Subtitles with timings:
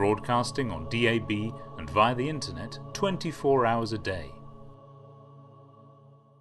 [0.00, 1.30] broadcasting on DAB
[1.76, 4.30] and via the internet 24 hours a day.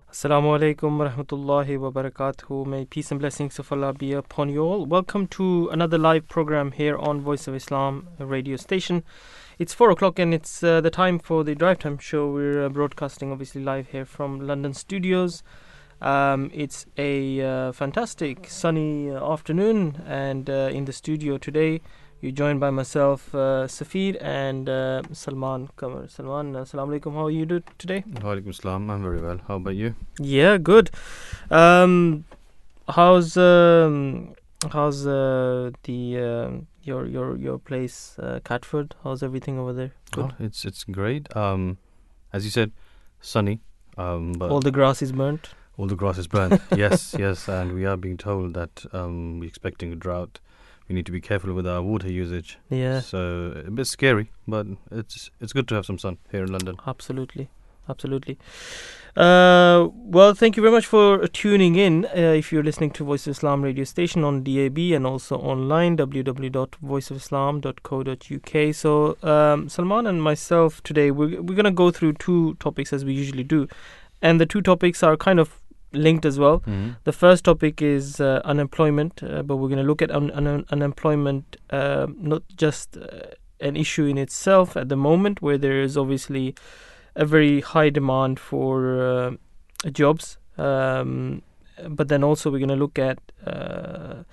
[0.09, 2.63] Assalamu alaikum wa rahmatullahi wa.
[2.63, 4.85] May peace and blessings of Allah be upon you all.
[4.85, 9.03] Welcome to another live program here on Voice of Islam radio station.
[9.57, 12.31] It's four o'clock and it's uh, the time for the drive time show.
[12.31, 15.43] We're uh, broadcasting obviously live here from London studios.
[16.01, 21.81] Um, it's a uh, fantastic sunny uh, afternoon, and uh, in the studio today,
[22.21, 26.07] you're joined by myself, uh, Safid, and uh, Salman Kamar.
[26.07, 27.13] Salman, uh, assalamu alaikum.
[27.13, 28.03] How are you do today?
[28.07, 28.89] Walaikum salam.
[28.89, 29.39] I'm very well.
[29.47, 29.95] How about you?
[30.19, 30.89] Yeah, good.
[31.49, 32.25] Um,
[32.89, 34.33] how's um,
[34.71, 38.95] how's uh, the um your your your place, uh, Catford?
[39.03, 39.91] How's everything over there?
[40.11, 40.25] Good.
[40.39, 41.35] Oh, it's it's great.
[41.35, 41.77] Um,
[42.33, 42.71] as you said,
[43.21, 43.59] sunny.
[43.97, 45.49] Um, but All the grass is burnt.
[45.77, 46.61] all the grass is burnt.
[46.75, 50.39] yes, yes, and we are being told that um, we're expecting a drought.
[50.89, 52.57] We need to be careful with our water usage.
[52.69, 56.51] Yeah, So a bit scary, but it's it's good to have some sun here in
[56.51, 56.77] London.
[56.87, 57.47] absolutely,
[57.87, 58.37] absolutely.
[59.15, 62.05] Uh, well, thank you very much for tuning in.
[62.05, 65.95] Uh, if you're listening to Voice of Islam radio station on DAB and also online,
[65.97, 68.75] www.voiceofislam.co.uk.
[68.75, 73.03] So, um, Salman and myself today, we're, we're going to go through two topics as
[73.05, 73.67] we usually do.
[74.21, 75.59] And the two topics are kind of
[75.91, 76.59] linked as well.
[76.59, 76.91] Mm-hmm.
[77.03, 80.65] The first topic is uh, unemployment, uh, but we're going to look at un- un-
[80.69, 85.97] unemployment, uh, not just uh, an issue in itself at the moment, where there is
[85.97, 86.55] obviously
[87.15, 89.31] a very high demand for uh,
[89.91, 91.41] jobs, um,
[91.87, 94.23] but then also we're going to look at uh,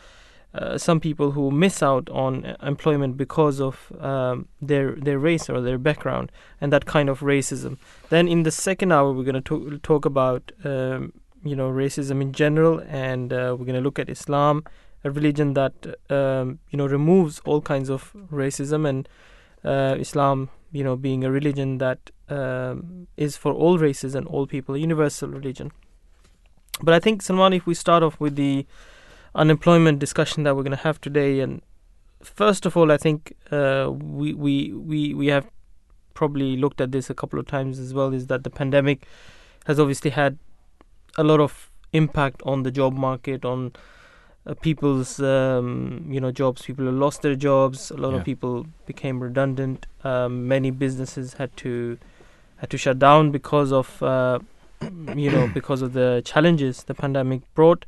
[0.54, 5.60] uh, some people who miss out on employment because of um, their their race or
[5.60, 7.76] their background and that kind of racism.
[8.08, 11.12] Then in the second hour, we're going to talk, talk about um,
[11.44, 14.64] you know racism in general, and uh, we're going to look at Islam,
[15.04, 15.74] a religion that
[16.10, 19.08] um, you know removes all kinds of racism, and
[19.66, 24.46] uh, Islam, you know, being a religion that um, is for all races and all
[24.46, 25.72] people, a universal religion.
[26.82, 28.66] But I think Salman, if we start off with the
[29.34, 31.62] unemployment discussion that we're going to have today, and
[32.22, 35.48] first of all, I think uh, we we we we have
[36.14, 38.12] probably looked at this a couple of times as well.
[38.12, 39.06] Is that the pandemic
[39.66, 40.38] has obviously had
[41.18, 43.72] a lot of impact on the job market, on
[44.46, 46.62] uh, people's um, you know jobs.
[46.62, 47.90] People lost their jobs.
[47.90, 48.18] A lot Yeah.
[48.18, 49.86] of people became redundant.
[50.04, 51.98] Um, many businesses had to
[52.56, 54.38] had to shut down because of uh,
[55.14, 57.84] you know because of the challenges the pandemic brought.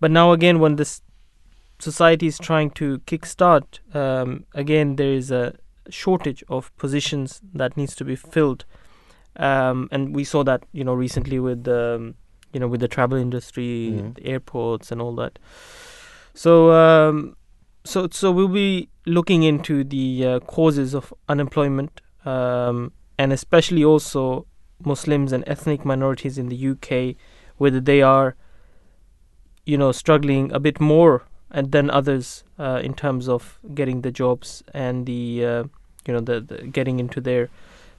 [0.00, 1.02] But now again, when this
[1.78, 5.54] society is trying to kickstart, um, again there is a
[5.90, 8.64] shortage of positions that needs to be filled,
[9.36, 12.14] um, and we saw that you know recently with um,
[12.52, 14.14] you know with the travel industry, Mhm.
[14.14, 15.38] the airports, and all that.
[16.34, 17.36] So um,
[17.84, 24.46] so so we'll be looking into the uh, causes of unemployment, um, and especially also
[24.84, 27.16] Muslims and ethnic minorities in the UK,
[27.56, 28.36] whether they are,
[29.64, 34.10] you know, struggling a bit more and than others uh, in terms of getting the
[34.10, 35.64] jobs and the, uh,
[36.06, 37.48] you know, the, the getting into their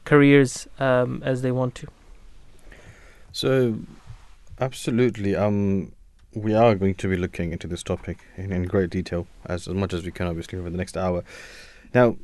[0.06, 1.88] careers um, as they want to.
[3.32, 3.76] So,
[4.59, 5.36] absolutely.
[5.36, 5.94] Um,
[6.34, 9.74] we are going to be looking into this topic in, in great detail, as, as
[9.74, 11.24] much as we can, obviously, over the next hour.
[11.94, 12.18] Now,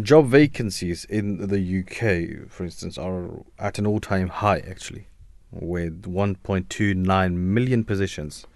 [0.00, 3.28] job vacancies in the UK, for instance, are
[3.58, 5.06] at an all-time high, actually,
[5.52, 8.46] with 1.29 million positions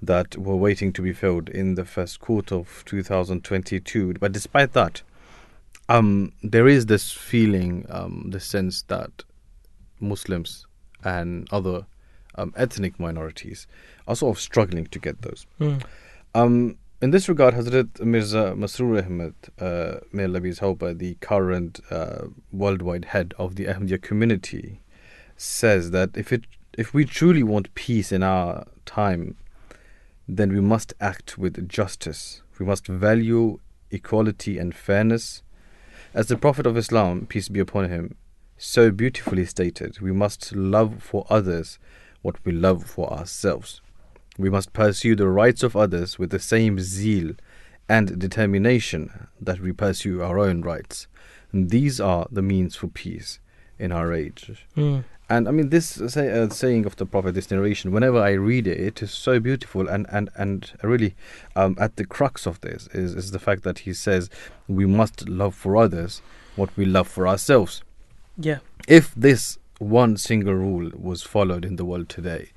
[0.00, 4.14] that were waiting to be filled in the first quarter of 2022.
[4.14, 5.02] But despite that,
[5.88, 9.24] um, there is this feeling, um, the sense that
[10.00, 10.66] Muslims
[11.02, 11.86] and other
[12.38, 13.66] um, ethnic minorities
[14.06, 15.46] are sort of struggling to get those.
[16.34, 21.14] Um, in this regard, Hazrat Mirza Masroor Ahmad, uh, may Allah be his helper, the
[21.20, 24.80] current uh, worldwide head of the Ahmadiyya community,
[25.36, 26.44] says that if it
[26.76, 29.36] if we truly want peace in our time,
[30.28, 32.42] then we must act with justice.
[32.58, 33.58] We must value
[33.90, 35.42] equality and fairness.
[36.14, 38.16] As the Prophet of Islam, peace be upon him,
[38.56, 41.78] so beautifully stated, we must love for others
[42.22, 43.80] what we love for ourselves.
[44.38, 47.32] We must pursue the rights of others with the same zeal
[47.88, 51.06] and determination that we pursue our own rights.
[51.52, 53.40] And these are the means for peace
[53.78, 54.66] in our age.
[54.76, 55.04] Mm.
[55.30, 58.66] And I mean, this say, uh, saying of the Prophet, this narration, whenever I read
[58.66, 59.88] it, it is so beautiful.
[59.88, 61.14] And, and, and really,
[61.54, 64.30] um, at the crux of this is, is the fact that he says
[64.68, 66.22] we must love for others
[66.56, 67.82] what we love for ourselves.
[68.38, 68.58] Yeah.
[68.86, 72.50] If this one single rule was followed in the world today,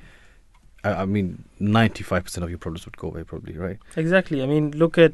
[0.83, 3.77] I, I mean, 95% of your problems would go away, probably, right?
[3.95, 4.41] Exactly.
[4.41, 5.13] I mean, look at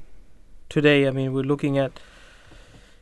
[0.70, 1.08] today.
[1.08, 2.00] I mean, we're looking at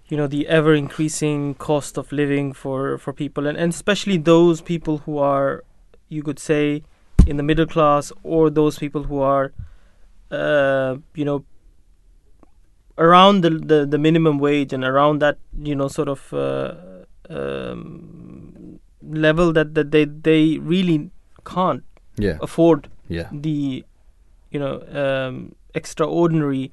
[0.07, 4.61] you know the ever increasing cost of living for for people, and, and especially those
[4.61, 5.63] people who are,
[6.09, 6.83] you could say,
[7.25, 9.51] in the middle class, or those people who are,
[10.29, 11.43] uh, you know,
[12.97, 16.75] around the, the the minimum wage and around that you know sort of uh,
[17.29, 18.34] um,
[19.09, 21.11] level that that they they really
[21.45, 21.83] can't
[22.17, 22.37] Yeah.
[22.41, 23.27] afford Yeah.
[23.31, 23.83] the
[24.51, 26.71] you know um, extraordinary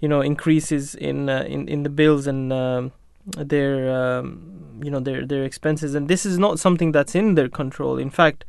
[0.00, 2.92] you know increases in uh, in in the bills and um,
[3.36, 7.48] their um, you know their their expenses and this is not something that's in their
[7.48, 8.44] control in fact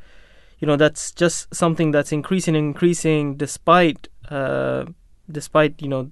[0.60, 4.86] you know that's just something that's increasing and increasing despite uh,
[5.30, 6.12] despite you know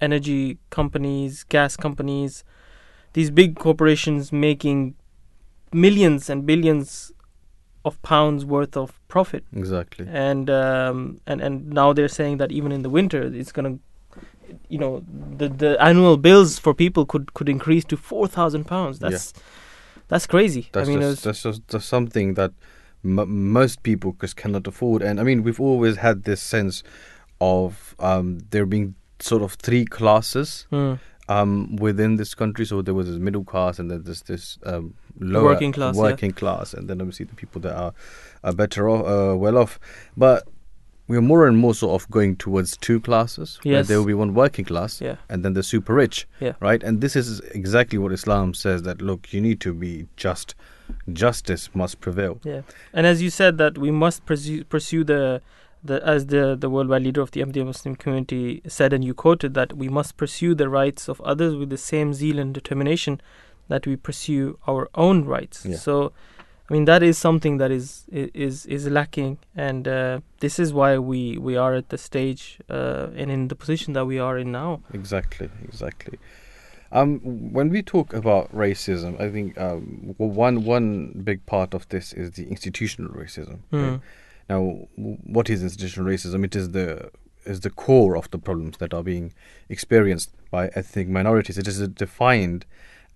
[0.00, 2.44] energy companies gas companies
[3.12, 4.94] these big corporations making
[5.84, 7.12] millions and billions
[7.84, 10.06] of pounds worth of profit Exactly.
[10.28, 13.74] and um, and and now they're saying that even in the winter it's gonna
[14.68, 14.92] you know
[15.40, 19.10] the the annual bills for people could could increase to four thousand pounds Yeah.
[19.10, 19.32] that's
[20.08, 22.52] that's crazy That's i mean just, that's just that's something that
[23.04, 25.02] m- most people just cannot afford.
[25.02, 26.82] And I mean, we've always had this sense
[27.40, 32.64] of um, there being sort of three classes Mm, um, within this country.
[32.66, 36.02] So there was this middle class, and then there's this um, lower Working class, yeah.
[36.02, 37.92] working class, and then obviously the people that are,
[38.44, 39.78] are better off, uh, well off.
[40.16, 40.46] But
[41.08, 43.60] we're more and more sort of going towards two classes.
[43.62, 43.88] where Yes.
[43.88, 46.54] there will be one working class, yeah and then the super rich, Yeah.
[46.60, 46.82] right?
[46.82, 50.54] And this is exactly what Islam says that look, you need to be just.
[51.12, 52.38] Justice must prevail.
[52.44, 52.60] yeah
[52.92, 55.42] and as you said that we must pursue pursue the
[55.86, 59.54] the as the the worldwide leader of the Ahmadiyya Muslim community said and you quoted
[59.54, 63.20] that we must pursue the rights of others with the same zeal and determination
[63.68, 65.76] that we pursue our own rights Yeah.
[65.76, 66.12] so
[66.68, 70.98] I mean that is something that is is is lacking, and uh, this is why
[70.98, 74.50] we we are at the stage uh, and in the position that we are in
[74.50, 74.80] now.
[74.92, 76.18] Exactly, exactly.
[76.90, 77.20] Um,
[77.52, 80.88] when we talk about racism, I think um, one one
[81.30, 83.58] big part of this is the institutional racism.
[83.70, 84.00] right?
[84.48, 86.44] Now, what is institutional racism?
[86.44, 87.10] It is the
[87.44, 89.32] is the core of the problems that are being
[89.68, 91.58] experienced by ethnic minorities.
[91.58, 92.66] It is defined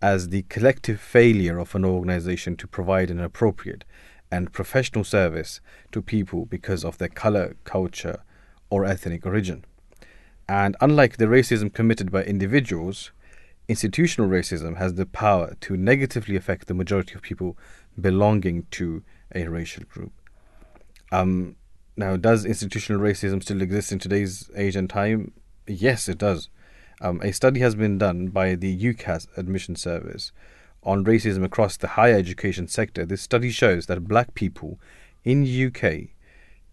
[0.01, 3.85] as the collective failure of an organization to provide an appropriate
[4.31, 5.61] and professional service
[5.93, 8.23] to people because of their color, culture,
[8.71, 9.65] or ethnic origin.
[10.49, 13.11] And unlike the racism committed by individuals,
[13.69, 17.59] institutional racism has the power to negatively affect the majority of people
[18.01, 19.03] belonging to
[19.35, 20.13] a racial group.
[21.13, 21.57] Um,
[21.97, 25.33] now, does institutional racism still exist in today's age and time?
[25.67, 26.49] Yes, it does.
[27.01, 30.33] Um, a study has been done by the UCAS admission service
[30.83, 33.05] on racism across the higher education sector.
[33.05, 34.79] This study shows that black people
[35.25, 36.09] in UK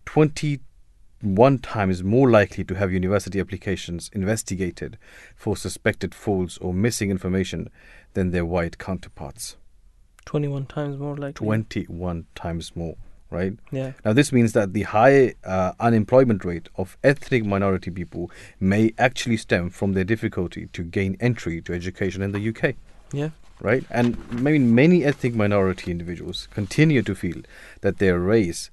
[0.06, 4.98] 21 times more likely to have university applications investigated
[5.36, 7.70] for suspected false or missing information
[8.14, 9.58] than their white counterparts.
[10.26, 11.34] Twenty-one times more likely.
[11.34, 12.96] 21 times more,
[13.30, 13.54] right?
[13.72, 13.92] Yeah.
[14.06, 19.38] Now, this means that the high uh, unemployment rate of ethnic minority people may actually
[19.38, 22.76] stem from their difficulty to gain entry to education in the UK,
[23.14, 23.30] Yeah.
[23.62, 23.84] right?
[23.90, 27.42] And maybe many ethnic minority individuals continue to feel
[27.82, 28.70] that their race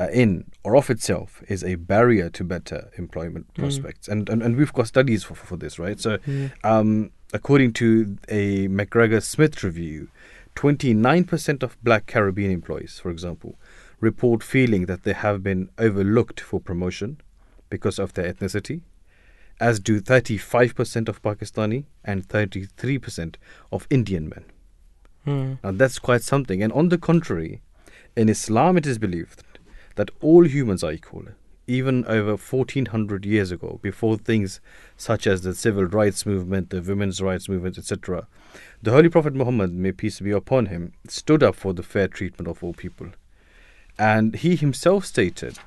[0.00, 4.06] uh, in or of itself is a barrier to better employment prospects.
[4.06, 5.98] And, and and we've got studies for, for this, right?
[5.98, 6.50] So, Mm.
[6.62, 10.08] um, according to a McGregor Smith review,
[10.54, 13.56] 29% of black Caribbean employees, for example,
[14.00, 17.20] report feeling that they have been overlooked for promotion
[17.70, 18.82] because of their ethnicity,
[19.60, 23.36] as do 35% of Pakistani and 33%
[23.72, 24.44] of Indian men.
[25.26, 25.58] Mm.
[25.62, 26.62] Now that's quite something.
[26.62, 27.60] And on the contrary,
[28.16, 29.42] in Islam it is believed
[29.96, 31.24] that all humans are equal.
[31.66, 34.58] Even over 1400 years ago, before things
[34.96, 38.26] such as the civil rights movement, the women's rights movement, etc.,
[38.80, 42.48] the Holy Prophet Muhammad, may peace be upon him, stood up for the fair treatment
[42.48, 43.08] of all people.
[43.98, 45.58] And he himself stated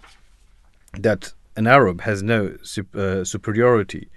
[0.93, 4.09] that an Arab has no sup- uh, superiority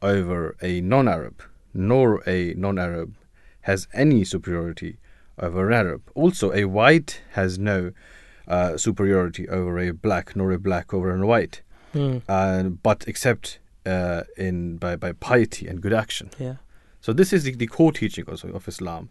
[0.00, 1.42] over a non Arab,
[1.74, 3.14] nor a non Arab
[3.62, 4.98] has any superiority
[5.38, 6.02] over an Arab.
[6.14, 7.92] Also, a white has no
[8.46, 11.62] uh, superiority over a black, nor a black over a white,
[11.94, 12.20] Mm.
[12.28, 16.30] uh, but except uh, in by, by piety and good action.
[16.38, 16.56] Yeah.
[17.00, 19.08] So this is the, the core teaching also of Islam.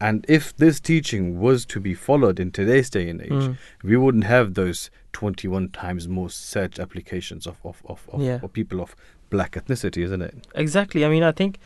[0.00, 3.56] And if this teaching was to be followed in today's day and age, Mm.
[3.82, 8.40] we wouldn't have those 21 times more search applications of, of, of, of, Yeah.
[8.42, 8.94] of people of
[9.30, 10.34] black ethnicity, isn't it?
[10.54, 11.04] Exactly.
[11.04, 11.58] I mean, I think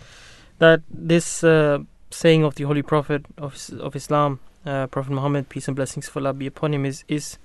[0.59, 1.79] that this uh,
[2.11, 6.21] saying of the Holy Prophet of of Islam, uh, Prophet Muhammad, peace and blessings for
[6.21, 7.39] Allah be upon him, is is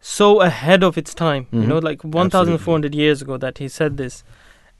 [0.00, 1.46] so ahead of its time.
[1.52, 1.68] You Mhm.
[1.68, 4.24] know, like 1,400 years ago that he said this.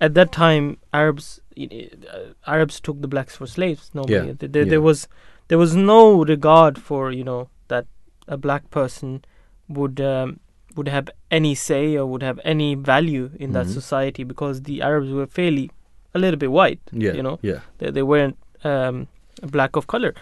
[0.00, 3.90] At that time, Arabs uh, Arabs took the blacks for slaves.
[3.94, 4.70] Normally, Yeah, There, there, yeah.
[4.70, 5.08] there was
[5.48, 7.86] there was no regard for you know that
[8.28, 9.24] a black person
[9.68, 10.38] would um,
[10.76, 13.72] would have any say or would have any value in that Mhm.
[13.74, 15.70] society because the Arabs were fairly
[16.14, 16.80] a little bit white.
[16.92, 17.12] Yeah.
[17.14, 17.60] You know, Yeah.
[17.78, 19.06] they, they weren't um,
[19.42, 20.14] black of color.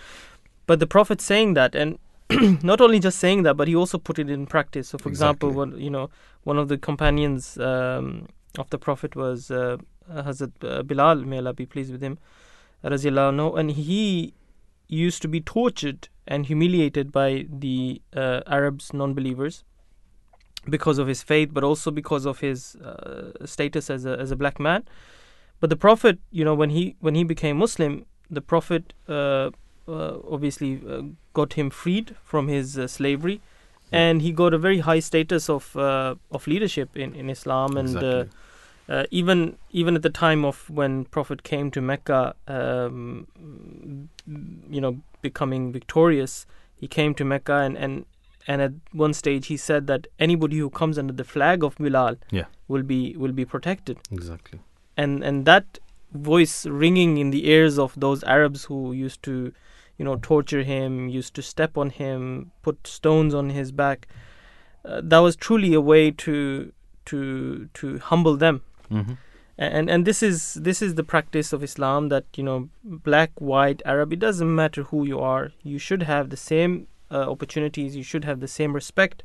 [0.67, 1.99] But the Prophet saying that, and
[2.63, 4.89] not only just saying that, but he also put it in practice.
[4.89, 5.73] So, for example, Exactly.
[5.73, 6.09] one you know
[6.45, 8.27] one of the companions um,
[8.59, 9.77] of the Prophet was uh,
[10.11, 12.19] Hazrat uh, Bilal, may Allah be pleased with him,
[12.85, 14.35] anhu, and he
[14.89, 19.65] used to be tortured and humiliated by the uh, Arabs, non-believers,
[20.69, 24.37] because of his faith, but also because of his uh, status as a as a
[24.37, 24.85] black man.
[25.61, 29.51] But the Prophet, you know, when he when he became Muslim, the Prophet uh,
[29.89, 33.41] uh, obviously uh, got him freed from his uh, slavery,
[33.91, 37.97] and he got a very high status of uh, of leadership in in Islam, and
[37.97, 38.31] uh, Exactly.
[38.89, 43.27] Uh, even even at the time of when Prophet came to Mecca, um,
[44.71, 48.07] you know, becoming victorious, he came to Mecca and and
[48.47, 52.17] and at one stage he said that anybody who comes under the flag of Bilal
[52.31, 52.47] Yeah.
[52.67, 54.61] will be will be protected, Exactly.
[54.97, 55.79] and and that
[56.13, 59.53] voice ringing in the ears of those Arabs who used to,
[59.99, 64.09] you know, torture him, used to step on him, put stones on his back.
[64.83, 66.73] Uh, that was truly a way to
[67.05, 69.13] to to humble them Mm-hmm.
[69.59, 73.83] and and this is this is the practice of Islam that you know black white
[73.85, 78.03] Arab it doesn't matter who you are you should have the same uh, opportunities you
[78.03, 79.23] should have the same respect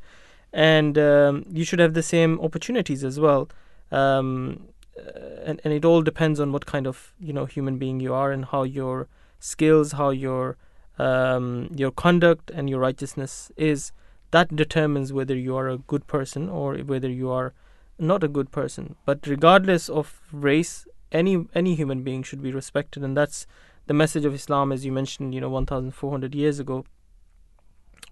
[0.51, 3.49] and um, you should have the same opportunities as well
[3.91, 4.67] um,
[4.97, 8.13] uh, and and it all depends on what kind of you know human being you
[8.13, 9.07] are and how your
[9.39, 10.57] skills how your
[10.99, 13.91] um, your conduct and your righteousness is
[14.31, 17.53] that determines whether you are a good person or whether you are
[17.99, 18.95] not a good person.
[19.05, 23.45] But regardless of race, any any human being should be respected, and that's
[23.87, 26.85] the message of Islam, as you mentioned, you know, 1,400 years ago.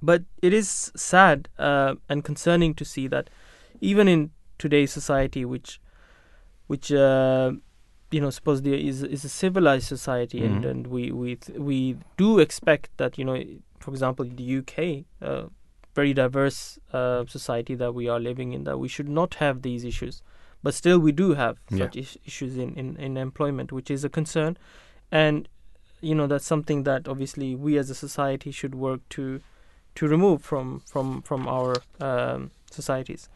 [0.02, 3.30] But it is sad uh, and concerning to see that
[3.80, 5.80] even in today's society, which
[6.68, 7.54] which uh,
[8.12, 10.70] you know supposedly is is a civilized society, and Mhm.
[10.70, 13.44] and we we we do expect that you know,
[13.80, 15.06] for example, the UK.
[15.22, 15.46] Uh,
[15.94, 19.84] very diverse uh, society that we are living in that we should not have these
[19.84, 20.22] issues.
[20.64, 21.86] But still we do have Yeah.
[21.86, 24.58] such is- issues in, in, in employment which is a concern.
[25.12, 25.48] And
[26.02, 29.42] you know that's something that obviously we as a society should work to
[29.96, 33.28] to remove from from from our um, societies.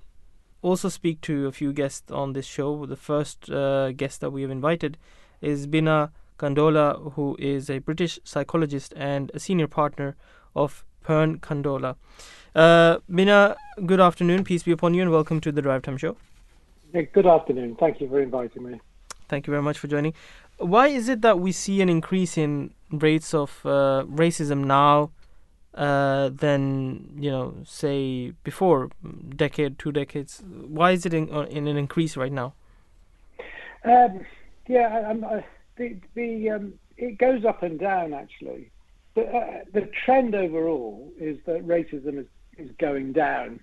[0.62, 2.86] also speak to a few guests on this show.
[2.86, 4.98] The first uh, guest that we have invited
[5.42, 10.16] is Binna Kandola, who is a British psychologist and a senior partner
[10.56, 11.96] of Pearn Kandola.
[12.56, 13.56] Uh, Binna,
[13.86, 14.44] good afternoon.
[14.44, 16.18] Peace be upon you, and welcome to the Drive Time Show.
[16.94, 17.76] Good afternoon.
[17.80, 18.80] Thank you for inviting me.
[19.27, 20.13] Thank you very much for joining.
[20.57, 25.12] Why is it that we see an increase in rates of uh, racism now
[25.74, 28.89] uh, than you know, say before
[29.36, 30.43] decade, two decades?
[30.48, 32.53] Why is it in, uh, in an increase right now?
[33.84, 34.25] Um,
[34.67, 35.22] yeah, I'm,
[35.77, 38.72] the, the um, it goes up and down actually.
[39.15, 42.25] The, uh, the trend overall is that racism is,
[42.57, 43.60] is going down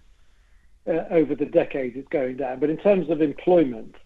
[0.86, 1.96] uh, over the decades.
[1.96, 3.96] It's going down, but in terms of employment,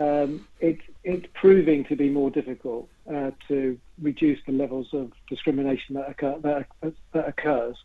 [0.00, 5.94] um, it's it's proving to be more difficult uh, to reduce the levels of discrimination
[5.94, 6.66] that occur that,
[7.12, 7.76] that occurs.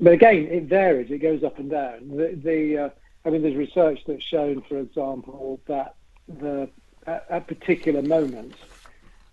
[0.00, 1.10] But again, it varies.
[1.10, 2.08] It goes up and down.
[2.08, 2.88] The, the uh,
[3.24, 5.94] I mean, there's research that's shown, for example, that
[6.26, 6.68] the
[7.06, 8.56] at, at particular moments,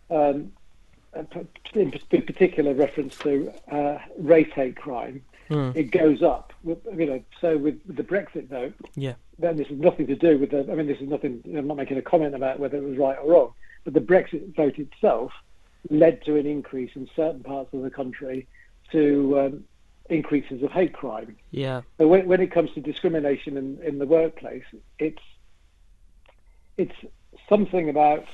[0.09, 0.51] um,
[1.73, 5.71] in particular reference to uh, race hate crime, Hmm.
[5.75, 6.53] it goes up.
[6.65, 6.75] You
[7.05, 9.13] know, so with the Brexit vote, Yeah.
[9.37, 10.69] Then this has nothing to do with the.
[10.71, 11.41] I mean, this is nothing.
[11.45, 14.55] I'm not making a comment about whether it was right or wrong, but the Brexit
[14.55, 15.31] vote itself
[15.89, 18.47] led to an increase in certain parts of the country
[18.91, 19.63] to um,
[20.09, 21.35] increases of hate crime.
[21.51, 21.81] Yeah.
[21.97, 24.63] But when, when it comes to discrimination in, in the workplace,
[24.99, 25.21] it's
[26.77, 26.95] it's
[27.49, 28.25] something about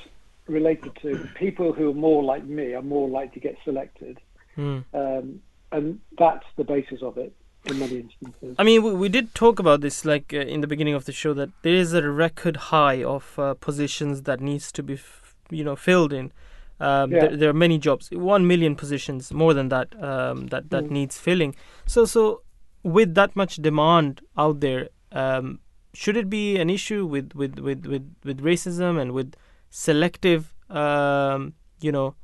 [0.46, 4.20] related to people who are more like me are more likely to get selected,
[4.58, 4.84] Mm.
[4.92, 5.40] um,
[5.70, 7.32] and that's the basis of it
[7.66, 8.56] in many instances.
[8.58, 11.12] I mean, we, we did talk about this like uh, in the beginning of the
[11.12, 15.34] show that there is a record high of uh, positions that needs to be, f-
[15.50, 16.32] you know, filled in.
[16.80, 17.20] Um, Yeah.
[17.20, 20.90] there, there are many jobs, one million positions, more than that, um, that that Mm.
[20.90, 21.54] needs filling.
[21.86, 22.42] So, so
[22.82, 25.60] with that much demand out there, um,
[25.94, 29.34] should it be an issue with with with with, with racism and with
[29.70, 32.14] selective, um, you know,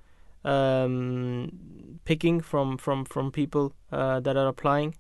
[0.45, 1.51] um,
[2.05, 4.95] picking from from from people uh, that are applying?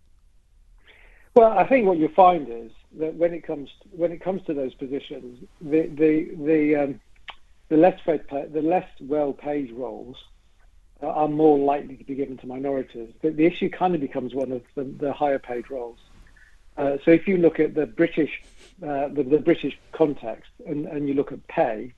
[1.39, 4.55] Well, I think what you find is that when it comes when it comes to
[4.55, 7.01] those positions, the the the um,
[7.69, 10.17] the less paid, the less well paid roles
[11.01, 13.15] are more likely to be given to minorities.
[13.23, 16.01] The, the issue kind of becomes one of the, the higher paid roles.
[16.77, 18.43] Uh, so if you look at the British
[18.83, 21.95] uh, the, the British context and, and you look at pay,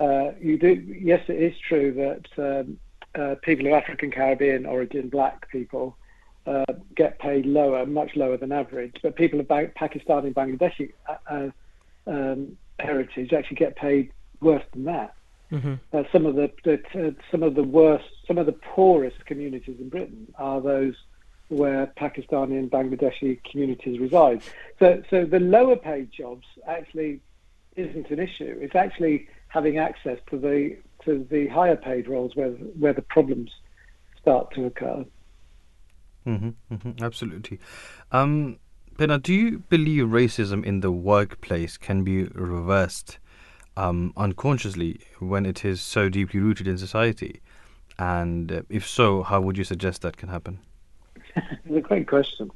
[0.00, 2.78] uh, you do yes, it is true that um,
[3.14, 5.98] uh, people of African Caribbean origin, black people,
[6.46, 8.96] uh, get paid lower, much lower than average.
[9.02, 11.50] But people of ba- Pakistani and Bangladeshi uh, uh,
[12.06, 15.14] um, heritage actually get paid worse than that.
[15.52, 15.74] Mm-hmm.
[15.92, 19.76] Uh, some of the, the uh, some of the worst, some of the poorest communities
[19.78, 20.94] in Britain are those
[21.48, 24.42] where Pakistani and Bangladeshi communities reside.
[24.78, 27.20] So, so the lower paid jobs actually
[27.76, 28.58] isn't an issue.
[28.60, 33.50] It's actually having access to the to the higher paid roles where where the problems
[34.20, 35.04] start to occur.
[36.24, 37.58] Hmm hmm absolutely.
[38.10, 38.58] Um,
[38.98, 43.18] Pena, do you believe racism in the workplace can be reversed
[43.76, 47.40] um, unconsciously when it is so deeply rooted in society?
[47.98, 50.58] And uh, if so, how would you suggest that can happen?
[51.36, 52.50] It's a great question.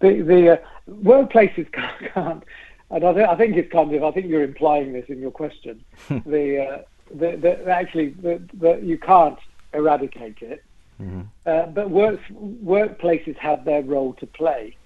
[0.00, 0.56] The the uh,
[0.88, 2.44] workplaces can't, can't
[2.90, 5.30] and I, th- I think it's kind of I think you're implying this in your
[5.30, 5.84] question.
[6.08, 6.82] the, uh,
[7.14, 9.38] the the actually the, the, you can't
[9.72, 10.64] eradicate it,
[11.46, 12.20] uh, but work
[12.64, 14.76] workplaces have their role to play,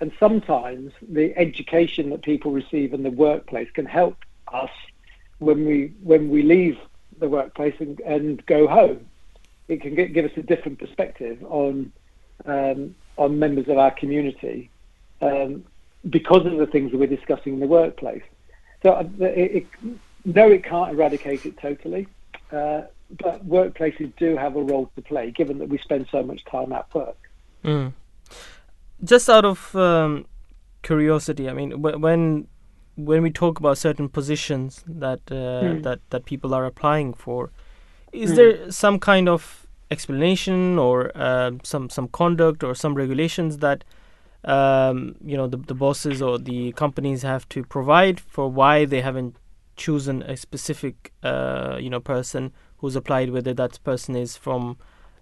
[0.00, 4.16] and sometimes the education that people receive in the workplace can help
[4.52, 4.70] us
[5.38, 6.78] when we when we leave
[7.18, 9.06] the workplace and, and go home.
[9.68, 11.92] It can get, give us a different perspective on
[12.44, 14.70] um, on members of our community
[15.20, 15.64] um,
[16.08, 18.22] because of the things that we're discussing in the workplace.
[18.82, 19.66] So uh, it, it,
[20.24, 22.06] no, it can't eradicate it totally,
[22.52, 22.82] uh,
[23.22, 26.72] but workplaces do have a role to play, given that we spend so much time
[26.72, 27.16] at work.
[27.64, 27.92] Mm.
[29.02, 30.26] Just out of um,
[30.82, 32.48] curiosity, I mean, wh- when
[32.96, 35.82] when we talk about certain positions that uh, Hmm.
[35.82, 37.50] that that people are applying for,
[38.12, 38.36] is Hmm.
[38.36, 43.84] there some kind of explanation or uh, some some conduct or some regulations that
[44.44, 49.00] um, you know the, the bosses or the companies have to provide for why they
[49.00, 49.36] haven't
[49.76, 52.52] chosen a specific uh, you know person
[52.84, 54.76] who's applied, whether that person is from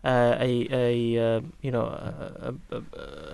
[0.05, 2.83] uh, a a uh, you know a, a,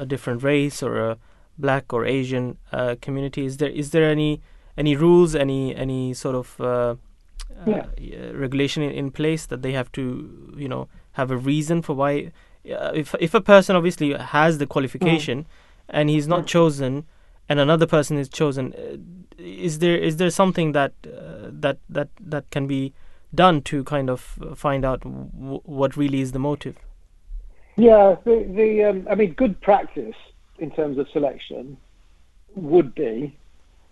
[0.03, 1.17] a, different race or a
[1.57, 3.47] black or Asian uh, community.
[3.47, 4.43] Is there is there any
[4.77, 6.95] any rules, any any sort of uh,
[7.67, 7.87] Yeah.
[7.87, 10.03] uh, regulation in, in place that they have to
[10.65, 12.33] you know have a reason for why?
[12.69, 15.47] Uh, if if a person obviously has the qualification
[15.89, 16.47] and he's not Mm.
[16.57, 16.93] chosen,
[17.49, 18.97] and another person is chosen, uh,
[19.39, 22.93] is there is there something that uh, that that that can be
[23.35, 24.21] done to kind of
[24.57, 26.77] find out w- what really is the motive?
[27.77, 30.17] Yeah, the, the um, I mean, good practice
[30.59, 31.77] in terms of selection
[32.55, 33.37] would be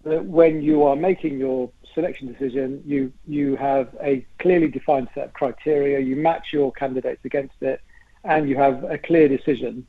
[0.05, 5.27] that when you are making your selection decision, you you have a clearly defined set
[5.27, 7.81] of criteria, you match your candidates against it,
[8.25, 9.87] and you have a clear decision.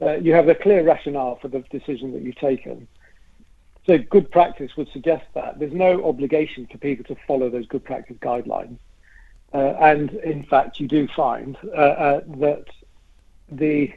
[0.00, 2.86] Uh, you have a clear rationale for the decision that you've taken.
[3.88, 7.84] So good practice would suggest that there's no obligation for people to follow those good
[7.84, 8.76] practice guidelines.
[9.54, 12.66] Uh, and in fact, you do find uh, uh, that
[13.50, 13.94] the,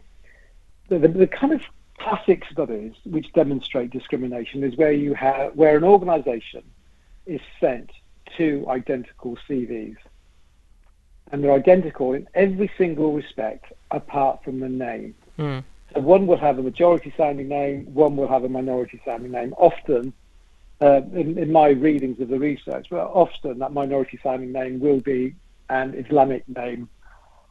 [0.87, 1.61] the the kind of
[1.99, 6.63] classic studies which demonstrate discrimination is where you have where an organisation
[7.25, 7.91] is sent
[8.37, 9.97] two identical CVs,
[11.33, 15.13] and they're identical in every single respect apart from the name.
[15.37, 15.65] Mm.
[15.93, 19.53] So one will have a majority sounding name, one will have a minority sounding name.
[19.57, 20.13] Often,
[20.81, 24.99] uh, in, in my readings of the research, well, often that minority sounding name will
[24.99, 25.35] be
[25.69, 26.89] an Islamic name.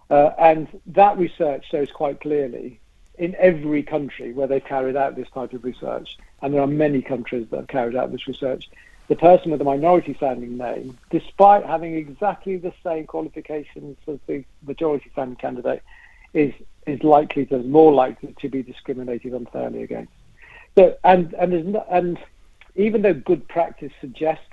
[0.09, 2.81] Uh, and that research shows quite clearly
[3.19, 7.03] in every country where they've carried out this type of research, and there are many
[7.03, 8.71] countries that have carried out this research,
[9.09, 14.45] the person with a minority sounding name, despite having exactly the same qualifications as the
[14.67, 15.83] majority sounding candidate,
[16.35, 16.53] is
[16.87, 20.13] is likely to more likely to be discriminated unfairly against.
[20.77, 22.19] So and and there's no, and
[22.77, 24.45] even though good practice suggests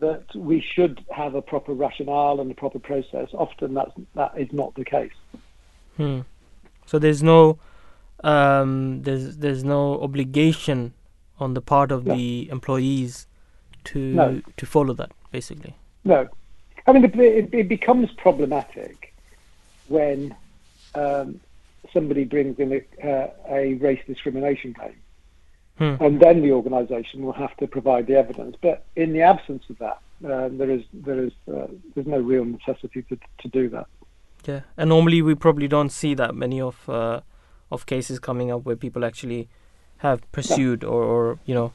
[0.00, 3.28] that we should have a proper rationale and a proper process.
[3.32, 5.12] Often that's that is not the case.
[5.96, 6.20] Hmm.
[6.86, 7.58] So there's no
[8.24, 10.94] um, there's there's no obligation
[11.40, 12.14] on the part of No.
[12.14, 13.26] the employees
[13.84, 14.42] to No.
[14.56, 15.74] to follow that basically.
[16.04, 16.28] No,
[16.86, 19.14] I mean it, it becomes problematic
[19.88, 20.34] when
[20.94, 21.40] um,
[21.92, 24.94] somebody brings in a, uh, a race discrimination claim,
[25.78, 25.94] Hmm.
[26.02, 28.56] and then the organisation will have to provide the evidence.
[28.60, 32.44] But in the absence of that, um, there is there is uh, there's no real
[32.44, 33.86] necessity to to do that.
[34.46, 37.20] Yeah, and normally we probably don't see that many of uh,
[37.70, 39.48] of cases coming up where people actually
[39.98, 41.72] have pursued or, or you know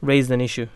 [0.00, 0.66] raised an issue.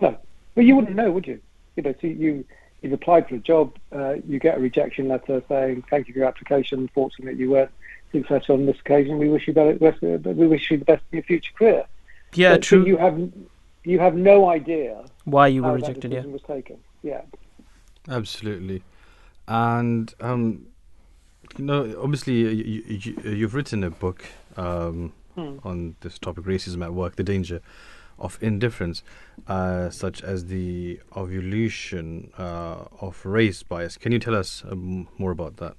[0.00, 0.16] No,
[0.54, 1.40] but you wouldn't know, would you?
[1.76, 2.44] You know, so you
[2.82, 6.20] you've applied for a job, uh, you get a rejection letter saying thank you for
[6.20, 6.88] your application.
[6.94, 7.70] Fortunately, you weren't
[8.12, 9.18] successful on this occasion.
[9.18, 11.84] We wish you better, best, we wish you the best in your future career.
[12.34, 12.86] Yeah, But- but true.
[12.86, 13.30] You have
[13.82, 16.12] you have no idea Why you were rejected?
[16.12, 16.24] Yeah.
[16.26, 16.76] was taken.
[17.02, 17.22] Yeah.
[18.08, 18.82] Absolutely,
[19.48, 20.66] and um,
[21.56, 24.24] you know, obviously, you, you, you, you've written a book
[24.56, 25.68] um, Hmm.
[25.68, 27.60] on this topic, racism at work, the danger
[28.18, 29.02] of indifference,
[29.46, 33.96] uh, such as the evolution uh, of race bias.
[33.96, 35.76] Can you tell us um, more about that?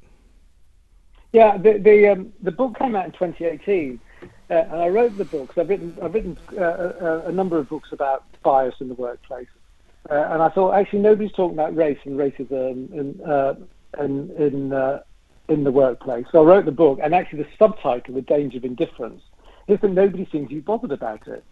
[1.32, 5.26] Yeah, the the um, the book came out in 2018, uh, and I wrote the
[5.26, 5.58] book.
[5.58, 9.48] I've written I've written uh, a, a number of books about bias in the workplace,
[10.10, 13.56] uh, and I thought actually nobody's talking about race and racism in uh,
[14.04, 15.04] in in, uh,
[15.48, 16.26] in the workplace.
[16.34, 19.22] So I wrote the book, and actually the subtitle, "The Danger of Indifference,"
[19.68, 21.44] is that nobody seems to be bothered about it.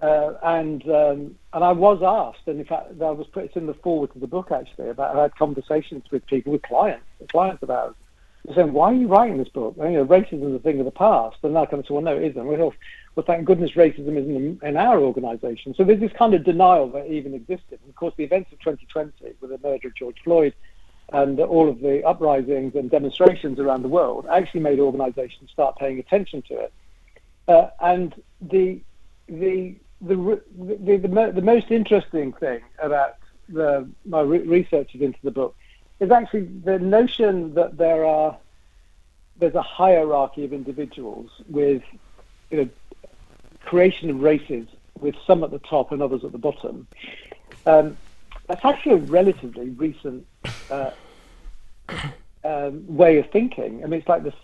[0.00, 3.66] Uh, and um, and I was asked, and in fact, I was put it's in
[3.66, 7.62] the foreword to the book actually about I had conversations with people, with clients, clients
[8.44, 9.74] they're saying, why are you writing this book?
[9.78, 11.36] You know, racism is a thing of the past.
[11.42, 12.46] And I kind of said, well, no, it isn't.
[12.46, 12.74] Well,
[13.14, 15.74] well thank goodness racism isn't in, our organisation.
[15.74, 17.78] So there's this kind of denial that even existed.
[17.80, 20.52] And of course, the events of 2020 with the murder of George Floyd
[21.10, 25.98] and all of the uprisings and demonstrations around the world actually made organisations start paying
[25.98, 26.72] attention to it.
[27.48, 28.80] Uh, and the
[29.28, 33.14] the the, the, the, the most interesting thing about
[33.48, 35.56] the, my re- researches into the book
[36.00, 38.36] is actually the notion that there are
[39.36, 41.82] there's a hierarchy of individuals with
[42.50, 42.68] you know
[43.64, 44.66] creation of races
[45.00, 46.86] with some at the top and others at the bottom.
[47.66, 47.96] Um,
[48.46, 50.26] that's actually a relatively recent
[50.70, 50.90] uh,
[52.44, 53.82] um, way of thinking.
[53.82, 54.34] I mean, it's like the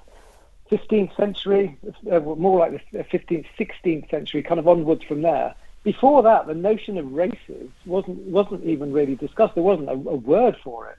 [0.71, 1.77] 15th century,
[2.11, 5.55] uh, more like the 15th, 16th century, kind of onwards from there.
[5.83, 9.55] Before that, the notion of races wasn't wasn't even really discussed.
[9.55, 10.99] There wasn't a, a word for it.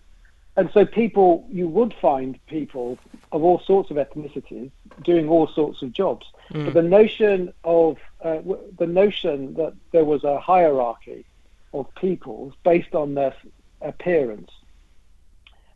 [0.58, 2.98] And so people, you would find people
[3.32, 4.70] of all sorts of ethnicities
[5.04, 6.26] doing all sorts of jobs.
[6.66, 11.26] But the notion of uh, w- the notion that there was a hierarchy
[11.74, 13.34] of peoples based on their
[13.82, 14.52] appearance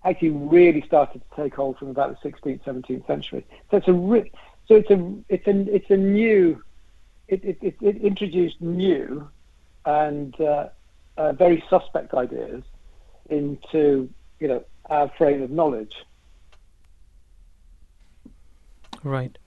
[0.06, 3.46] actually really started to take hold from about the 16th, 17th century.
[3.72, 4.32] So it's a re-
[4.68, 6.64] so it's a it's a it's a new
[7.28, 9.28] it it, it, it introduced new
[9.86, 10.70] and uh,
[11.18, 12.64] uh, very suspect ideas
[13.30, 16.06] into you know our frame of knowledge.
[19.04, 19.38] Right.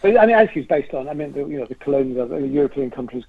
[0.00, 2.46] But, I mean, actually, it's based on I mean, the, you know, the colonial the
[2.46, 3.24] European countries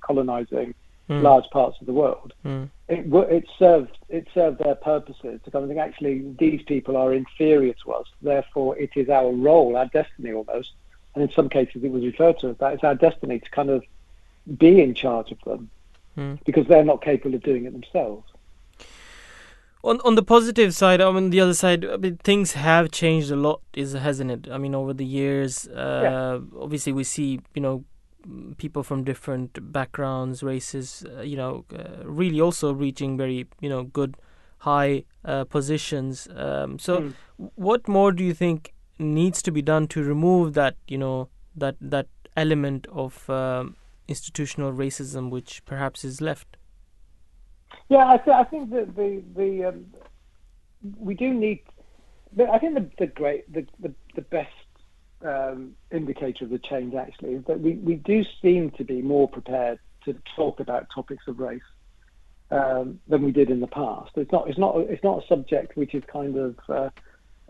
[0.00, 0.74] colonizing
[1.08, 1.22] Mm.
[1.22, 2.34] large parts of the world.
[2.44, 2.68] Mm.
[2.88, 7.14] It it served it served their purposes to kind of think actually these people are
[7.14, 10.72] inferior to us, therefore it is our role, our destiny almost,
[11.14, 13.70] and in some cases it was referred to as that it's our destiny to kind
[13.70, 13.82] of
[14.58, 15.70] be in charge of them
[16.16, 16.38] Mm.
[16.44, 18.26] because they're not capable of doing it themselves.
[19.84, 23.30] On on the positive side, I mean the other side, I mean things have changed
[23.30, 24.48] a lot, is hasn't it?
[24.50, 27.84] I mean over the years, uh, obviously we see you know
[28.58, 33.84] people from different backgrounds, races, uh, you know, uh, really also reaching very you know
[33.84, 34.16] good
[34.58, 36.28] high uh, positions.
[36.34, 37.14] Um, so Mm.
[37.54, 41.76] what more do you think needs to be done to remove that you know that
[41.80, 43.76] that element of um,
[44.08, 46.56] institutional racism which perhaps is left?
[47.88, 49.86] Yeah, I, th- I think that the the um,
[50.98, 51.60] we do need.
[52.52, 54.52] I think the the great the the, the best
[55.24, 59.28] um, indicator of the change actually is that we, we do seem to be more
[59.28, 61.60] prepared to talk about topics of race
[62.50, 64.12] um, than we did in the past.
[64.16, 66.90] It's not it's not it's not a subject which is kind of uh,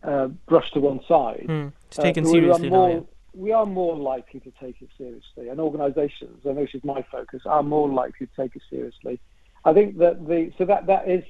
[0.03, 1.47] uh, brushed to one side.
[1.49, 1.73] Mm.
[1.87, 2.77] It's Uh, taken but we are seriously now.
[2.77, 3.01] more, Yeah.
[3.35, 7.43] We are more likely to take it seriously, and organisations, and this is my focus,
[7.47, 9.21] are more likely to take it seriously.
[9.65, 11.25] I think that the so that that is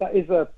[0.00, 0.48] that is a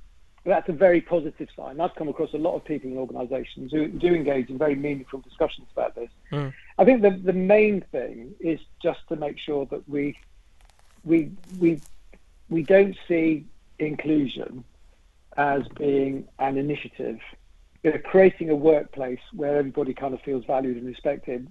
[0.44, 1.80] that's a very positive sign.
[1.80, 5.20] I've come across a lot of people in organisations who do engage in very meaningful
[5.20, 6.10] discussions about this.
[6.32, 6.52] Mm.
[6.78, 10.16] I think the the main thing is just to make sure that we
[11.04, 11.80] we we
[12.48, 13.46] we don't see
[13.78, 14.64] inclusion
[15.36, 17.18] as being an initiative.
[17.84, 21.50] You know, creating a workplace where everybody kind of feels valued and respected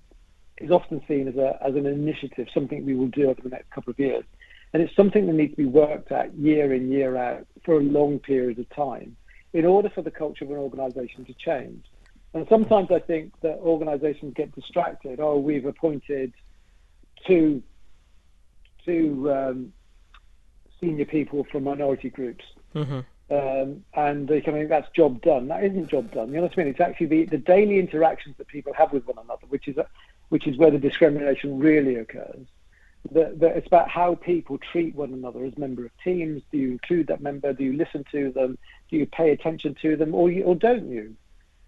[0.57, 3.71] is often seen as a as an initiative, something we will do over the next
[3.71, 4.25] couple of years,
[4.73, 7.81] and it's something that needs to be worked at year in year out for a
[7.81, 9.15] long period of time
[9.53, 11.85] in order for the culture of an organisation to change.
[12.33, 15.19] And sometimes I think that organisations get distracted.
[15.19, 16.33] Oh, we've appointed
[17.27, 17.61] two
[18.85, 19.73] two um,
[20.79, 22.45] senior people from minority groups.
[22.73, 25.47] hmm Um, and they can think that's job done.
[25.47, 26.29] That isn't job done.
[26.29, 26.67] You know what I mean?
[26.67, 29.77] It's actually the, the daily interactions that people have with one another, which is
[30.29, 32.45] which is where the discrimination really occurs.
[33.11, 36.43] That, that it's about how people treat one another as member of teams.
[36.51, 37.51] Do you include that member?
[37.51, 38.59] Do you listen to them?
[38.89, 41.15] Do you pay attention to them, or you, or don't you?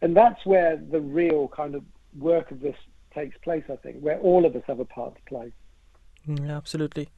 [0.02, 1.84] And that's where the real kind of
[2.18, 2.76] work of this
[3.14, 3.64] takes place.
[3.70, 5.52] I think, where all of us have a part to play.
[6.28, 7.10] Mm, absolutely.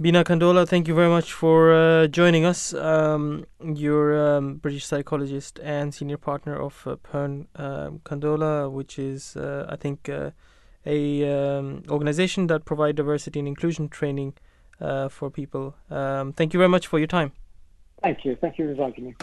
[0.00, 2.74] Binna Kandola, thank you very much for uh, joining us.
[2.74, 9.36] Um, you're um, British psychologist and senior partner of uh, Pearn um, Kandola, which is,
[9.36, 10.30] uh, I think, uh,
[10.86, 14.34] a um, organization that provide diversity and inclusion training
[14.80, 15.74] uh, for people.
[15.90, 17.32] Um, thank you very much for your time.
[18.02, 18.36] Thank you.
[18.40, 19.14] Thank you for inviting me.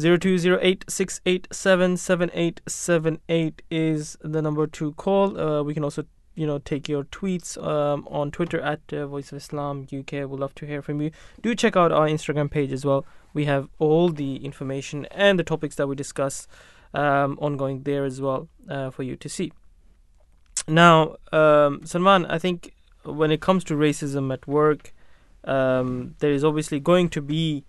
[0.00, 4.92] Zero two zero eight six eight seven seven eight seven eight is the number to
[4.92, 5.38] call.
[5.38, 9.30] Uh, we can also, you know, take your tweets um, on Twitter at uh, Voice
[9.30, 10.28] of Islam UK.
[10.28, 11.12] We'd love to hear from you.
[11.42, 13.06] Do check out our Instagram page as well.
[13.34, 16.48] We have all the information and the topics that we discuss
[16.92, 19.52] um, ongoing there as well uh, for you to see.
[20.66, 22.74] Now, um, Salman, I think
[23.04, 24.94] when it comes to racism at work,
[25.44, 27.64] um, there is obviously going to be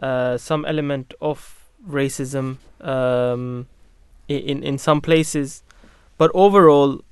[0.00, 3.68] uh, some element of racism um,
[4.26, 5.62] in in some places,
[6.18, 7.04] but overall,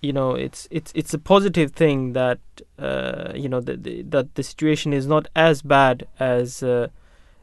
[0.00, 2.38] you know, it's it's it's a positive thing that
[2.78, 6.88] uh, you know that the, that the situation is not as bad as uh,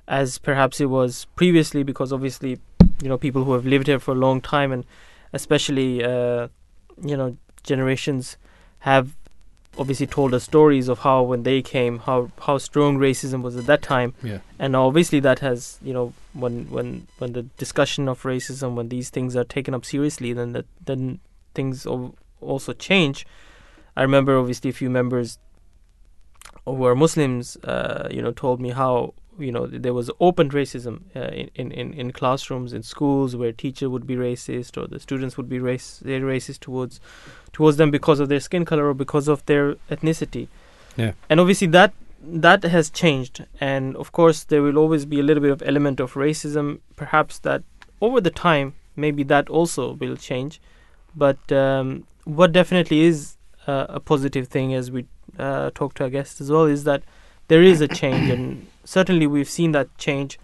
[0.07, 2.59] as perhaps it was previously, because obviously,
[3.01, 4.85] you know, people who have lived here for a long time and
[5.33, 6.47] especially uh,
[7.03, 8.37] you know generations
[8.79, 9.15] have
[9.77, 13.65] obviously told us stories of how when they came how how strong racism was at
[13.65, 14.39] that time Yeah.
[14.57, 19.09] and obviously that has you know when when when the discussion of racism when these
[19.09, 21.19] things are taken up seriously then that then
[21.53, 21.85] things
[22.39, 23.25] also change
[23.97, 25.39] i remember obviously a few members
[26.65, 31.01] who are muslims uh, you know told me how you know there was open racism
[31.15, 35.37] uh, in, in in classrooms in schools where teacher would be racist or the students
[35.37, 36.99] would be race they're racist towards
[37.51, 40.47] towards them because of their skin color or because of their ethnicity.
[40.97, 41.11] Yeah.
[41.29, 43.45] and obviously that that has changed.
[43.59, 46.79] And of course there will always be a little bit of element of racism.
[46.95, 47.63] Perhaps that
[48.01, 50.61] over the time maybe that also will change.
[51.15, 55.05] But um, what definitely is uh, a positive thing as we
[55.39, 57.03] uh, talk to our guests as well is that
[57.47, 60.39] there is a change and certainly we've seen that change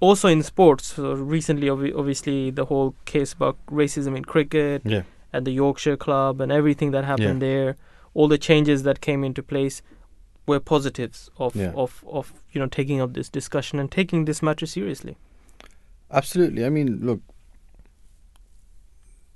[0.00, 5.02] also in sports so recently obvi- obviously the whole case about racism in cricket Yeah.
[5.32, 7.76] at the Yorkshire club and everything that happened there
[8.14, 9.82] all the changes that came into place
[10.46, 11.72] were positives of Yeah.
[11.74, 15.16] of of you know taking up this discussion and taking this matter seriously
[16.12, 16.64] Absolutely.
[16.64, 17.20] I mean, look,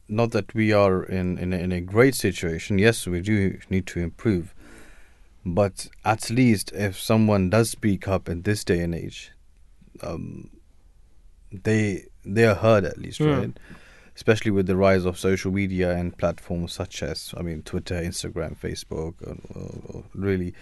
[0.08, 2.78] not that we are in, in, a, in a great situation.
[2.78, 4.53] Yes, we do need to improve.
[5.46, 9.30] But at least if someone does speak up in this day and age,
[10.02, 10.50] um,
[11.52, 13.38] they they are heard at least, Mm.
[13.38, 13.58] right?
[14.16, 18.56] Especially with the rise of social media and platforms such as, I mean, Twitter, Instagram,
[18.56, 20.54] Facebook, uh, really,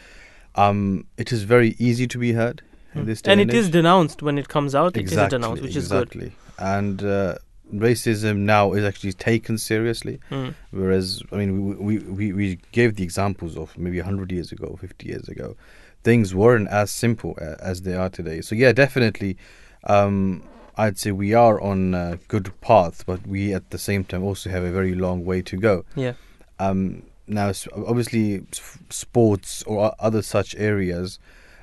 [0.57, 2.63] um, it is very easy to be heard
[2.95, 3.07] in Mm.
[3.07, 3.45] this day and age.
[3.45, 3.73] and, it is age.
[3.73, 6.33] denounced when it comes out it is denounced which is good exactly.
[6.59, 7.37] And uh,
[7.73, 10.55] racism now is actually taken seriously, Mm.
[10.71, 14.77] whereas I mean we, we, we, we gave the examples of maybe hundred years ago,
[14.81, 15.57] fifty years ago,
[16.05, 18.41] things weren't as simple as they are today.
[18.43, 19.37] So yeah, definitely,
[19.85, 20.43] um,
[20.77, 24.51] I'd say we are on a good path, but we at the same time also
[24.51, 25.85] have a very long way to go.
[25.95, 26.15] yeah
[26.59, 27.53] Um, now,
[27.91, 28.43] obviously,
[28.91, 31.19] sports or other such areas,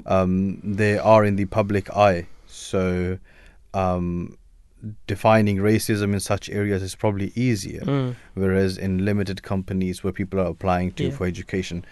[0.05, 2.27] um, they are in the public eye.
[2.47, 3.19] So,
[3.73, 4.37] um,
[5.07, 7.81] defining racism in such areas is probably easier.
[7.81, 8.15] Mm.
[8.33, 11.11] Whereas in limited companies where people are applying to Yeah.
[11.11, 11.83] for education,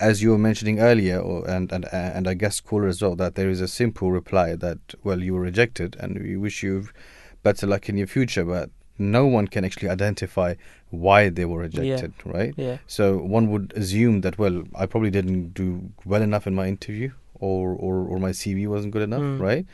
[0.00, 3.34] as you were mentioning earlier, or, and and and I guess caller as well, that
[3.36, 6.88] there is a simple reply that well you were rejected and we wish you
[7.42, 10.54] better luck in your future, but no one can actually identify
[10.90, 12.54] why they were rejected, right?
[12.56, 16.66] yeah So one would assume that well I probably didn't do well enough in my
[16.68, 19.40] interview, or or, or my CV wasn't good enough, Mm.
[19.40, 19.66] right?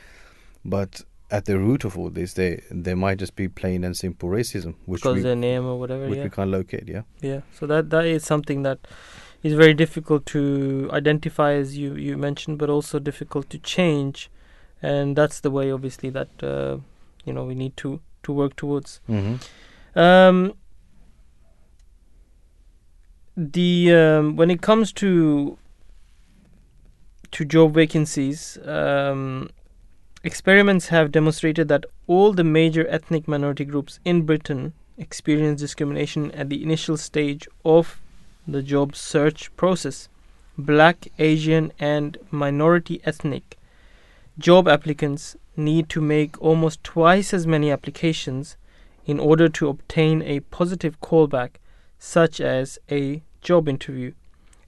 [0.65, 4.29] But at the root of all this, they there might just be plain and simple
[4.29, 6.89] racism, which because we their name or whatever which yeah we can't locate.
[6.89, 7.03] Yeah.
[7.21, 8.79] yeah so that that is something that
[9.43, 14.31] is very difficult to identify, as you you mentioned, but also difficult to change,
[14.83, 16.79] and that's the way, obviously, that uh,
[17.25, 19.01] you know we need to to work towards.
[19.09, 19.99] Mm-hmm.
[19.99, 20.55] Um,
[23.37, 25.57] the um, when it comes to
[27.31, 29.51] to job vacancies, um,
[30.23, 36.49] experiments have demonstrated that all the major ethnic minority groups in Britain experience discrimination at
[36.51, 38.01] the initial stage of
[38.47, 40.09] the job search process.
[40.59, 43.57] Black, Asian, and minority ethnic
[44.39, 48.57] job applicants need to make almost twice as many applications
[49.07, 51.53] in order to obtain a positive callback,
[51.99, 54.13] such as a job interview,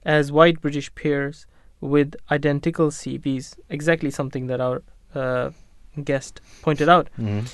[0.03, 1.45] as white British peers
[1.79, 3.55] with identical CVs.
[3.69, 4.81] Exactly something that our
[5.15, 5.51] uh,
[6.03, 7.09] guest pointed out.
[7.19, 7.45] Mm-hmm.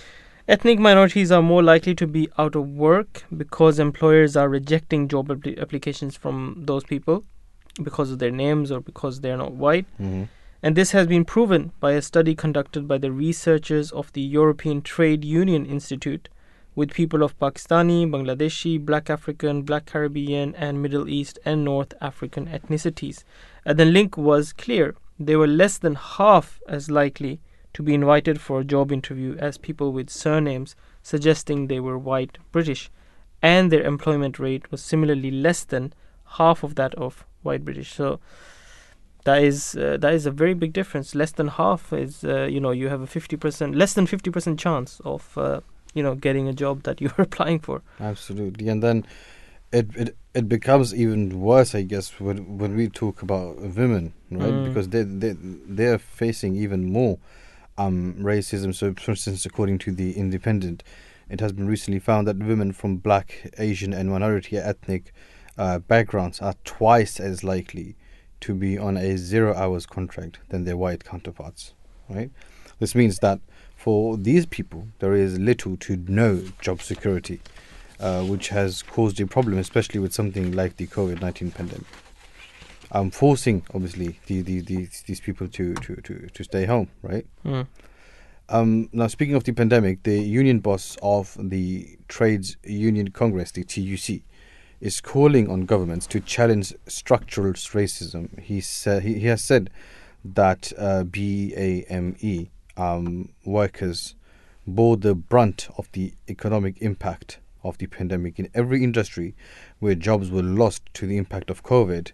[0.47, 5.27] Ethnic minorities are more likely to be out of work because employers are rejecting job
[5.27, 7.23] appli applications from those people
[7.83, 9.85] because of their names or because they're not white.
[10.01, 10.23] Mm-hmm.
[10.61, 14.81] And this has been proven by a study conducted by the researchers of the European
[14.81, 16.27] Trade Union Institute
[16.75, 22.47] with people of Pakistani, Bangladeshi, Black African, Black Caribbean, and Middle East and North African
[22.47, 23.23] ethnicities.
[23.65, 24.95] And the link was clear.
[25.19, 27.39] They were less than half as likely
[27.73, 32.37] to be invited for a job interview as people with surnames suggesting they were white
[32.51, 32.89] British,
[33.41, 35.93] and their employment rate was similarly less than
[36.37, 37.93] half of that of white British.
[37.93, 38.19] So
[39.23, 41.15] that is uh, that is a very big difference.
[41.15, 44.29] Less than half is uh, you know you have a fifty percent less than fifty
[44.29, 45.61] percent chance of uh,
[45.93, 47.81] you know getting a job that you're applying for.
[47.99, 49.05] Absolutely, and then
[49.71, 54.51] it it it becomes even worse, I guess, when when we talk about women, right?
[54.51, 54.65] Mm.
[54.67, 57.19] Because they they they're facing even more
[57.79, 58.75] um racism.
[58.75, 60.83] So, for instance, according to the Independent,
[61.29, 65.13] it has been recently found that women from Black, Asian, and minority ethnic
[65.57, 67.95] uh, backgrounds are twice as likely
[68.41, 71.73] to be on a zero hours contract than their white counterparts.
[72.09, 72.31] Right.
[72.79, 73.39] This means that
[73.75, 77.41] for these people, there is little to no job security,
[77.99, 81.87] uh, which has caused a problem, especially with something like the COVID 19 pandemic.
[82.91, 87.25] Um, forcing, obviously, the, the, these these people to, to, to, to stay home, right?
[87.45, 87.67] Mm.
[88.49, 93.63] Um, now, speaking of the pandemic, the union boss of the Trades Union Congress, the
[93.63, 94.23] TUC,
[94.81, 98.39] is calling on governments to challenge structural racism.
[98.39, 99.69] He, sa- he, he has said
[100.25, 104.15] that uh, BAME um, workers
[104.65, 109.35] bore the brunt of the economic impact of the pandemic in every industry
[109.79, 112.11] where jobs were lost to the impact of COVID.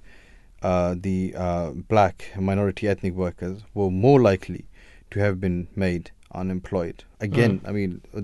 [0.66, 4.66] Uh, the uh, black minority ethnic workers were more likely
[5.12, 7.04] to have been made unemployed.
[7.20, 8.22] Again, I mean, uh,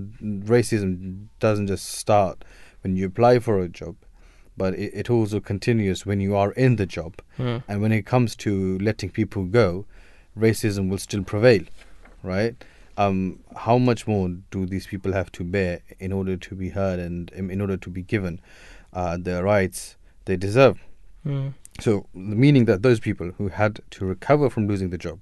[0.50, 2.44] racism doesn't just start
[2.82, 3.94] when you apply for a job,
[4.56, 7.22] but it, it also continues when you are in the job.
[7.38, 7.62] Mm.
[7.68, 9.86] And when it comes to letting people go,
[10.36, 11.62] racism will still prevail,
[12.24, 12.56] right?
[12.96, 16.98] Um, how much more do these people have to bear in order to be heard
[16.98, 18.40] and in, in order to be given
[18.92, 20.80] uh, the rights they deserve?
[21.24, 21.54] Mm.
[21.80, 25.20] So, meaning that those people who had to recover from losing the job,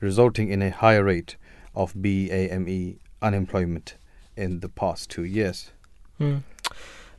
[0.00, 1.36] resulting in a higher rate
[1.74, 3.96] of BAME unemployment
[4.36, 5.70] in the past two years.
[6.18, 6.42] Mm.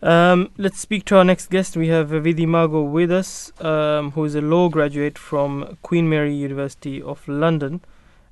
[0.01, 1.77] Um, let's speak to our next guest.
[1.77, 6.33] We have Vidhi Mago with us, um, who is a law graduate from Queen Mary
[6.33, 7.81] University of London,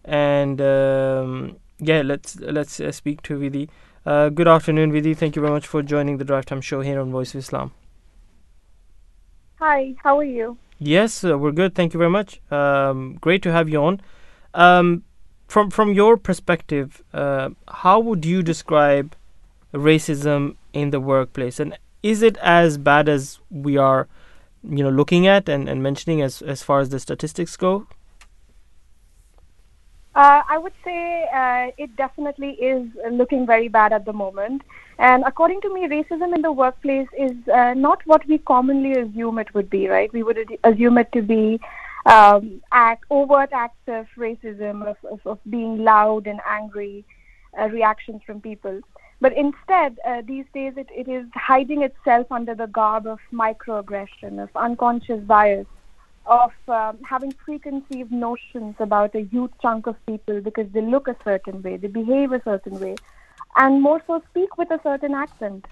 [0.04, 3.70] and um, yeah, let's let's uh, speak to Vidhi.
[4.04, 5.16] Uh, good afternoon, Vidhi.
[5.16, 7.72] Thank you very much for joining the Drive Time Show here on Voice of Islam.
[9.60, 10.58] Hi, how are you?
[10.80, 11.76] Yes, uh, we're good.
[11.76, 12.40] Thank you very much.
[12.50, 14.00] Um, great to have you on.
[14.54, 15.04] Um,
[15.48, 19.18] from from your perspective, uh, how would you describe
[19.74, 24.08] racism in the workplace, and is it as bad as we are,
[24.64, 27.86] you know, looking at and, and mentioning as as far as the statistics go?
[30.16, 34.64] Uh, I would say uh, it definitely is looking very bad at the moment.
[34.98, 39.38] And according to me, racism in the workplace is uh, not what we commonly assume
[39.40, 40.12] it would be, right?
[40.12, 41.60] We would assume it to be
[42.06, 47.06] um, act, overt acts of racism, of, of, of being loud and angry
[47.58, 48.82] uh, reactions from people.
[49.22, 54.42] But instead, uh, these days, it, it is hiding itself under the garb of microaggression,
[54.42, 55.68] of unconscious bias,
[56.30, 61.16] of um, having preconceived notions about a huge chunk of people because they look a
[61.24, 62.96] certain way, they behave a certain way,
[63.56, 65.66] and more so speak with a certain accent.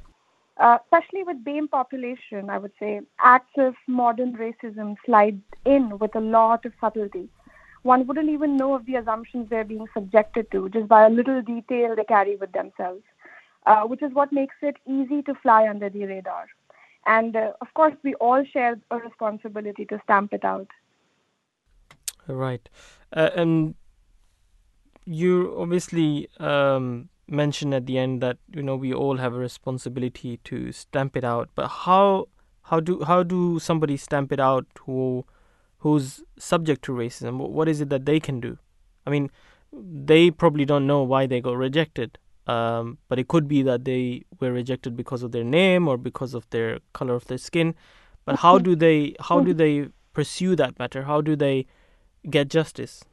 [0.59, 6.15] Uh, especially with BAME population, I would say acts of modern racism slide in with
[6.15, 7.29] a lot of subtlety.
[7.83, 11.43] One wouldn't even know of the assumptions they're being subjected to just by a little
[11.43, 13.03] detail they carry with themselves,
[13.67, 16.47] uh, which is what makes it easy to fly under the radar.
[17.07, 20.67] And uh, of course, we all share a responsibility to stamp it out.
[22.27, 22.67] Right.
[23.13, 23.75] Uh, and
[25.05, 30.37] you obviously um, mentioned at the end that you know we all have a responsibility
[30.43, 31.49] to stamp it out.
[31.55, 32.27] But how
[32.63, 35.25] how do how do somebody stamp it out who
[35.79, 37.37] who's subject to racism?
[37.37, 38.57] What is it that they can do?
[39.05, 39.31] I mean,
[39.71, 42.17] they probably don't know why they got rejected.
[42.47, 46.33] Um, but it could be that they were rejected because of their name or because
[46.33, 47.75] of their color of their skin.
[48.25, 51.03] But how do they how do they pursue that matter?
[51.03, 51.65] How do they
[52.29, 53.03] get justice?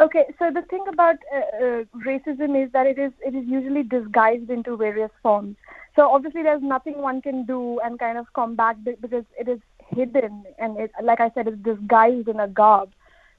[0.00, 3.82] Okay, so the thing about uh, uh, racism is that it is it is usually
[3.82, 5.56] disguised into various forms.
[5.94, 9.60] So obviously, there's nothing one can do and kind of combat be- because it is
[9.90, 12.90] hidden and it, like I said, it's disguised in a garb.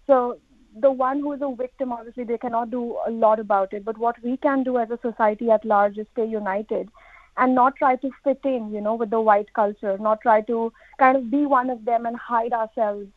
[0.07, 0.37] So
[0.79, 3.85] the one who is a victim, obviously, they cannot do a lot about it.
[3.85, 6.89] But what we can do as a society at large is stay united
[7.37, 10.71] and not try to fit in, you know, with the white culture, not try to
[10.99, 13.07] kind of be one of them and hide ourselves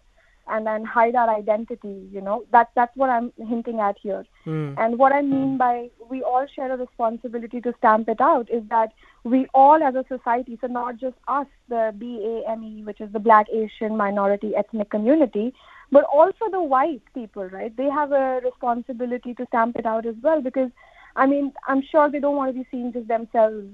[0.48, 2.44] and then hide our identity, you know.
[2.52, 4.24] That that's what I'm hinting at here.
[4.46, 4.74] Mm.
[4.78, 8.62] And what I mean by we all share a responsibility to stamp it out is
[8.70, 8.92] that
[9.24, 13.46] we all as a society, so not just us, the BAME, which is the Black
[13.52, 15.52] Asian Minority Ethnic Community,
[15.92, 17.74] but also the white people, right?
[17.76, 20.70] They have a responsibility to stamp it out as well because,
[21.16, 23.66] I mean, I'm sure they don't want to be seen just themselves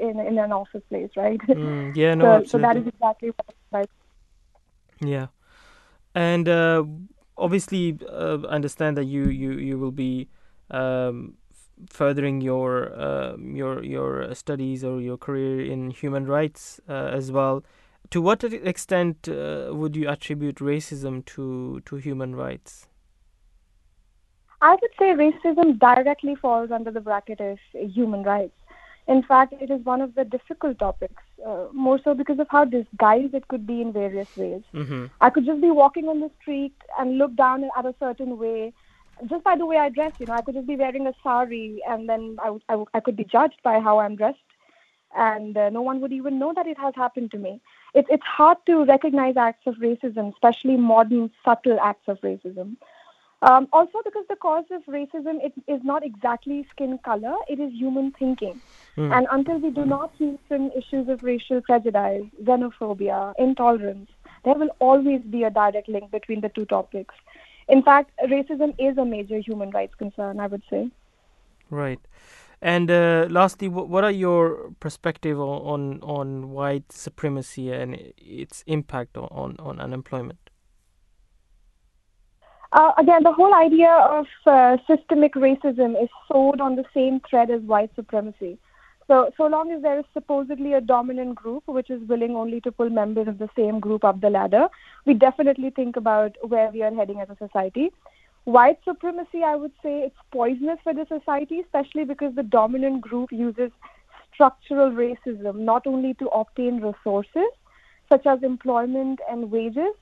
[0.00, 1.40] in in an office place, right?
[1.52, 2.50] Mm, yeah, no, so, absolutely.
[2.50, 3.84] so that is exactly what I
[5.00, 5.26] Yeah,
[6.14, 6.84] and uh,
[7.36, 10.28] obviously, uh, I understand that you you you will be
[10.70, 11.34] um,
[11.90, 17.64] furthering your um your your studies or your career in human rights uh, as well.
[18.10, 22.88] To what extent uh, would you attribute racism to to human rights?
[24.60, 28.54] I would say racism directly falls under the bracket of human rights.
[29.06, 32.64] In fact, it is one of the difficult topics, uh, more so because of how
[32.64, 34.62] disguised it could be in various ways.
[34.72, 35.06] Mm-hmm.
[35.20, 38.72] I could just be walking on the street and look down at a certain way,
[39.26, 40.12] just by the way I dress.
[40.18, 43.16] You know, I could just be wearing a sari, and then I, I, I could
[43.16, 44.38] be judged by how I'm dressed,
[45.14, 47.60] and uh, no one would even know that it has happened to me.
[47.94, 52.76] It's it's hard to recognize acts of racism, especially modern subtle acts of racism.
[53.42, 57.72] Um, also, because the cause of racism it is not exactly skin color; it is
[57.72, 58.60] human thinking.
[58.96, 64.08] And until we do not heal from issues of racial prejudice, xenophobia, intolerance,
[64.44, 67.14] there will always be a direct link between the two topics.
[67.68, 70.90] In fact, racism is a major human rights concern, I would say.
[71.70, 71.98] Right.
[72.64, 78.64] And uh, lastly, wh- what are your perspective on, on on white supremacy and its
[78.66, 80.38] impact on, on, on unemployment?
[82.72, 87.50] Uh, again, the whole idea of uh, systemic racism is sewed on the same thread
[87.50, 88.58] as white supremacy.
[89.08, 92.72] So, so long as there is supposedly a dominant group which is willing only to
[92.72, 94.68] pull members of the same group up the ladder,
[95.04, 97.92] we definitely think about where we are heading as a society.
[98.44, 103.32] White supremacy, I would say, it's poisonous for the society, especially because the dominant group
[103.32, 103.70] uses
[104.34, 107.48] structural racism not only to obtain resources
[108.10, 109.94] such as employment and wages,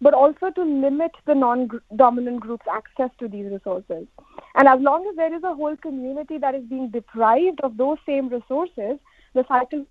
[0.00, 4.06] but also to limit the non-dominant group's access to these resources.
[4.54, 7.98] And as long as there is a whole community that is being deprived of those
[8.06, 8.98] same resources,
[9.34, 9.86] the cycle will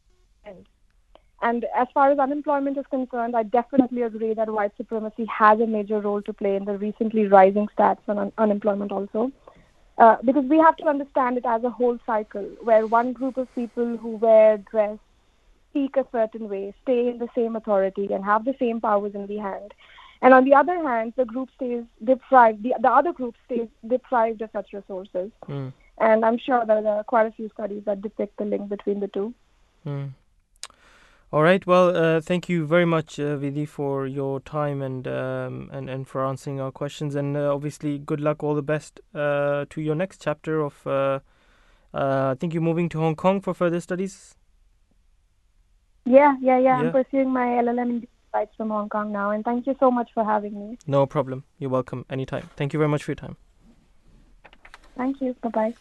[0.45, 0.67] end.
[1.41, 5.65] And as far as unemployment is concerned, I definitely agree that white supremacy has a
[5.65, 9.31] major role to play in the recently rising stats on un- unemployment also.
[9.97, 13.53] Uh, because we have to understand it as a whole cycle where one group of
[13.55, 14.97] people who wear, dress,
[15.69, 19.25] speak a certain way, stay in the same authority, and have the same powers in
[19.27, 19.73] the hand.
[20.21, 24.41] And on the other hand, the group stays deprived, the, the other group stays deprived
[24.41, 25.31] of such resources.
[25.47, 25.73] Mm.
[25.99, 28.99] And I'm sure that there are quite a few studies that depict the link between
[28.99, 29.33] the two.
[29.85, 30.11] Mm.
[31.33, 31.65] All right.
[31.65, 36.05] Well, uh, thank you very much, uh, Vidhi, for your time and um, and and
[36.05, 37.15] for answering our questions.
[37.15, 40.85] And uh, obviously, good luck, all the best uh, to your next chapter of.
[40.85, 41.19] Uh,
[41.93, 44.35] uh, I think you're moving to Hong Kong for further studies.
[46.05, 46.81] Yeah, yeah, yeah.
[46.81, 46.87] Yeah.
[46.87, 49.31] I'm pursuing my LLM rights from Hong Kong now.
[49.31, 50.77] And thank you so much for having me.
[50.87, 51.43] No problem.
[51.59, 52.49] You're welcome anytime.
[52.55, 53.37] Thank you very much for your time.
[54.97, 55.35] Thank you.
[55.41, 55.73] Bye bye.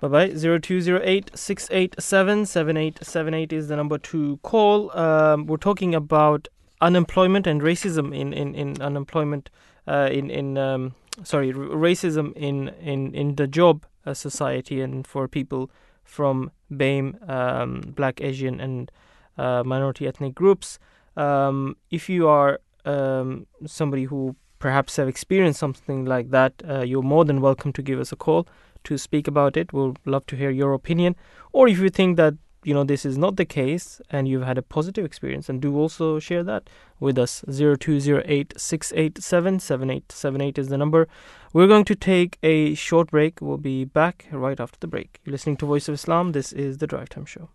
[0.00, 0.30] Bye bye.
[0.34, 4.38] Zero two zero eight six eight seven seven eight seven eight is the number to
[4.42, 4.96] call.
[4.96, 6.48] Um, we're talking about
[6.80, 9.50] unemployment and racism in in in unemployment.
[9.86, 15.28] Uh, in in um, sorry, racism in in in the job uh, society and for
[15.28, 15.70] people
[16.02, 18.90] from BAME, um, Black, Asian, and
[19.36, 20.78] uh, minority ethnic groups.
[21.18, 27.02] Um, if you are um, somebody who perhaps have experienced something like that, uh, you're
[27.02, 28.46] more than welcome to give us a call
[28.84, 29.72] to speak about it.
[29.72, 31.16] We'll love to hear your opinion.
[31.52, 34.58] Or if you think that you know this is not the case and you've had
[34.58, 36.68] a positive experience and do also share that
[36.98, 40.76] with us Zero two zero eight six eight seven seven eight seven eight is the
[40.76, 41.08] number
[41.54, 45.32] we're going to take a short break we'll be back right after the break you're
[45.32, 47.48] listening to voice of islam this is the drive time show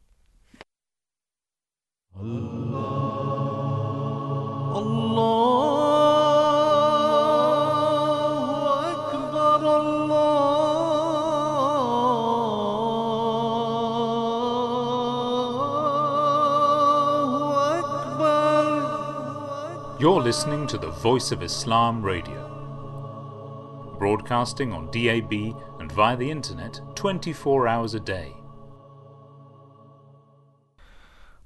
[2.18, 3.16] Allah.
[4.74, 5.45] Allah.
[19.98, 25.32] You're listening to the Voice of Islam Radio, broadcasting on DAB
[25.80, 28.34] and via the internet 24 hours a day.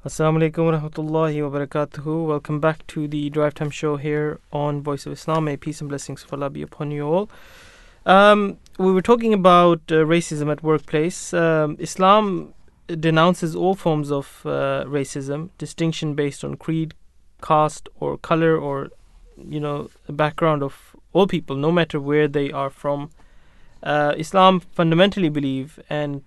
[0.03, 2.25] Assalamu alaikum wa rahmatullahi wa barakatuhu.
[2.25, 5.45] Welcome back to the Drive Time Show here on Voice of Islam.
[5.45, 7.29] May peace and blessings of Allah be upon you all.
[8.07, 11.35] Um, we were talking about uh, racism at workplace.
[11.35, 12.55] Um, Islam
[12.87, 16.95] denounces all forms of uh, racism, distinction based on creed,
[17.41, 18.89] caste, or color, or
[19.37, 23.09] you know, the background of all people, no matter where they are from.
[23.81, 26.21] Uh, Islam fundamentally believes and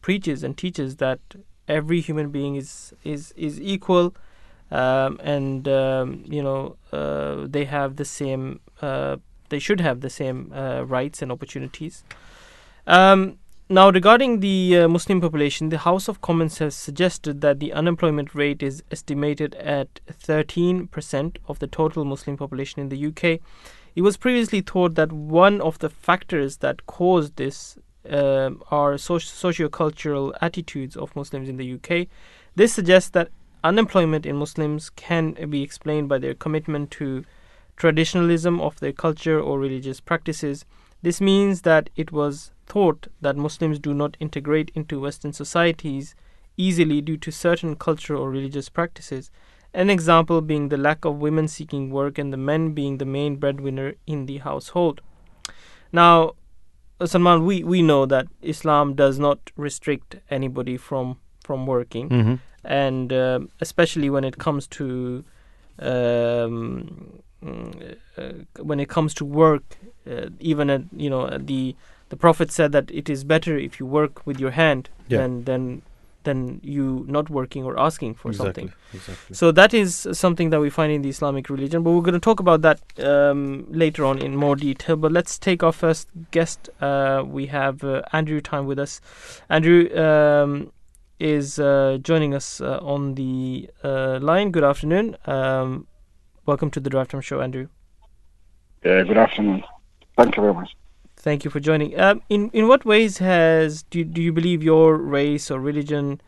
[0.00, 1.20] preaches and teaches that
[1.68, 4.14] every human being is is is equal,
[4.70, 8.60] um, and um, you know uh, they have the same.
[8.80, 9.16] Uh,
[9.48, 12.02] they should have the same uh, rights and opportunities.
[12.86, 13.38] Um,
[13.68, 18.32] now, regarding the uh, Muslim population, the House of Commons has suggested that the unemployment
[18.32, 23.40] rate is estimated at 13% of the total Muslim population in the UK.
[23.96, 27.76] It was previously thought that one of the factors that caused this
[28.08, 32.06] um, are soci- socio-cultural attitudes of Muslims in the UK.
[32.54, 33.30] This suggests that
[33.64, 37.24] unemployment in Muslims can be explained by their commitment to
[37.76, 40.64] traditionalism of their culture or religious practices.
[41.02, 46.14] This means that it was thought that Muslims do not integrate into Western societies
[46.56, 49.30] easily due to certain cultural or religious practices.
[49.74, 53.36] An example being the lack of women seeking work and the men being the main
[53.36, 55.00] breadwinner in the household.
[55.92, 56.32] Now,
[56.98, 62.34] uh, Salman, we, we know that Islam does not restrict anybody from from working, Mm-hmm.
[62.64, 65.22] and um especially when it comes to
[65.78, 69.76] um, mm, uh, when it comes to work,
[70.10, 71.76] uh, even at you know at the
[72.08, 75.18] the Prophet said that it is better if you work with your hand Yeah.
[75.18, 75.82] than than
[76.24, 78.64] than you not working or asking for something.
[78.64, 78.98] Exactly.
[78.98, 79.36] Exactly.
[79.36, 82.26] So that is something that we find in the Islamic religion, but we're going to
[82.30, 84.96] talk about that um, later on in more detail.
[84.96, 86.68] But let's take our first guest.
[86.80, 89.00] Uh, we have uh, Andrew Time with us.
[89.48, 90.72] Andrew um,
[91.20, 94.50] is uh, joining us uh, on the uh, line.
[94.50, 95.16] Good afternoon.
[95.26, 95.86] Um,
[96.44, 97.68] welcome to the Drive Time Show, Andrew.
[98.84, 99.62] Yeah, good afternoon.
[100.16, 100.74] Thank you very much.
[101.26, 101.98] Thank you for joining.
[101.98, 106.20] Um, in in what ways has do do you believe your race or religion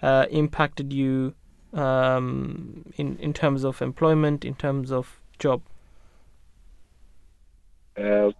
[0.00, 1.34] uh, impacted you
[1.74, 5.60] um, in in terms of employment, in terms of job?
[7.98, 8.32] Uh,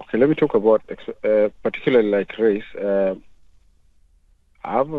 [0.00, 0.80] okay, let me talk about
[1.22, 2.70] uh, particularly like race.
[2.74, 3.16] Uh,
[4.64, 4.94] I've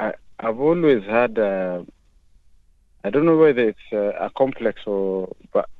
[0.00, 1.82] I, I've always had uh,
[3.04, 5.70] I don't know whether it's uh, a complex or but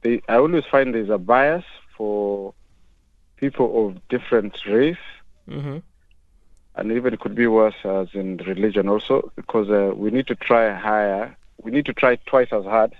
[0.00, 1.62] they, I always find there's a bias
[1.96, 2.52] for
[3.44, 5.04] people of different race
[5.50, 5.78] Mm-hmm.
[6.76, 10.36] and even it could be worse as in religion also because uh, we need to
[10.48, 11.24] try higher
[11.64, 12.92] we need to try twice as hard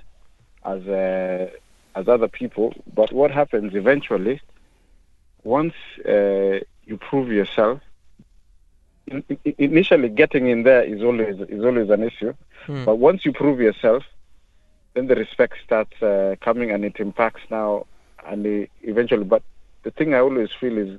[0.73, 1.47] as uh,
[1.99, 2.67] as other people
[2.99, 4.37] but what happens eventually
[5.57, 5.75] once
[6.15, 6.57] uh,
[6.89, 7.79] you prove yourself
[9.07, 12.33] in, in- initially getting in there is always is always an issue
[12.67, 12.85] Hmm.
[12.89, 14.03] but once you prove yourself
[14.95, 17.87] then the respect starts uh, coming and it impacts now
[18.31, 18.41] and
[18.93, 19.43] eventually but
[19.83, 20.99] the thing i always feel is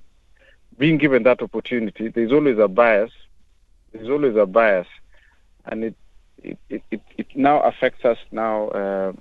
[0.77, 3.11] being given that opportunity, there's always a bias.
[3.91, 4.87] There's always a bias,
[5.65, 5.95] and it
[6.41, 9.13] it, it, it, it now affects us now, uh,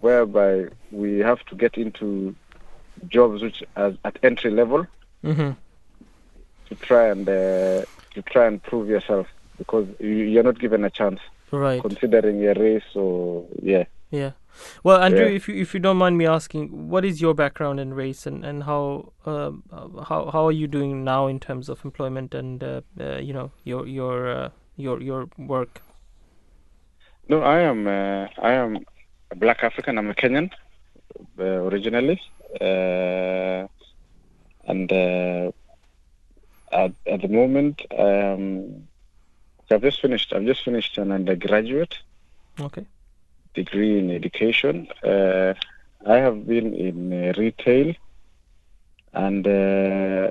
[0.00, 2.34] whereby we have to get into
[3.08, 4.86] jobs which are at entry level
[5.24, 5.52] Mm-hmm.
[6.68, 7.84] to try and uh,
[8.14, 9.26] to try and prove yourself
[9.56, 11.80] because you, you're not given a chance Right.
[11.80, 13.84] considering your race or yeah.
[14.10, 14.32] Yeah.
[14.84, 15.36] Well, Andrew, Yeah.
[15.36, 18.44] if you if you don't mind me asking, what is your background in race and
[18.44, 22.62] and how um, uh, how how are you doing now in terms of employment and
[22.62, 25.82] uh, uh, you know your your uh, your your work?
[27.28, 28.78] No, I am uh, I am
[29.30, 29.98] a black African.
[29.98, 30.50] I'm a Kenyan
[31.38, 32.20] uh, originally,
[32.60, 33.66] uh,
[34.68, 35.50] and uh,
[36.72, 38.88] at at the moment, um,
[39.70, 40.32] I've just finished.
[40.34, 41.96] I've just finished an undergraduate
[42.60, 42.84] Okay.
[43.54, 44.88] Degree in education.
[45.04, 45.54] Uh,
[46.06, 47.94] I have been in uh, retail,
[49.12, 50.30] and uh,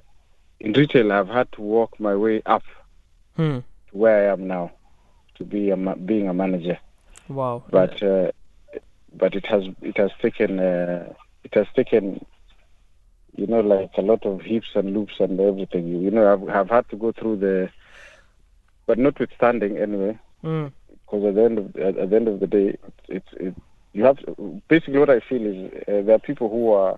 [0.60, 2.64] in retail, I've had to work my way up
[3.38, 3.60] Hmm.
[3.90, 4.72] to where I am now,
[5.36, 6.78] to be a ma- being a manager.
[7.30, 7.64] Wow.
[7.72, 8.32] But uh,
[9.14, 11.14] but it has it has taken uh,
[11.44, 12.26] it has taken
[13.38, 15.88] you know like a lot of hips and loops and everything.
[15.88, 17.70] You, you know I've, I've had to go through the
[18.88, 20.72] but notwithstanding anyway Mm.
[21.12, 22.78] Because at the end of at, at the end of the day,
[23.10, 23.56] it's it,
[23.94, 26.98] you have to, basically what I feel is uh, there are people who are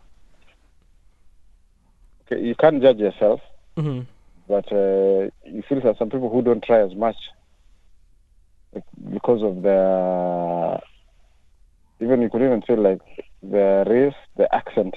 [2.32, 2.42] okay.
[2.42, 3.42] You can't judge yourself,
[3.78, 4.02] hmm
[4.48, 7.16] but uh, you feel that some people who don't try as much
[9.12, 10.80] because of the
[12.02, 13.00] even you could even feel like
[13.42, 14.96] the race, the accent.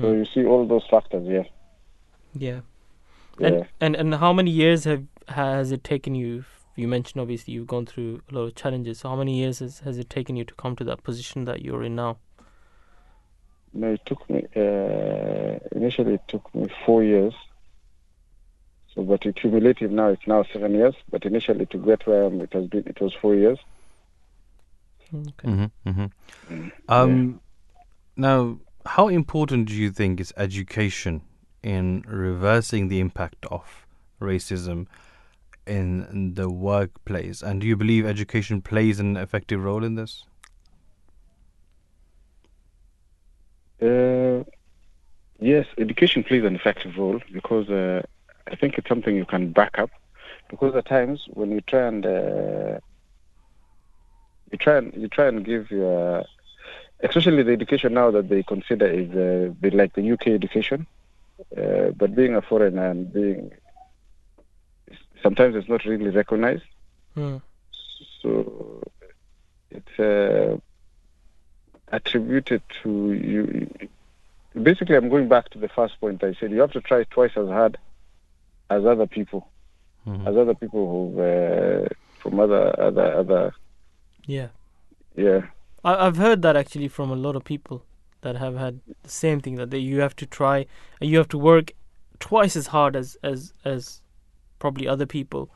[0.00, 0.18] So Hmm.
[0.18, 1.44] you see all those factors, yeah.
[2.34, 2.60] Yeah.
[3.38, 3.46] Yeah.
[3.46, 6.44] And and and how many years have has it taken you?
[6.76, 9.00] You mentioned obviously you've gone through a lot of challenges.
[9.00, 11.62] So how many years has, has it taken you to come to that position that
[11.62, 12.18] you're in now?
[13.72, 17.34] No, it took me uh, initially it took me four years.
[18.94, 20.94] So, but it cumulative now it's now seven years.
[21.10, 23.58] But initially to get where I am, it has been it was four years.
[25.14, 25.48] Okay.
[25.48, 26.68] Mm-hmm, mm-hmm.
[26.88, 27.40] Um,
[28.16, 31.22] Now, how important do you think is education
[31.62, 33.86] in reversing the impact of
[34.20, 34.86] racism
[35.66, 37.42] in the workplace?
[37.42, 40.24] And do you believe education plays an effective role in this?
[43.82, 44.44] Uh,
[45.38, 48.02] yes, education plays an effective role because uh,
[48.46, 49.90] I think it's something you can back up.
[50.48, 52.78] Because at times when you try and uh,
[54.52, 56.24] you try and you try and give your,
[57.00, 60.86] especially the education now that they consider is uh, like the UK education,
[61.56, 63.50] uh, but being a foreigner and being
[65.22, 66.64] sometimes it's not really recognized.
[67.14, 67.36] Hmm.
[68.22, 68.82] So
[69.70, 70.58] it's uh,
[71.88, 73.68] attributed to you.
[74.60, 76.50] Basically, I'm going back to the first point I said.
[76.50, 77.78] You have to try twice as hard
[78.70, 79.48] as other people,
[80.06, 80.26] Mhm.
[80.26, 81.88] as other people who uh,
[82.20, 83.54] from other other other.
[84.26, 84.48] Yeah.
[85.16, 85.46] Yeah,
[85.82, 87.82] I, I've heard that actually from a lot of people
[88.20, 90.66] that have had the same thing that they, you have to try,
[91.00, 91.72] you have to work
[92.18, 94.02] twice as hard as as as
[94.58, 95.48] probably other people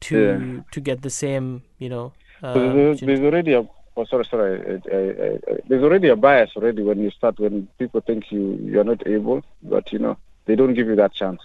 [0.00, 0.62] to Yeah.
[0.72, 2.12] to get the same, you know.
[2.42, 3.68] Uh, there's, there's already a.
[3.96, 4.60] Oh, sorry, sorry.
[4.60, 8.32] I, I, I, I- there's already a bias already when you start when people think
[8.32, 10.16] you you're not able, but you know
[10.46, 11.40] they don't give you that chance.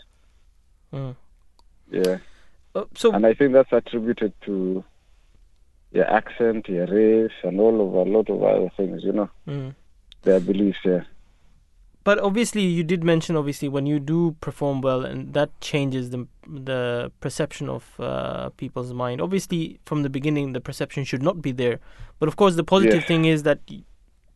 [0.93, 1.16] Mm.
[1.91, 2.18] Yeah.
[2.74, 4.84] Uh, so and I think that's attributed to
[5.91, 9.04] your accent, your race, and all of a lot of other things.
[9.04, 9.76] You know, Mm.
[10.24, 10.80] their beliefs.
[10.84, 11.04] Yeah,
[12.04, 16.28] But obviously, you did mention obviously when you do perform well, and that changes the
[16.48, 19.22] the perception of uh, people's mind.
[19.22, 21.80] Obviously, from the beginning, the perception should not be there.
[22.20, 23.60] But of course, the positive thing is that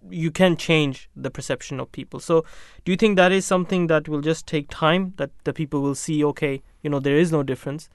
[0.10, 2.20] you can change the perception of people.
[2.20, 2.46] So,
[2.86, 5.14] do you think that is something that will just take time?
[5.18, 7.90] That the people will see, okay, you know, there is no difference.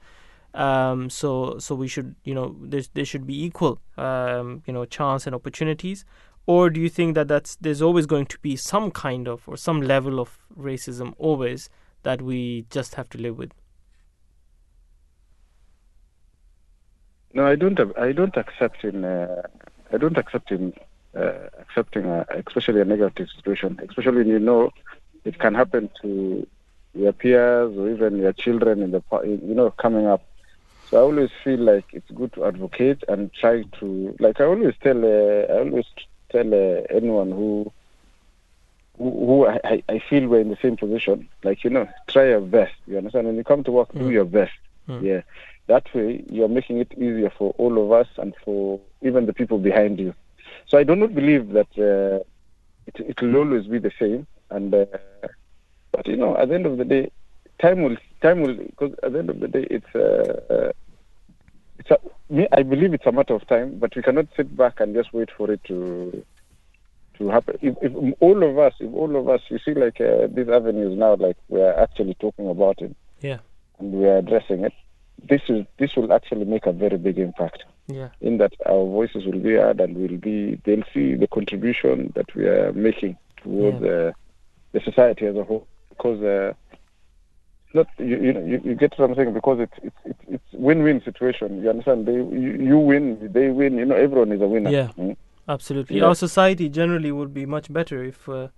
[0.53, 4.85] Um, so, so we should, you know, there there should be equal, um, you know,
[4.85, 6.05] chance and opportunities
[6.47, 9.57] or do you think that that's there's always going to be some kind of or
[9.57, 11.69] some level of racism always
[12.03, 13.51] that we just have to live with
[17.33, 17.79] no, I don't.
[17.97, 19.03] I don't accept in.
[19.05, 19.41] Uh,
[19.91, 20.73] I don't accept in
[21.17, 24.71] uh, accepting, a, especially a negative situation, especially when you know
[25.25, 26.45] it can happen to
[26.93, 30.23] your peers or even your children in the you know coming up.
[30.89, 34.73] So I always feel like it's good to advocate and try to like I always
[34.81, 35.85] tell uh, I always
[36.31, 37.71] tell uh, anyone who
[38.97, 42.41] who, who I, I- feel we're in the same position like you know try your
[42.41, 44.11] best you understand when you come to work do Mm.
[44.13, 44.51] your best
[44.89, 45.03] Mm.
[45.03, 45.21] yeah
[45.67, 49.59] that way you're making it easier for all of us and for even the people
[49.59, 50.13] behind you.
[50.67, 52.23] So I do not believe that uh,
[52.87, 54.27] it it will always be the same.
[54.49, 54.85] And uh,
[55.91, 57.11] but you know at the end of the day
[57.61, 60.71] time will time will because at the end of the day it's uh, uh,
[61.79, 61.99] it's a,
[62.29, 65.13] me I believe it's a matter of time but we cannot sit back and just
[65.13, 66.25] wait for it to
[67.17, 67.57] to happen.
[67.61, 70.97] If, if all of us if all of us you see like uh, these avenues
[70.97, 72.95] now like we're actually talking about it.
[73.19, 73.39] Yeah.
[73.79, 74.73] And we are addressing it
[75.23, 77.63] this is this will actually make a very big impact.
[77.87, 78.09] Yeah.
[78.21, 82.33] In that our voices will be heard and will be they'll see the contribution that
[82.35, 84.11] we are making towards uh,
[84.73, 85.65] the society as a whole.
[85.89, 86.53] Because uh,
[87.73, 89.33] not you, you know you, you get what I'm saying?
[89.33, 91.61] Because it's it's it's, it's win-win situation.
[91.63, 92.05] You understand?
[92.05, 93.77] They you, you win they win.
[93.77, 94.69] You know everyone is a winner.
[94.69, 94.89] Yeah.
[94.97, 95.15] Mm.
[95.47, 95.97] absolutely.
[95.97, 96.05] Yeah.
[96.05, 98.49] our society generally would be much better if uh,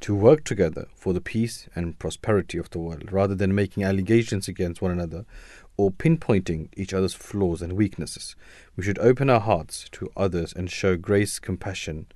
[0.00, 4.48] to work together for the peace and prosperity of the world, rather than making allegations
[4.48, 5.24] against one another
[5.76, 8.34] or pinpointing each other's flaws and weaknesses.
[8.76, 12.06] We should open our hearts to others and show grace, compassion,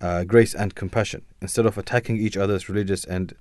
[0.00, 3.34] uh, grace and compassion instead of attacking each other's religious and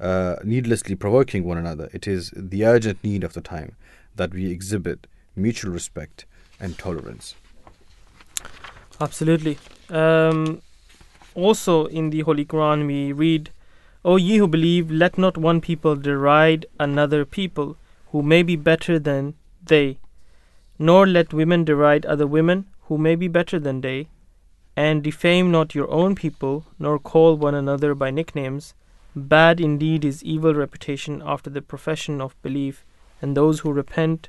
[0.00, 1.88] uh, needlessly provoking one another.
[1.92, 3.76] It is the urgent need of the time
[4.16, 6.24] that we exhibit mutual respect
[6.60, 7.34] and tolerance.
[9.00, 9.58] Absolutely.
[9.90, 10.62] Um,
[11.34, 13.50] also, in the Holy Quran, we read,
[14.04, 17.76] O ye who believe, let not one people deride another people
[18.14, 19.34] who may be better than
[19.66, 19.98] they,
[20.78, 24.06] nor let women deride other women who may be better than they,
[24.76, 28.72] and defame not your own people, nor call one another by nicknames.
[29.16, 32.86] Bad indeed is evil reputation after the profession of belief,
[33.20, 34.28] and those who repent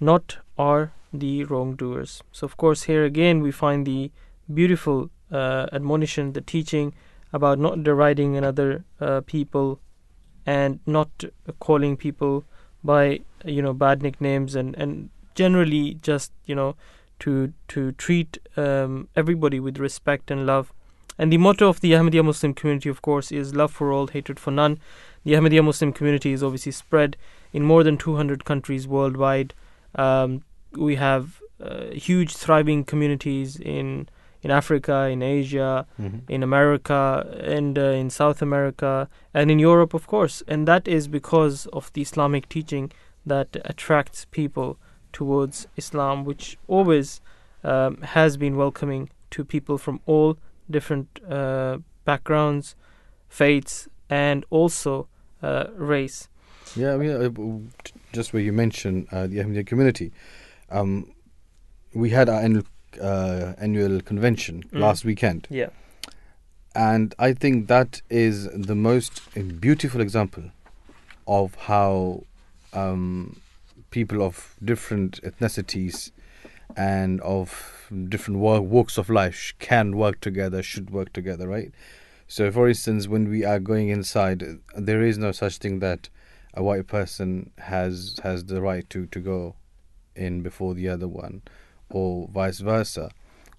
[0.00, 2.20] not are the wrongdoers.
[2.32, 4.10] So, of course, here again we find the
[4.52, 6.92] beautiful uh, admonition, the teaching
[7.32, 9.78] about not deriding another uh, people
[10.44, 11.10] and not
[11.60, 12.44] calling people
[12.84, 16.76] by you know bad nicknames and and generally just you know
[17.20, 20.72] to to treat um, everybody with respect and love.
[21.16, 24.40] And the motto of the Ahmadiyya Muslim community, of course, is love for all, hatred
[24.40, 24.80] for none.
[25.24, 27.16] The Ahmadiyya Muslim community is obviously spread
[27.52, 29.54] in more than 200 countries worldwide.
[29.94, 34.08] Um, we have uh, huge thriving communities in
[34.44, 35.86] in Africa, in Asia,
[36.28, 40.42] in America, and uh, in South America, and in Europe, of course.
[40.46, 42.92] And that is because of the Islamic teaching
[43.26, 44.78] that attracts people
[45.12, 47.22] towards Islam, which always
[47.64, 50.36] um, has been welcoming to people from all
[50.70, 52.76] different uh, backgrounds,
[53.28, 55.08] faiths, and also
[55.42, 56.28] uh, race.
[56.76, 60.12] Yeah, I mean, uh, just where you mentioned uh, the Ahmadiyya community,
[60.70, 61.12] um,
[61.94, 62.64] we had our annual,
[63.00, 64.80] uh, annual convention Mm.
[64.80, 65.68] last weekend, Yeah.
[66.74, 69.20] and I think that is the most
[69.60, 70.44] beautiful example
[71.26, 72.24] of how
[72.72, 73.40] um,
[73.90, 76.10] people of different ethnicities
[76.76, 81.72] and of different wa- walks of life sh- can work together, should work together, right?
[82.26, 84.42] So, for instance, when we are going inside,
[84.76, 86.08] there is no such thing that
[86.54, 89.54] a white person has has the right to, to go
[90.16, 91.42] in before the other one,
[91.90, 93.10] or vice versa.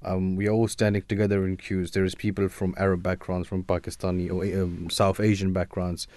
[0.03, 1.91] Um, we are all standing together in queues.
[1.91, 6.07] There is people from Arab backgrounds, from Pakistani or um, South Asian backgrounds,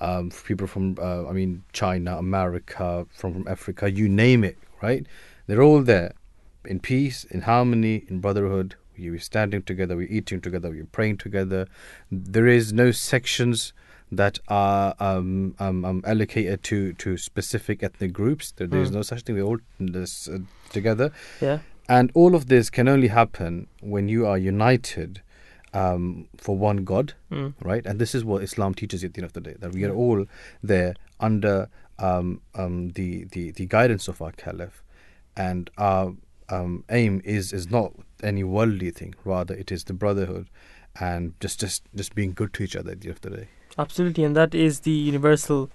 [0.00, 5.06] um, people from uh, I mean China, America, from from Africa, you name it, right?
[5.46, 6.12] They're all there,
[6.66, 8.74] in peace, in harmony, in brotherhood.
[8.98, 11.68] We're standing together, we're eating together, we're praying together.
[12.10, 13.72] There is no sections
[14.10, 18.50] that are um, um, um, allocated to, to specific ethnic groups.
[18.50, 18.94] There, there's Mm.
[18.94, 19.36] no such thing.
[19.36, 20.38] We're all this, uh,
[20.68, 21.12] together.
[21.40, 21.58] Yeah.
[21.88, 25.22] And all of this can only happen when you are united
[25.72, 27.54] um, for one God, Mm.
[27.62, 27.84] right?
[27.86, 29.84] And this is what Islam teaches you at the end of the day that we
[29.84, 30.26] are all
[30.62, 34.82] there under um, um, the, the, the guidance of our Caliph.
[35.36, 36.14] And our
[36.48, 37.92] um, aim is, is not
[38.22, 40.48] any worldly thing, rather, it is the brotherhood
[41.00, 43.48] and just, just, just being good to each other at the end of the day.
[43.78, 45.70] Absolutely, and that is the universal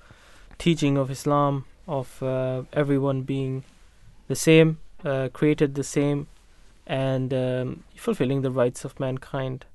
[0.57, 3.63] teaching of Islam of uh, everyone being
[4.27, 6.27] the same, uh, created the same,
[6.85, 9.65] and um, fulfilling the rights of mankind,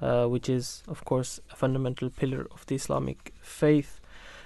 [0.00, 4.00] uh, which is, of course, a fundamental pillar of the Islamic faith.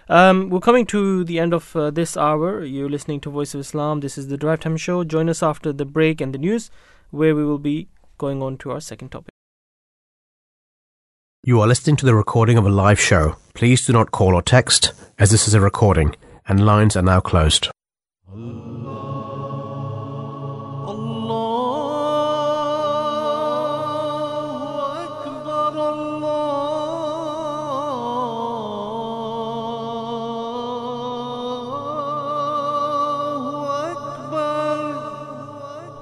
[0.09, 2.64] Um, we're coming to the end of uh, this hour.
[2.64, 4.01] You're listening to Voice of Islam.
[4.01, 5.05] This is the Drive Time Show.
[5.05, 6.70] Join us after the break and the news,
[7.11, 7.88] where we will be
[8.18, 9.30] going on to our second topic.
[11.43, 13.36] You are listening to the recording of a live show.
[13.55, 16.14] Please do not call or text, as this is a recording,
[16.47, 17.70] and lines are now closed.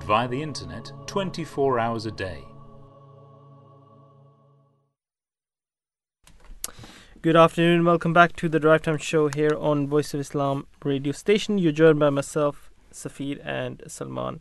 [0.00, 2.44] and via the internet 24 hours a day.
[7.22, 7.84] Good afternoon.
[7.84, 11.58] Welcome back to the Drive Time Show here on Voice of Islam radio station.
[11.58, 14.40] You're joined by myself, Safir, and Salman.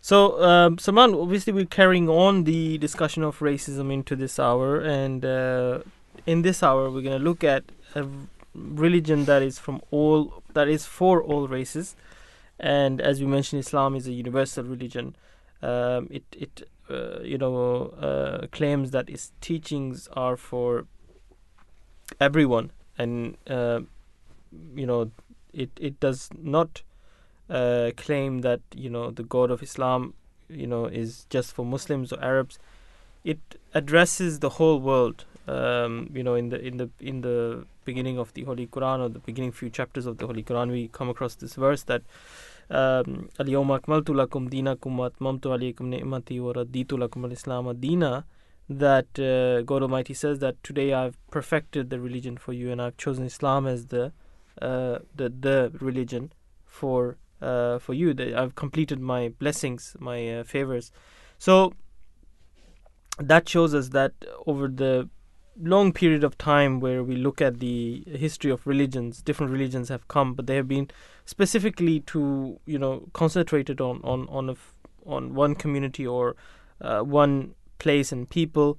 [0.00, 5.24] So, um, Salman, obviously, we're carrying on the discussion of racism into this hour, and
[5.24, 5.80] uh,
[6.26, 7.64] in this hour, we're going to look at
[7.96, 8.06] a
[8.54, 11.96] religion that is from all that is for all races,
[12.62, 15.16] and as we mentioned, Islam is a universal religion.
[15.62, 20.86] Um, it it uh, you know uh, claims that its teachings are for
[22.20, 22.70] everyone.
[22.98, 23.80] And uh,
[24.74, 25.10] you know
[25.52, 26.82] it it does not
[27.50, 30.14] uh, claim that you know the god of islam
[30.48, 32.58] you know is just for muslims or arabs.
[33.24, 33.38] It
[33.74, 38.32] addresses the whole world um, you know in the in the in the beginning of
[38.34, 40.70] the holy quran or the beginning few chapters of the holy quran.
[40.70, 42.02] We come across this verse that
[43.41, 48.23] اليوم أكملت لكم دينكم وأتممت عليكم نعمتي ورضيت لكم الإسلام دينا
[48.69, 52.97] that uh, God Almighty says that today I've perfected the religion for you and I've
[52.97, 54.11] chosen Islam as the
[54.61, 56.33] uh, the the religion
[56.65, 58.13] for uh, for you.
[58.13, 60.91] That I've completed my blessings, my uh, favors.
[61.39, 61.73] So
[63.19, 64.13] that shows us that
[64.45, 65.09] over the
[65.60, 70.08] long period of time where we look at the history of religions, different religions have
[70.08, 70.90] come, but they have been
[71.24, 74.74] specifically to you know concentrated on on on a f-
[75.06, 76.36] on one community or
[76.80, 78.78] uh, one place and people,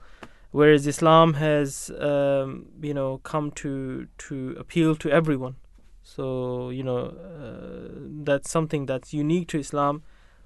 [0.51, 5.55] whereas Islam has um, you know come to to appeal to everyone.
[6.03, 7.89] So you know uh,
[8.24, 10.03] that's something that's unique to Islam,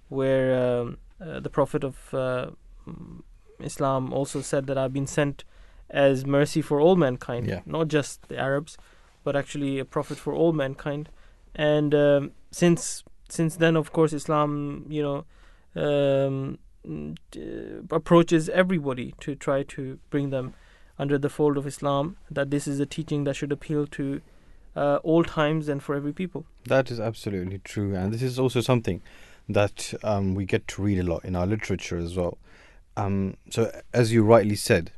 [0.09, 2.51] where um, uh, the Prophet of uh,
[3.59, 5.43] Islam also said that I've been sent
[5.89, 7.61] as mercy for all mankind, Yeah.
[7.65, 8.77] not just the Arabs,
[9.23, 11.09] but actually a prophet for all mankind.
[11.55, 15.25] And um, since since then, of course, Islam you know
[15.75, 16.59] um,
[17.91, 20.53] approaches everybody to try to bring them
[20.99, 22.17] under the fold of Islam.
[22.31, 24.21] That this is a teaching that should appeal to
[24.75, 26.45] uh, all times and for every people.
[26.65, 29.01] That is absolutely true, and this is also something
[29.49, 32.37] that um, we get to read a lot in our literature as well.
[32.97, 34.91] Um, so, as you rightly said,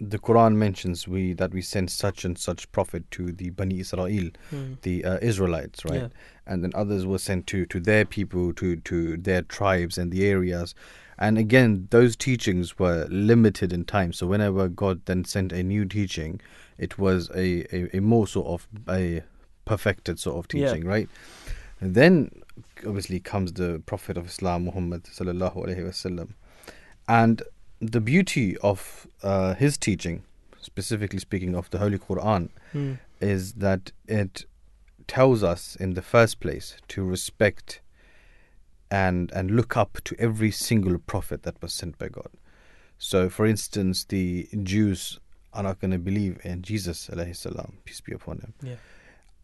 [0.00, 4.30] the Quran mentions we that we sent such and such prophet to the Bani Israel,
[4.52, 4.80] Mm.
[4.82, 6.02] the uh, Israelites, right?
[6.02, 6.08] Yeah.
[6.46, 10.26] And then others were sent to to their people, to to their tribes and the
[10.26, 10.74] areas.
[11.18, 14.12] And again, those teachings were limited in time.
[14.12, 16.40] So whenever God then sent a new teaching,
[16.76, 19.22] it was a, a, a more sort of a
[19.64, 20.66] perfected sort of Yeah.
[20.72, 21.08] teaching, right?
[21.80, 22.30] And then
[22.86, 26.34] obviously comes the Prophet of Islam, Muhammad sallallahu alaihi wasallam,
[27.08, 27.42] and
[27.80, 30.22] the beauty of uh, his teaching,
[30.60, 32.98] specifically speaking of the Holy Quran, Mm.
[33.20, 34.44] is that it
[35.06, 37.80] tells us in the first place to respect
[38.90, 42.28] and and look up to every single prophet that was sent by God.
[42.98, 45.18] So, for instance, the Jews
[45.52, 48.76] are not going to believe in Jesus, salam, peace be upon him, Yeah.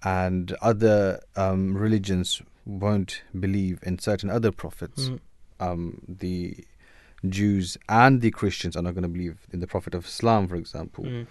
[0.05, 5.09] and other um, religions won't believe in certain other prophets.
[5.09, 5.21] Mm.
[5.61, 6.65] Um, the
[7.29, 10.57] Jews and the Christians are not going to believe in the Prophet of Islam, for
[10.57, 11.27] example Mm.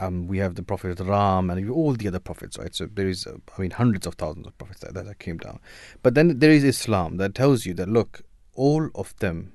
[0.00, 2.74] um, we have the Prophet Ram and all the other prophets, right?
[2.74, 5.60] So there is, uh, I mean, hundreds of thousands of prophets that, that came down.
[6.02, 8.22] But then there is Islam that tells you that, look,
[8.54, 9.52] all of them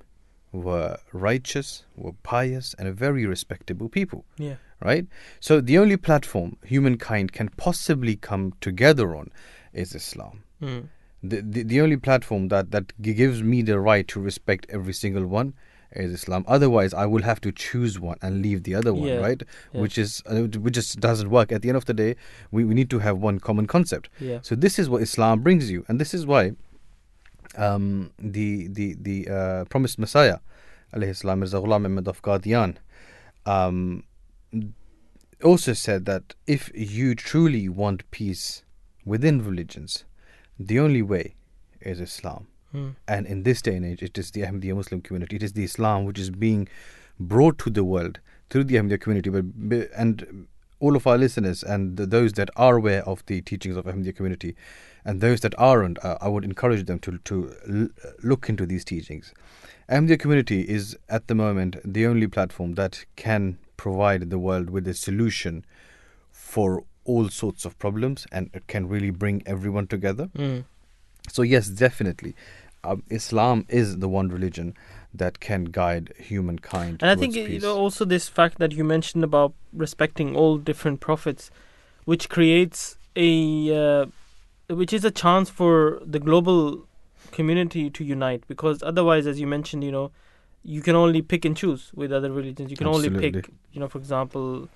[0.51, 4.55] were righteous, were pious, and very respectable people, Yeah.
[4.82, 5.07] right?
[5.39, 9.32] So the only platform humankind can possibly come together on
[9.74, 10.43] is Islam.
[10.61, 10.89] Mm.
[11.30, 15.26] The, the, the only platform that, that gives me the right to respect every single
[15.26, 15.53] one
[15.91, 16.43] is Islam.
[16.47, 19.41] Otherwise, I will have to choose one and leave the other one, Yeah, right?
[19.73, 19.82] yeah.
[19.82, 21.51] Which is uh, which just doesn't work.
[21.51, 22.15] At the end of the day,
[22.51, 24.09] we, we need to have one common concept.
[24.19, 24.39] Yeah.
[24.41, 26.43] So this is what Islam brings you, and this is why
[27.57, 30.39] um, the the the uh, promised Messiah,
[30.93, 32.76] alayhi salam, Mirza Ghulam Ahmad of Qadian,
[33.45, 34.03] um,
[35.43, 38.63] also said that if you truly want peace
[39.05, 40.03] within religions,
[40.60, 41.36] the only way
[41.82, 42.47] is Islam.
[42.74, 42.95] Mm.
[43.08, 45.36] And in this day and age, it is the Ahmadiyya Muslim community.
[45.36, 46.68] It is the Islam which is being
[47.20, 49.30] brought to the world through the Ahmadiyya community.
[49.30, 50.47] But and
[50.80, 54.16] all of our listeners and th- those that are aware of the teachings of Ahmadiyya
[54.16, 54.56] community,
[55.06, 58.84] and those that aren't, uh, I would encourage them to to l- look into these
[58.84, 59.34] teachings.
[59.89, 64.88] Ahmadiyya community is at the moment the only platform that can provide the world with
[64.88, 65.66] a solution
[66.32, 70.30] for all sorts of problems, and it can really bring everyone together.
[70.38, 70.66] Mm.
[71.30, 72.36] So yes, definitely,
[72.84, 74.76] um, Islam is the one religion
[75.14, 77.01] that can guide humankind.
[77.01, 80.58] And I think towards you know also this fact that you mentioned about respecting all
[80.58, 81.49] different prophets,
[82.06, 84.06] which creates a uh,
[84.68, 86.88] which is a chance for the global
[87.32, 90.12] community to unite because otherwise, as you mentioned, you know,
[90.64, 92.72] you can only pick and choose with other religions.
[92.72, 94.68] You can only pick, you know, for example,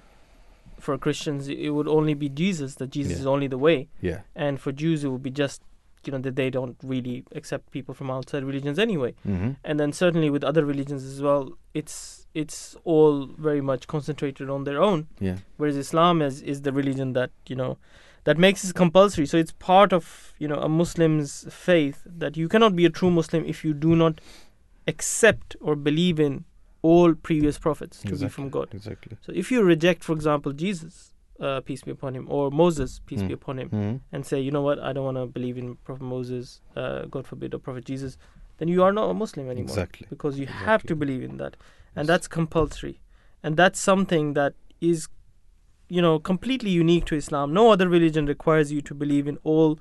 [0.79, 3.19] for Christians it would only be Jesus that Jesus Yeah.
[3.19, 5.61] is only the way, yeah, and for Jews it would be just
[6.05, 9.13] you know that they don't really accept people from outside religions anyway.
[9.23, 14.49] Hmm and then certainly with other religions as well it's it's all very much concentrated
[14.49, 15.07] on their own.
[15.19, 17.77] Yeah, whereas islam is is the religion that you know
[18.23, 19.25] that makes it compulsory.
[19.25, 23.11] So it's part of you know a muslim's faith that you cannot be a true
[23.11, 24.21] muslim if you do not
[24.87, 26.45] accept or believe in
[26.81, 29.17] all previous prophets to be from god exactly.
[29.21, 33.21] so if you reject for example jesus uh, peace be upon him or moses peace
[33.21, 33.33] be Mm.
[33.33, 36.01] upon him hmm and say, you know what, I don't want to believe in Prophet
[36.03, 38.17] Moses, uh, God forbid, or Prophet Jesus,
[38.57, 39.69] then you are not a Muslim anymore.
[39.69, 40.07] Exactly.
[40.09, 41.55] Because you have to believe in that.
[41.95, 42.07] And Yes.
[42.07, 43.01] that's compulsory.
[43.43, 45.07] And that's something that is,
[45.89, 47.53] you know, completely unique to Islam.
[47.53, 49.79] No other religion requires you to believe in all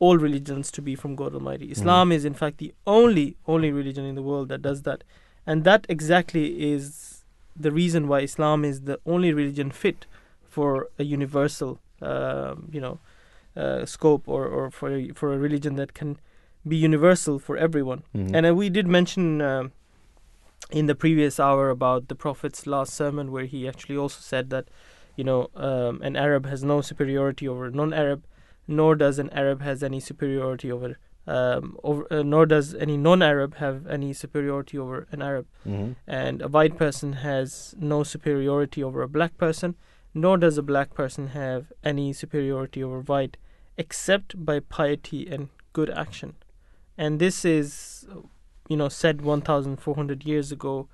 [0.00, 1.70] all religions to be from God Almighty.
[1.70, 5.04] Islam is in fact the only only religion in the world that does that.
[5.46, 7.24] And that exactly is
[7.56, 10.06] the reason why Islam is the only religion fit
[10.48, 12.98] for a universal, um, you know,
[13.56, 16.18] uh, scope or, or for a, for a religion that can
[16.66, 18.02] be universal for everyone.
[18.14, 18.34] Mhm.
[18.34, 19.72] And uh, we did mention um,
[20.70, 24.66] in the previous hour about the Prophet's last sermon, where he actually also said that,
[25.16, 28.24] you know, um, an Arab has no superiority over a non-Arab,
[28.68, 30.96] nor does an Arab has any superiority over,
[31.36, 35.94] um, over uh, nor does any non-Arab have any superiority over an Arab Mhm.
[36.20, 39.74] and a white person has no superiority over a black person,
[40.12, 43.36] nor does a black person have any superiority over white,
[43.76, 46.34] except by piety and good action.
[46.98, 48.06] And this is,
[48.68, 50.88] you know, said 1,400 years ago,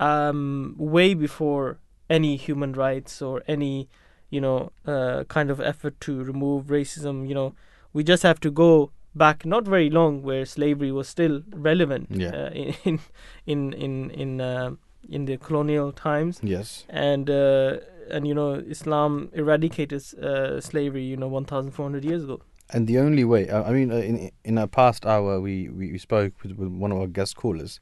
[0.00, 1.78] um, way before
[2.10, 3.88] any human rights or any,
[4.30, 7.26] you know, uh, kind of effort to remove racism.
[7.28, 7.54] You know,
[7.92, 12.30] we just have to go back not very long where slavery was still relevant Yeah.
[12.34, 12.50] uh,
[12.84, 12.98] in
[13.46, 14.70] in in in uh,
[15.08, 16.84] in the colonial times Yes.
[16.88, 17.76] and uh,
[18.10, 22.40] and you know Islam eradicated uh, slavery you know 1400 years ago
[22.74, 25.98] And the only way, I mean, uh, in in our past hour, we, we, we
[25.98, 27.72] spoke with, with one of our guest callers,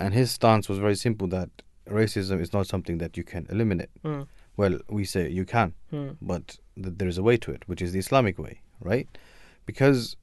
[0.00, 1.50] and his stance was very simple that
[2.00, 3.90] racism is not something that you can eliminate.
[4.04, 4.26] Mm.
[4.60, 6.16] Well, we say you can, Mm.
[6.20, 6.44] but
[6.82, 8.54] th- there is a way to it, which is the Islamic way,
[8.90, 9.08] right?
[9.66, 10.16] Because,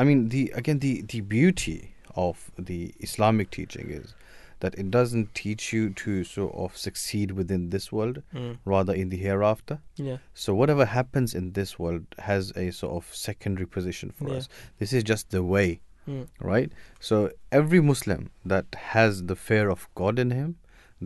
[0.00, 1.78] I mean, the again the the beauty
[2.26, 4.14] of the Islamic teaching is
[4.62, 8.54] that it doesn't teach you to sort of succeed within this world, Mm.
[8.74, 9.76] rather in the hereafter.
[10.08, 10.18] Yeah.
[10.44, 14.36] So whatever happens in this world has a sort of secondary position for Yeah.
[14.38, 14.48] us.
[14.80, 15.68] This is just the way,
[16.08, 16.26] Mm.
[16.52, 16.70] right?
[17.08, 17.16] So
[17.60, 18.22] every Muslim
[18.54, 20.56] that has the fear of God in him,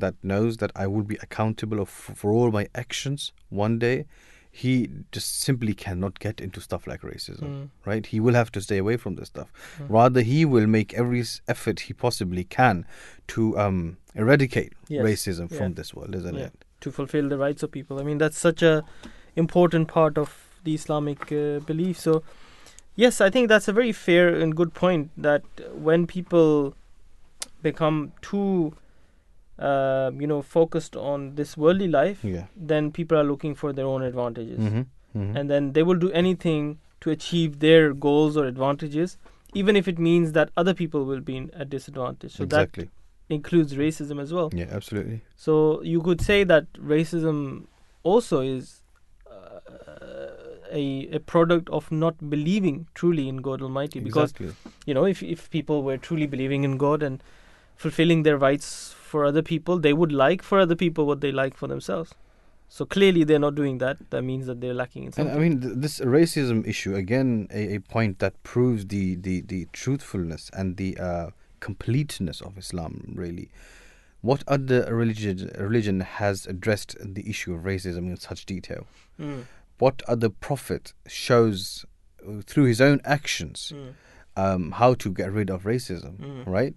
[0.04, 1.88] that knows that I will be accountable of,
[2.22, 3.32] for all my actions
[3.64, 3.96] one day,
[4.56, 7.68] he just simply cannot get into stuff like racism, Mm.
[7.84, 8.06] right?
[8.06, 9.48] He will have to stay away from this stuff.
[9.88, 12.86] Rather, he will make every effort he possibly can
[13.34, 15.04] to um, eradicate Yes.
[15.08, 15.58] racism Yeah.
[15.58, 16.46] from this world, isn't Yeah.
[16.52, 16.64] it?
[16.84, 17.98] to fulfill the rights of people.
[17.98, 18.84] I mean, that's such a
[19.42, 20.32] important part of
[20.64, 21.98] the Islamic uh, belief.
[21.98, 22.22] So,
[22.94, 25.10] yes, I think that's a very fair and good point.
[25.16, 25.42] That
[25.88, 26.74] when people
[27.62, 28.74] become too,
[29.58, 32.46] uh, you know, focused on this worldly life, Yeah.
[32.56, 34.80] then people are looking for their own advantages, Mm-hmm.
[35.18, 35.36] Mm-hmm.
[35.36, 39.16] and then they will do anything to achieve their goals or advantages,
[39.54, 42.32] even if it means that other people will be in a disadvantage.
[42.32, 42.84] So exactly.
[42.84, 42.90] that
[43.34, 44.50] includes racism as well.
[44.52, 45.20] Yeah, absolutely.
[45.36, 47.66] So you could say that racism
[48.02, 48.82] also is
[49.30, 49.60] uh,
[50.72, 54.00] a a product of not believing truly in God Almighty.
[54.00, 54.54] Because exactly.
[54.86, 57.22] you know, if if people were truly believing in God and
[57.76, 61.56] fulfilling their rights for other people, they would like for other people what they like
[61.56, 62.14] for themselves.
[62.68, 63.98] So clearly, they're not doing that.
[64.10, 65.30] That means that they're lacking in And.
[65.30, 69.68] I mean, th- this racism issue again, a, a point that proves the, the, the
[69.72, 73.12] truthfulness and the uh, completeness of Islam.
[73.14, 73.50] Really,
[74.22, 78.86] what other religion religion has addressed the issue of racism in such detail?
[79.20, 79.44] Mm,
[79.78, 81.84] What other prophet shows
[82.26, 83.92] uh, through his own actions mm,
[84.36, 86.16] um, how to get rid of racism?
[86.18, 86.46] Mm.
[86.46, 86.74] Right.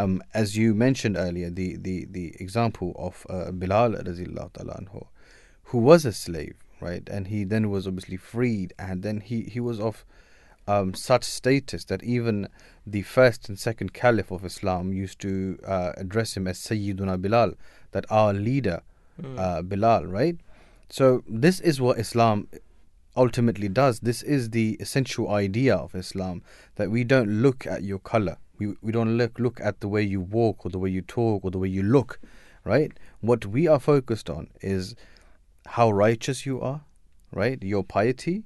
[0.00, 5.06] Um, as you mentioned earlier, the, the, the example of uh, Bilal anhu,
[5.64, 7.06] who was a slave, right?
[7.08, 10.04] And he then was obviously freed, and then he, he was of
[10.66, 12.48] um, such status that even
[12.86, 17.52] the first and second caliph of Islam used to uh, address him as Sayyiduna Bilal,
[17.92, 18.82] that our leader,
[19.20, 20.36] mm, uh, Bilal, right?
[20.88, 22.48] So this is what Islam
[23.16, 24.00] ultimately does.
[24.00, 26.42] This is the essential idea of Islam
[26.76, 28.38] that we don't look at your color.
[28.60, 31.44] We we don't look look at the way you walk or the way you talk
[31.44, 32.20] or the way you look,
[32.64, 32.92] right?
[33.20, 34.94] What we are focused on is
[35.66, 36.82] how righteous you are,
[37.32, 37.60] right?
[37.62, 38.44] Your piety,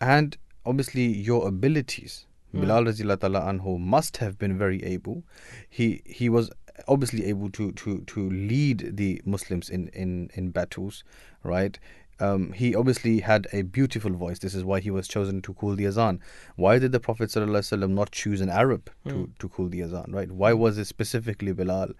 [0.00, 0.36] and
[0.66, 2.26] obviously your abilities.
[2.54, 2.60] Mm.
[2.60, 5.24] Bilal Ta'ala anhu must have been very able.
[5.70, 6.50] He he was
[6.88, 11.04] obviously able to to to lead the Muslims in in in battles,
[11.42, 11.78] right?
[12.26, 14.38] Um, he obviously had a beautiful voice.
[14.44, 16.20] This is why he was chosen to call the azan.
[16.64, 19.30] Why did the Prophet ﷺ not choose an Arab to, Mm.
[19.40, 20.30] to call the azan, right?
[20.42, 21.90] Why was it specifically Bilal?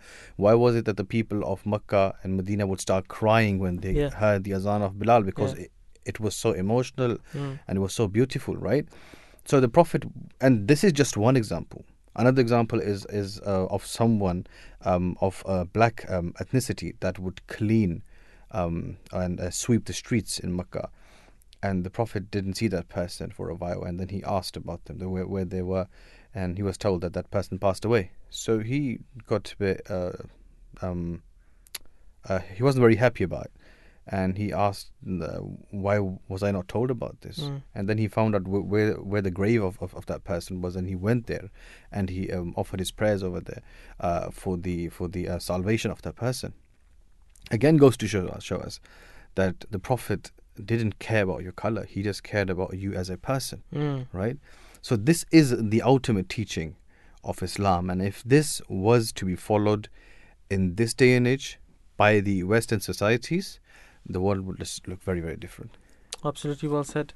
[0.44, 3.92] Why was it that the people of Mecca and Medina would start crying when they
[4.02, 4.10] Yeah.
[4.24, 5.22] heard the azan of Bilal?
[5.32, 5.64] Because Yeah.
[5.64, 5.70] it,
[6.04, 8.86] it was so emotional mm, and it was so beautiful, right?
[9.44, 10.04] So the Prophet,
[10.40, 11.84] and this is just one example.
[12.14, 14.46] Another example is is uh, of someone
[14.84, 18.02] um, of uh, black um, ethnicity that would clean
[18.52, 20.90] um, and uh, sweep the streets in Mecca,
[21.62, 24.84] and the Prophet didn't see that person for a while, and then he asked about
[24.84, 25.88] them, the- where, where they were,
[26.34, 28.10] and he was told that that person passed away.
[28.30, 30.12] So he got a bit, uh,
[30.80, 31.22] um,
[32.28, 33.52] uh, he wasn't very happy about it,
[34.06, 35.38] and he asked, uh,
[35.70, 35.98] "Why
[36.28, 37.62] was I not told about this?" Mm.
[37.74, 40.62] And then he found out wh- where where the grave of, of, of that person
[40.62, 41.50] was, and he went there,
[41.90, 43.62] and he um, offered his prayers over there
[44.00, 46.54] uh, for the for the uh, salvation of that person.
[47.50, 48.80] Again, goes to show us, show us
[49.34, 50.30] that the Prophet
[50.62, 54.38] didn't care about your color; he just cared about you as a person mm, right?
[54.82, 56.76] So this is the ultimate teaching
[57.24, 59.88] of Islam, and if this was to be followed
[60.50, 61.58] in this day and age
[61.96, 63.60] by the Western societies,
[64.04, 65.76] the world would just look very, very different.
[66.24, 67.12] Absolutely well said.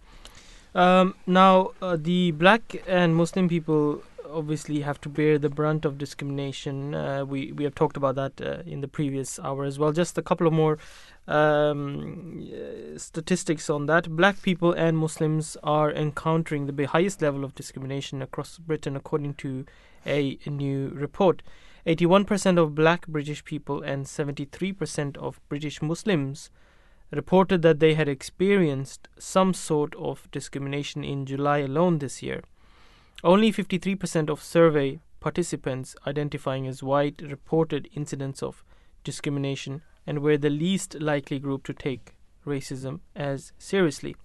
[0.75, 5.99] Um, now, uh, the black and Muslim people obviously have to bear the brunt of
[5.99, 6.95] discrimination.
[6.95, 9.93] Uh, we we have talked about that uh, in the previous hour as well.
[9.93, 10.79] Just a couple of more
[11.27, 14.11] um, uh, statistics on that.
[14.11, 19.65] Black people and Muslims are encountering the highest level of discrimination across Britain, according to
[20.05, 21.43] a new report.
[21.87, 26.51] 81% of black British people and 73% of British Muslims
[27.13, 32.43] reported that they had experienced some sort of discrimination in July alone this year.
[33.25, 38.63] Only 53% of survey participants identifying as white reported incidents of
[39.05, 42.15] discrimination and were the least likely group to take
[42.47, 44.17] racism as seriously.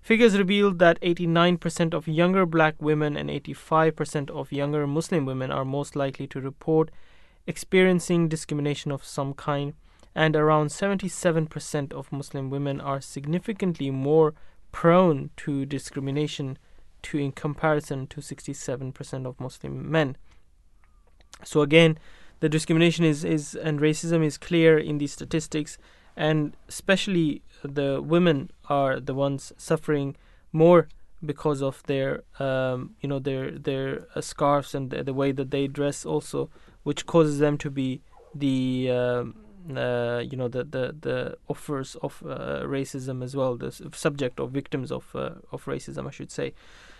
[0.00, 5.64] Figures revealed that 89% of younger black women and 85% of younger Muslim women are
[5.64, 6.90] most likely to report
[7.46, 9.74] experiencing discrimination of some kind,
[10.14, 14.34] and around 77% of Muslim women are significantly more
[14.70, 16.56] prone to discrimination
[17.08, 20.16] to in comparison to 67% of Muslim men.
[21.44, 21.98] So again,
[22.40, 25.78] the discrimination is, is and racism is clear in these statistics,
[26.16, 30.16] and especially the women are the ones suffering
[30.52, 30.88] more
[31.24, 35.50] because of their um, you know their their uh, scarves and the, the, way that
[35.50, 36.48] they dress also,
[36.84, 38.02] which causes them to be
[38.34, 39.34] the um,
[39.76, 44.52] uh, you know the the the offers of uh, racism as well, the subject of
[44.52, 46.54] victims of uh, of racism, I should say.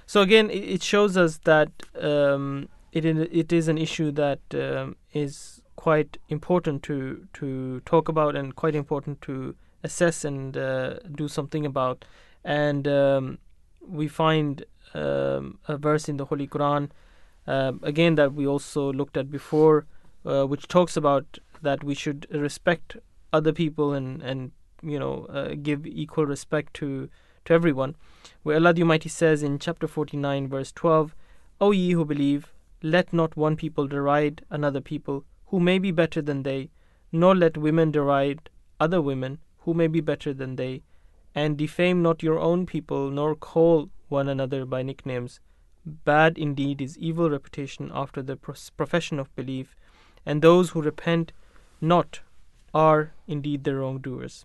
[0.09, 1.71] So again, it, shows us that
[2.01, 8.35] um, it it is an issue that um, is quite important to to talk about
[8.35, 9.55] and quite important to
[9.85, 12.07] assess and uh, do something about.
[12.43, 13.37] And um,
[13.87, 14.65] we find
[14.95, 16.89] um, a verse in the Holy Quran,
[17.47, 19.85] uh, again that we also looked at before,
[20.25, 22.97] uh, which talks about that we should respect
[23.35, 24.53] other people and and
[24.83, 27.11] you know uh, give equal respect to
[27.49, 27.97] to everyone.
[28.43, 31.15] Where Allah the Almighty says in chapter 49, verse 12,
[31.63, 32.53] O ye who believe,
[32.83, 36.69] let not one people deride another people who may be better than they,
[37.11, 40.83] nor let women deride other women who may be better than they,
[41.35, 45.41] and defame not your own people, nor call one another by nicknames.
[45.87, 49.75] Bad indeed is evil reputation after the profession of belief,
[50.27, 51.33] and those who repent
[51.81, 52.21] not
[52.75, 54.45] are indeed the wrongdoers.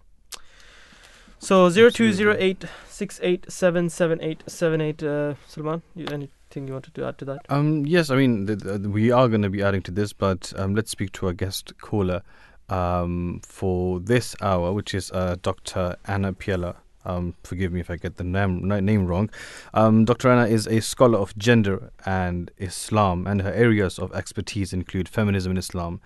[1.43, 5.03] So zero two zero eight six eight seven seven eight seven eight.
[5.03, 7.39] Uh, Salman, you, anything you wanted to add to that?
[7.49, 10.53] Um, yes, I mean th- th- we are going to be adding to this, but
[10.55, 12.21] um, let's speak to our guest caller
[12.69, 15.97] um, for this hour, which is uh, Dr.
[16.05, 16.77] Anna Piela.
[17.03, 19.29] Um, forgive me if I get the name, name wrong.
[19.73, 20.29] Um, Dr.
[20.29, 25.51] Anna is a scholar of gender and Islam, and her areas of expertise include feminism
[25.51, 25.99] in Islam,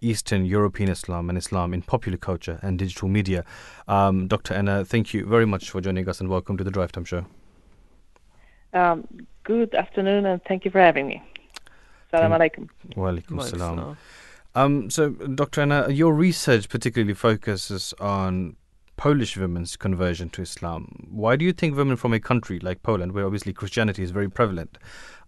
[0.00, 3.44] Eastern European Islam and Islam in popular culture and digital media.
[3.88, 4.54] Um, Dr.
[4.54, 7.26] Anna, thank you very much for joining us and welcome to the Drive Time Show.
[8.72, 9.06] Um,
[9.44, 11.22] good afternoon and thank you for having me.
[12.10, 12.68] Salam alaikum.
[12.94, 13.96] Wa alaikum salam.
[14.54, 15.62] Um, so, Dr.
[15.62, 18.56] Anna, your research particularly focuses on
[18.96, 21.08] Polish women's conversion to Islam.
[21.10, 24.30] Why do you think women from a country like Poland, where obviously Christianity is very
[24.30, 24.78] prevalent,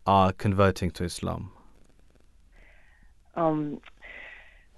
[0.07, 1.53] are converting to Islam?
[3.35, 3.81] Um,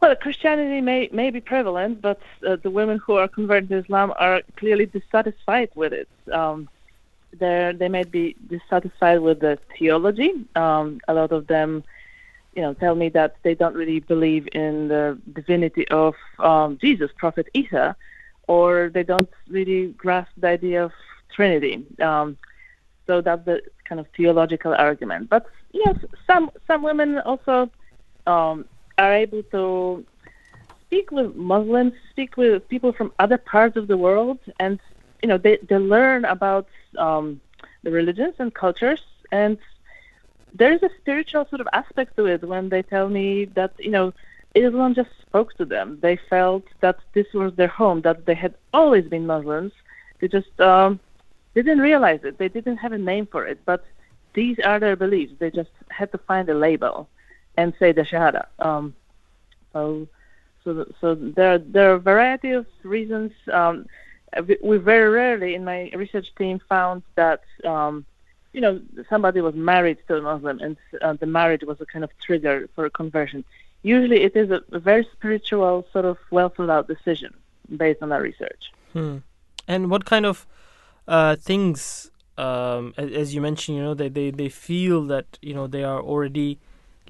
[0.01, 4.12] well, Christianity may may be prevalent, but uh, the women who are converted to Islam
[4.18, 6.09] are clearly dissatisfied with it.
[6.32, 6.68] Um,
[7.39, 10.32] they may be dissatisfied with the theology.
[10.56, 11.85] Um, a lot of them,
[12.55, 17.10] you know, tell me that they don't really believe in the divinity of um, Jesus,
[17.16, 17.94] Prophet Isa,
[18.48, 20.93] or they don't really grasp the idea of
[21.35, 21.85] Trinity.
[22.02, 22.36] Um,
[23.06, 25.28] so that's the kind of theological argument.
[25.28, 25.97] But yes,
[26.27, 27.70] some some women also
[28.27, 28.64] um,
[29.01, 30.05] are able to
[30.82, 34.78] speak with Muslims, speak with people from other parts of the world, and
[35.22, 36.66] you know they they learn about
[37.06, 37.40] um,
[37.85, 39.02] the religions and cultures,
[39.32, 39.56] and
[40.60, 43.28] there is a spiritual sort of aspect to it when they tell me
[43.59, 44.06] that you know
[44.55, 45.86] Islam just spoke to them.
[46.06, 49.72] They felt that this was their home, that they had always been Muslims.
[50.18, 51.01] They just um,
[51.55, 52.39] they didn't realize it.
[52.39, 53.85] They didn't have a name for it, but
[54.35, 55.35] these are their beliefs.
[55.39, 57.09] They just had to find a label
[57.56, 58.47] and say the Shahada.
[58.59, 58.94] Um,
[59.72, 60.09] so,
[60.64, 63.32] so, so there, there are a variety of reasons.
[63.52, 63.86] Um,
[64.62, 68.05] we very rarely in my research team found that, um,
[68.52, 72.05] you know, somebody was married to a Muslim and uh, the marriage was a kind
[72.05, 73.44] of trigger for a conversion.
[73.82, 77.32] Usually, it is a, a very spiritual, sort of well thought out decision
[77.77, 78.72] based on our research.
[78.93, 79.18] Hmm.
[79.66, 80.47] And what kind of
[81.09, 85.55] uh, things, um, as, as, you mentioned, you know, they, they, they feel that you
[85.55, 86.59] know they are already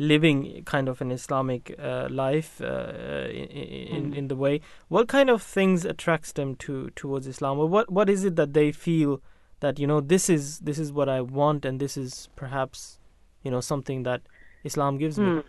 [0.00, 4.62] living kind of an Islamic uh, life uh, in, in, in the way.
[4.88, 7.58] What kind of things attracts them to towards Islam?
[7.58, 9.20] Or what what is it that they feel
[9.60, 12.98] that you know this is this is what I want and this is perhaps
[13.42, 14.22] you know something that
[14.64, 15.42] Islam gives me.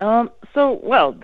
[0.00, 0.06] Hmm.
[0.06, 1.18] Um, so well,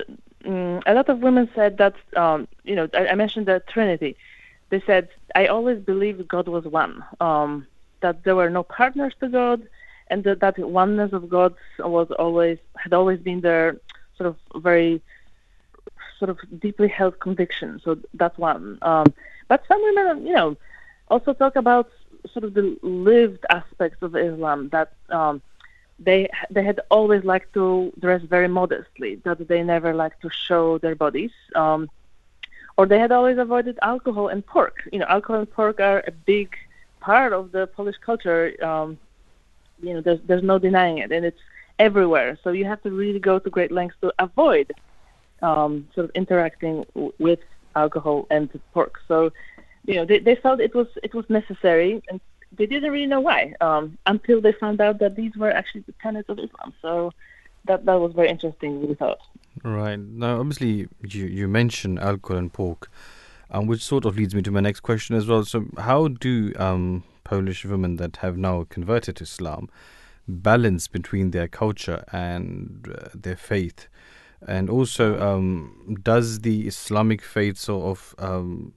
[0.45, 4.17] um, a lot of women said that um, you know I, I, mentioned the Trinity.
[4.71, 7.05] They said I always believed God was one.
[7.21, 7.69] Um,
[8.01, 9.69] that there were no partners to God
[10.09, 13.81] and that, that oneness of God was always had always been their
[14.17, 15.03] sort of very
[16.19, 17.81] sort of deeply held conviction.
[17.85, 18.79] So that's one.
[18.83, 19.13] Um,
[19.49, 20.57] but some women, you know,
[21.09, 21.91] also talk about
[22.33, 25.43] sort of the lived aspects of Islam that um,
[25.99, 30.79] they they had always liked to dress very modestly, that they never liked to show
[30.79, 31.33] their bodies.
[31.55, 31.91] Um,
[32.77, 34.89] or they had always avoided alcohol and pork.
[34.93, 36.57] You know, alcohol and pork are a big
[37.01, 38.53] part of the Polish culture.
[38.65, 38.99] Um,
[39.81, 41.39] you know, there's there's no denying it, and it's
[41.79, 42.39] everywhere.
[42.43, 44.73] So you have to really go to great lengths to avoid
[45.43, 47.41] um, sort of interacting w- with
[47.77, 49.01] alcohol and pork.
[49.09, 49.33] So
[49.87, 52.21] you know they, they felt it was it was necessary and
[52.57, 55.95] they didn't really know why um, until they found out that these were actually the
[56.01, 56.73] tenets of Islam.
[56.81, 57.13] So
[57.67, 58.87] that that was very interesting.
[58.87, 59.19] We thought.
[59.63, 59.99] Right.
[59.99, 62.91] Now, obviously, you, you mentioned alcohol and pork,
[63.51, 65.45] um, which sort of leads me to my next question as well.
[65.45, 69.69] So, how do um, Polish women that have now converted to Islam
[70.27, 73.89] balance between their culture and uh, their faith?
[74.47, 78.75] And also, um, does the Islamic faith sort of um,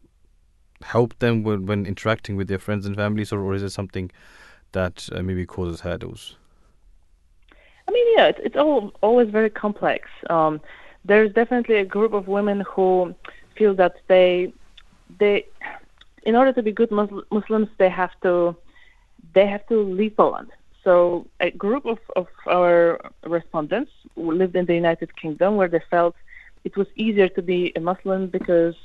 [0.82, 4.12] help them when, when interacting with their friends and families, or, or is it something
[4.72, 6.38] that uh, maybe causes hurdles?
[7.88, 10.10] I mean, yeah, it's, it's all always very complex.
[10.30, 10.62] Um,
[11.06, 13.16] there's definitely a group of women who
[13.56, 14.54] feel that they
[15.20, 15.46] they
[16.28, 16.92] in order to be good
[17.38, 18.56] Muslims they have to
[19.34, 20.50] they have to leave Poland.
[20.84, 20.94] So
[21.40, 22.28] a group of, of
[22.58, 22.78] our
[23.36, 26.16] respondents lived in the United Kingdom where they felt
[26.64, 28.76] it was easier to be a Muslim because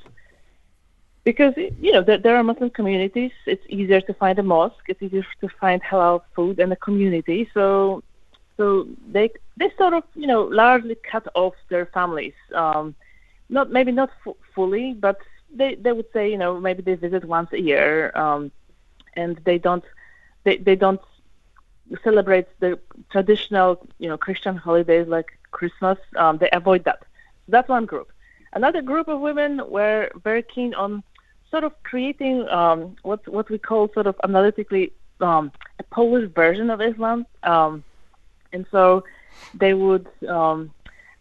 [1.25, 1.55] because
[1.87, 3.33] you know there, are Muslim communities.
[3.47, 4.87] It's easier to find a mosque.
[4.89, 7.41] It's easier to find halal food and a community.
[7.55, 8.03] So
[8.57, 12.39] so they they sort of you know largely cut off their families.
[12.55, 12.95] Um,
[13.49, 15.19] not maybe not f- fully, but
[15.55, 18.51] they they would say you know maybe they visit once a year, um,
[19.15, 19.85] and they don't
[20.45, 21.01] they they don't
[22.03, 22.79] celebrate the
[23.11, 25.99] traditional you know Christian holidays like Christmas.
[26.17, 27.01] Um, they avoid that.
[27.47, 28.13] So that's one group.
[28.53, 31.03] Another group of women were very keen on
[31.51, 36.71] sort of creating um, what what we call sort of analytically um, a Polish version
[36.71, 37.27] of Islam.
[37.43, 37.85] Um,
[38.53, 39.05] and so
[39.55, 40.71] they would um,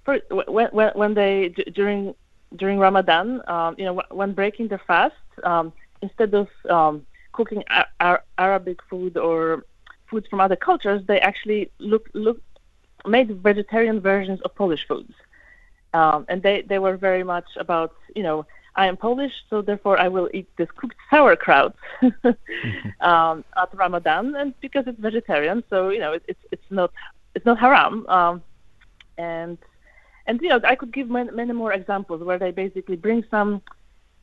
[0.03, 2.15] for, when, when when they during
[2.55, 5.71] during Ramadan, um, you know, when breaking the fast, um,
[6.01, 9.63] instead of um, cooking a- a- Arabic food or
[10.09, 12.39] food from other cultures, they actually look look
[13.07, 15.13] made vegetarian versions of Polish foods,
[15.93, 18.45] um, and they they were very much about you know.
[18.73, 21.75] I am Polish, so therefore I will eat this cooked sauerkraut
[23.01, 26.91] um, at Ramadan, and because it's vegetarian, so you know it, it's it's not
[27.35, 28.07] it's not haram.
[28.07, 28.41] Um,
[29.17, 29.57] and
[30.27, 33.61] and you know I could give many, many more examples where they basically bring some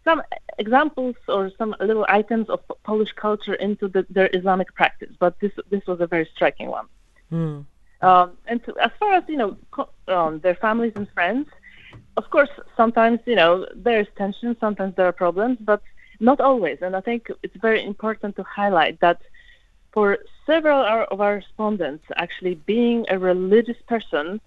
[0.05, 0.23] some
[0.59, 5.13] examples or some little items of Polish culture into the, their Islamic practice.
[5.19, 6.87] But this this was a very striking one.
[7.31, 7.61] Hmm.
[8.01, 11.49] Um, and to, as far as you know, co- um, their families and friends,
[12.17, 15.83] of course, sometimes you know there is tension, sometimes there are problems, but
[16.21, 16.79] not always.
[16.81, 19.21] And I think it's very important to highlight that
[19.93, 20.81] for several
[21.11, 24.41] of our respondents, actually being a religious person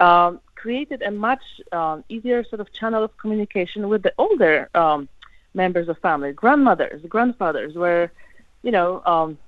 [0.00, 1.44] um, created a much
[1.78, 5.08] um, easier sort of channel of communication with the older um,
[5.54, 8.04] members of family, grandmothers, grandfathers, where
[8.66, 9.38] you know um,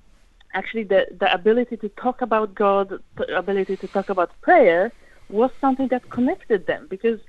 [0.58, 4.92] actually the the ability to talk about God, the ability to talk about prayer,
[5.28, 7.20] was something that connected them because.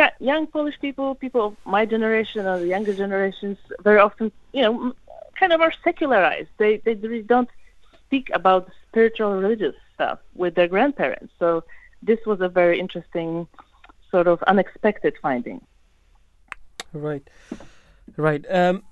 [0.00, 3.58] Yeah, young Polish people, people of my generation or the younger generations,
[3.88, 4.94] very often, you know,
[5.38, 6.48] kind of are secularized.
[6.56, 7.50] They they really don't
[8.06, 11.32] speak about spiritual religious stuff with their grandparents.
[11.38, 11.48] So
[12.02, 13.46] this was a very interesting
[14.10, 15.60] sort of unexpected finding.
[16.92, 17.26] Right,
[18.16, 18.44] right.
[18.50, 18.82] Um,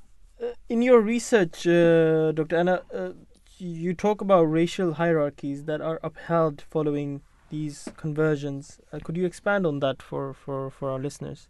[0.43, 2.57] uh, in your research, uh, Dr.
[2.57, 3.11] Anna, uh,
[3.59, 7.21] you talk about racial hierarchies that are upheld following
[7.51, 8.81] these conversions.
[8.93, 11.49] Uh, could you expand on that for, for, for our listeners?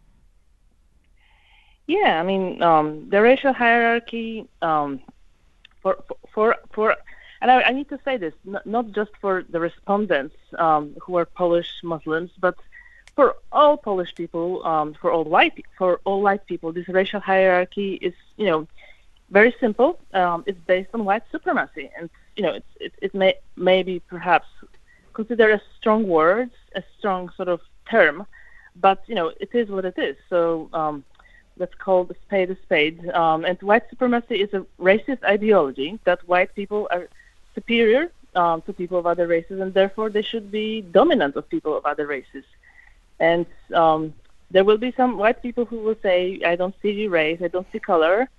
[1.87, 5.01] Yeah, I mean um, the racial hierarchy um,
[5.81, 6.95] for for for,
[7.41, 11.17] and I, I need to say this not, not just for the respondents um, who
[11.17, 12.55] are Polish Muslims, but
[13.15, 17.95] for all Polish people, um, for all white for all white people, this racial hierarchy
[17.95, 18.67] is you know
[19.29, 19.99] very simple.
[20.13, 24.47] Um, it's based on white supremacy, and you know it's, it it may maybe perhaps
[25.13, 27.59] considered a strong word, a strong sort of
[27.89, 28.25] term,
[28.75, 30.15] but you know it is what it is.
[30.29, 31.03] So um,
[31.57, 33.09] let's call the spade a spade.
[33.09, 37.07] Um, and white supremacy is a racist ideology that white people are
[37.55, 41.77] superior um, to people of other races, and therefore they should be dominant of people
[41.77, 42.45] of other races.
[43.19, 44.13] And um,
[44.49, 47.67] there will be some white people who will say, "I don't see race, I don't
[47.71, 48.29] see color,"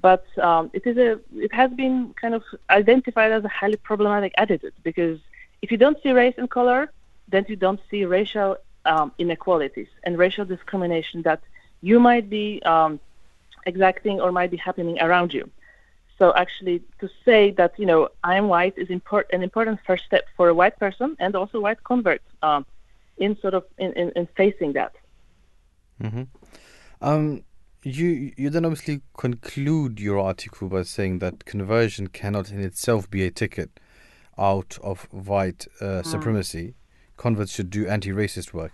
[0.00, 4.32] but um, it is a it has been kind of identified as a highly problematic
[4.36, 5.18] attitude because
[5.62, 6.92] if you don't see race and color,
[7.28, 11.40] then you don't see racial um, inequalities and racial discrimination that
[11.80, 13.00] you might be um,
[13.66, 15.50] exacting or might be happening around you.
[16.18, 20.04] So actually, to say that you know I am white is import- an important first
[20.04, 22.64] step for a white person and also white convert um,
[23.18, 24.92] in sort of in, in, in facing that.
[26.00, 26.22] hmm
[27.00, 27.42] Um,
[27.82, 33.24] you you then obviously conclude your article by saying that conversion cannot in itself be
[33.24, 33.70] a ticket
[34.38, 36.74] out of white uh, supremacy.
[37.16, 38.72] converts should do anti-racist work,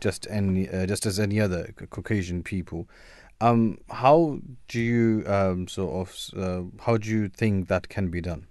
[0.00, 2.88] just any, uh, just as any other Caucasian people.
[3.42, 4.38] Um, how
[4.68, 8.46] do you um, sort of uh, how do you think that can be done?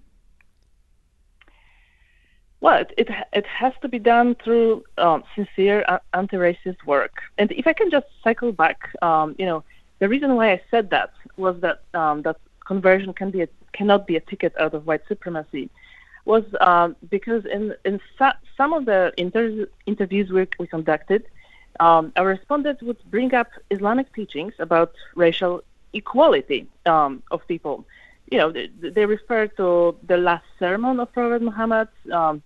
[2.60, 7.14] Well, it, it it has to be done through um, sincere uh, anti-racist work.
[7.38, 9.64] And if I can just cycle back, um, you know,
[10.00, 12.36] the reason why I said that was that um, that
[12.66, 15.70] conversion can be a, cannot be a ticket out of white supremacy,
[16.26, 18.02] was um, because in in
[18.58, 21.24] some of the inter- interviews we, we conducted,
[21.80, 27.86] um, our respondents would bring up Islamic teachings about racial equality um, of people.
[28.32, 32.42] You know, they, they refer to the last sermon of Prophet Muhammad, um,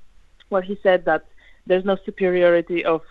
[0.50, 1.26] where he said that
[1.68, 3.02] there's no superiority of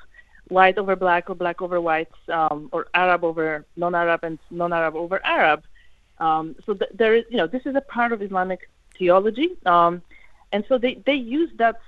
[0.49, 5.24] white over black or black over white um, or Arab over non-Arab and non-Arab over
[5.24, 5.62] Arab.
[6.19, 10.03] Um, so th- there is, you know, this is a part of Islamic theology, um,
[10.53, 11.81] and so they they use that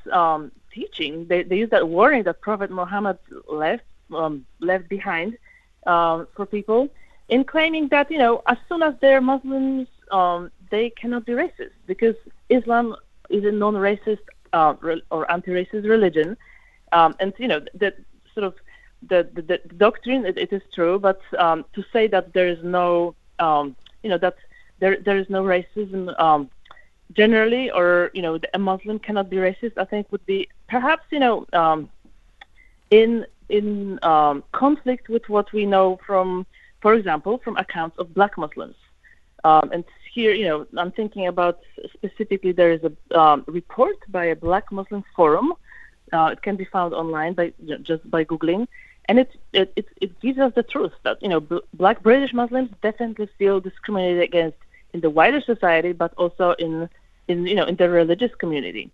[0.77, 3.85] teaching, they they use that warning that Prophet Muhammad left
[4.15, 5.37] um, left behind
[5.87, 6.89] um, for people
[7.29, 11.73] in claiming that you know as soon as they're Muslims, um, they cannot be racist
[11.87, 12.15] because
[12.49, 12.97] Islam
[13.31, 14.21] is a non-racist
[14.53, 16.37] uh, re- or anti-racist religion,
[16.93, 17.97] um, and you know that
[18.35, 18.55] sort of
[19.09, 22.59] the, the, the doctrine it, it is true, but um, to say that there is
[22.63, 24.37] no um, you know that
[24.79, 26.49] there there is no racism um,
[27.13, 31.19] generally, or you know a Muslim cannot be racist, I think would be perhaps you
[31.19, 31.91] know um,
[32.91, 36.47] in in um, conflict with what we know from,
[36.81, 38.77] for example, from accounts of Black Muslims.
[39.45, 41.61] Um, and here, you know, I'm thinking about
[41.93, 45.53] specifically there is a um, report by a Black Muslim forum.
[46.13, 48.67] Uh, it can be found online by you know, just by googling,
[49.09, 52.33] and it, it it it gives us the truth that you know b- Black British
[52.33, 54.59] Muslims definitely feel discriminated against
[54.93, 56.89] in the wider society, but also in
[57.29, 58.91] in you know in the religious community.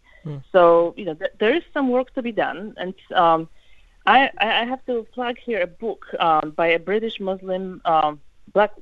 [0.53, 3.49] So you know th- there is some work to be done, and um,
[4.07, 8.21] I, I have to plug here a book um, by a British Muslim, um,
[8.53, 8.73] black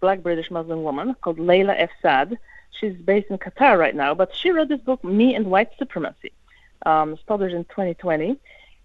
[0.00, 1.90] black British Muslim woman called Layla F.
[2.02, 2.38] Saad.
[2.78, 6.32] She's based in Qatar right now, but she wrote this book, Me and White Supremacy.
[6.84, 8.38] Um, it's published in 2020,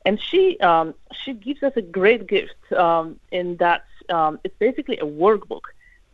[0.06, 4.98] and she um, she gives us a great gift um, in that um, it's basically
[5.00, 5.62] a workbook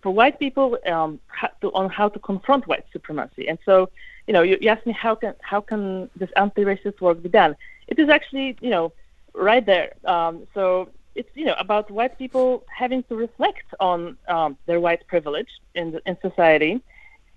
[0.02, 3.48] for white people to, on how to confront white supremacy.
[3.48, 3.90] And so,
[4.28, 7.56] you know, you, you me how can how can this anti-racist work be done?
[7.88, 8.94] It is actually, you know,
[9.34, 9.94] right there.
[10.06, 15.06] Um, so it's you know about white people having to reflect on um, their white
[15.08, 16.82] privilege in in society,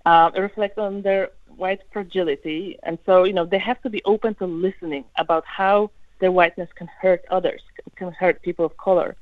[0.05, 4.35] uh, reflect on their white fragility, and so you know they have to be open
[4.35, 7.61] to listening about how their whiteness can hurt others,
[7.95, 9.15] can hurt people of color.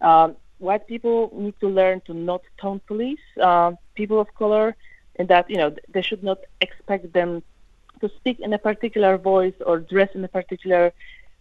[0.00, 4.76] Um, white people need to learn to not tone police uh, people of color,
[5.16, 7.42] and that you know they should not expect them
[8.00, 10.92] to speak in a particular voice or dress in a particular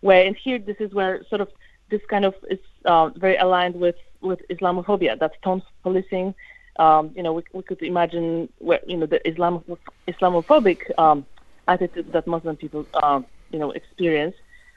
[0.06, 0.28] way.
[0.28, 1.50] And here, this is where sort of
[1.90, 5.20] this kind of is uh, very aligned with with Islamophobia.
[5.20, 6.34] That's tone policing.
[6.78, 9.64] Um, you know, we, we could imagine where you know the Islam
[10.08, 11.26] Islamophobic um,
[11.68, 14.36] attitude that Muslim people um, you know experience.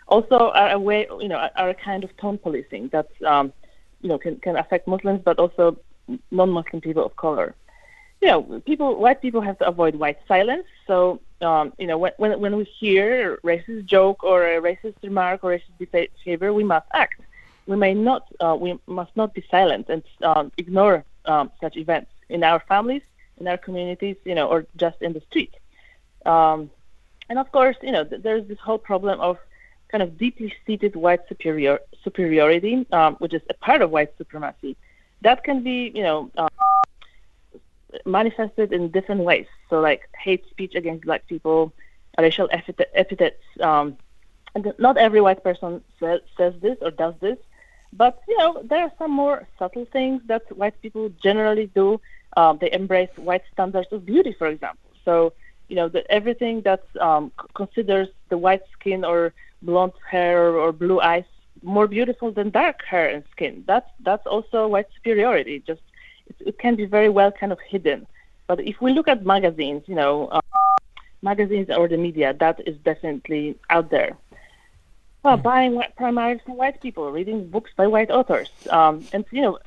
[0.09, 3.53] Also, are a way you know are a kind of tone policing that um,
[4.03, 5.79] you know can can affect Muslims, but also
[6.31, 7.55] non-Muslim people of color.
[8.21, 10.67] You know, people white people have to avoid white silence.
[10.87, 14.95] So um, you know, when, when when we hear a racist joke or a racist
[15.03, 17.21] remark or racist behavior, we must act.
[17.67, 22.11] We may not, uh, we must not be silent and um, ignore um, such events
[22.29, 23.03] in our families,
[23.39, 25.55] in our communities, you know, or just in the street.
[26.25, 26.71] Um,
[27.29, 29.39] and of course, you know, th- there's this whole problem of
[29.89, 34.77] kind of deeply seated white superior superiority, um, which is a part of white supremacy.
[35.23, 36.49] That can be, you know, uh,
[38.05, 39.47] manifested in different ways.
[39.71, 41.73] So, like hate speech against black people,
[42.19, 43.43] racial epithets.
[43.61, 43.97] Um,
[44.55, 47.39] and not every white person sa- says this or does this,
[47.93, 52.01] but you know there are some more subtle things that white people generally do.
[52.37, 54.91] Um, they embrace white standards of beauty, for example.
[55.05, 55.33] So,
[55.69, 59.33] you know, that everything that um, c- considers the white skin or
[59.63, 61.25] blonde hair or, or blue eyes
[61.63, 63.65] more beautiful than dark hair and skin.
[63.67, 65.63] That's that's also white superiority.
[65.67, 65.83] Just
[66.41, 68.07] it, can be very well kind of hidden.
[68.47, 70.41] But if we look at magazines, you know, uh,
[71.23, 74.17] magazines or the media, that is definitely out there.
[75.23, 79.43] Well, buying whi- primarily from white people, reading books by white authors, um, and you
[79.43, 79.59] know,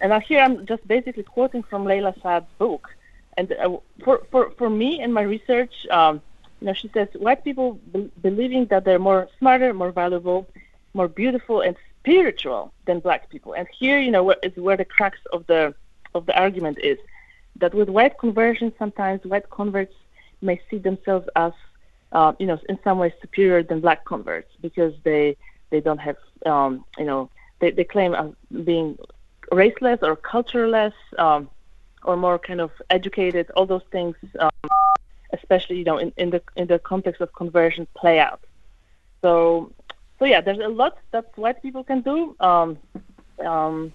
[0.00, 2.88] and here I'm just basically quoting from Layla Saad's book.
[3.36, 6.22] And uh, for, for for me and my research, um,
[6.60, 10.48] you know, she says white people be- believing that they're more smarter, more valuable,
[10.94, 13.52] more beautiful and spiritual than black people.
[13.52, 15.74] And here, you know, is where the cracks of the
[16.16, 16.98] of the argument is
[17.56, 19.94] that with white conversion, sometimes white converts
[20.42, 21.52] may see themselves as
[22.12, 25.36] uh, you know, in some ways superior than black converts because they
[25.70, 26.16] they don't have,
[26.46, 27.28] um, you know,
[27.58, 28.30] they, they claim as
[28.64, 28.96] being
[29.52, 31.50] raceless or cultureless um,
[32.04, 33.50] or more kind of educated.
[33.56, 34.50] All those things, um,
[35.32, 38.40] especially you know, in, in the in the context of conversion, play out.
[39.22, 39.72] So,
[40.18, 42.36] so yeah, there's a lot that white people can do.
[42.38, 42.78] Um,
[43.44, 43.92] um,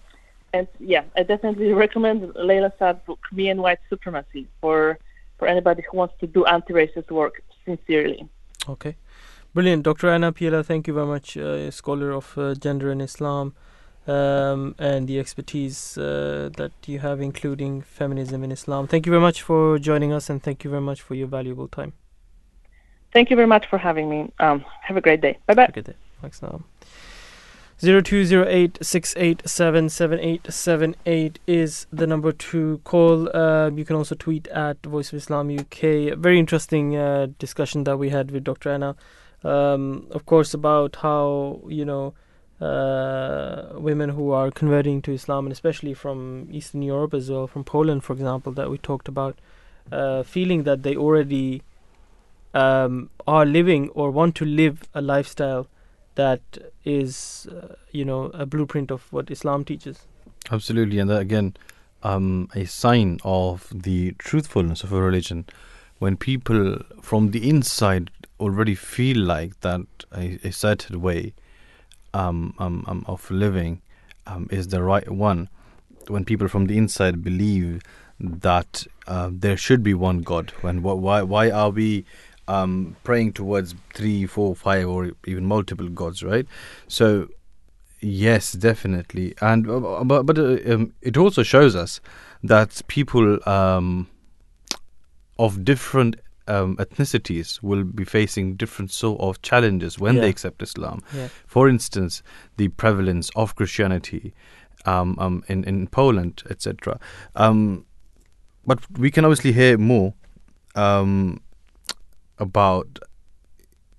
[0.53, 4.97] and yeah, I definitely recommend Layla Saad's book, Me and White Supremacy, for
[5.37, 8.29] for anybody who wants to do anti-racist work sincerely.
[8.69, 8.95] Okay,
[9.53, 10.09] brilliant, Dr.
[10.09, 10.63] Anna Piela.
[10.63, 13.55] Thank you very much, uh, scholar of uh, gender and Islam,
[14.07, 18.87] um, and the expertise uh, that you have, including feminism in Islam.
[18.87, 21.67] Thank you very much for joining us, and thank you very much for your valuable
[21.67, 21.93] time.
[23.13, 24.31] Thank you very much for having me.
[24.39, 25.37] Um, have a great day.
[25.47, 25.69] Bye bye.
[25.73, 25.95] Good day.
[26.21, 26.61] Thanks now.
[27.81, 28.77] 0208
[31.47, 33.35] is the number to call.
[33.35, 36.15] Uh, you can also tweet at Voice of Islam UK.
[36.15, 38.69] Very interesting uh, discussion that we had with Dr.
[38.69, 38.95] Anna.
[39.43, 42.13] Um, of course, about how, you know,
[42.63, 47.63] uh, women who are converting to Islam, and especially from Eastern Europe as well, from
[47.63, 49.39] Poland, for example, that we talked about,
[49.91, 51.63] uh, feeling that they already
[52.53, 55.65] um, are living or want to live a lifestyle
[56.15, 56.41] that
[56.83, 60.07] is, uh, you know, a blueprint of what Islam teaches.
[60.51, 61.55] Absolutely, and that again,
[62.03, 65.45] um, a sign of the truthfulness of a religion
[65.99, 68.09] when people from the inside
[68.39, 69.81] already feel like that
[70.15, 71.31] a, a certain way
[72.13, 73.81] um, um, um, of living
[74.25, 75.47] um, is the right one.
[76.07, 77.83] When people from the inside believe
[78.19, 82.05] that uh, there should be one God, when wh- why why are we
[82.53, 86.47] um, praying towards three, four, five, or even multiple gods, right?
[86.87, 87.27] So,
[88.01, 92.01] yes, definitely, and uh, but but uh, um, it also shows us
[92.53, 94.07] that people um,
[95.37, 96.15] of different
[96.47, 100.21] um, ethnicities will be facing different sort of challenges when Yeah.
[100.21, 101.01] they accept Islam.
[101.15, 101.27] Yeah.
[101.47, 102.23] For instance,
[102.57, 104.33] the prevalence of Christianity
[104.85, 106.99] um, um, in in Poland, etc.
[107.35, 107.85] Um,
[108.65, 110.13] but we can obviously hear more
[110.75, 111.39] um,
[112.41, 112.99] about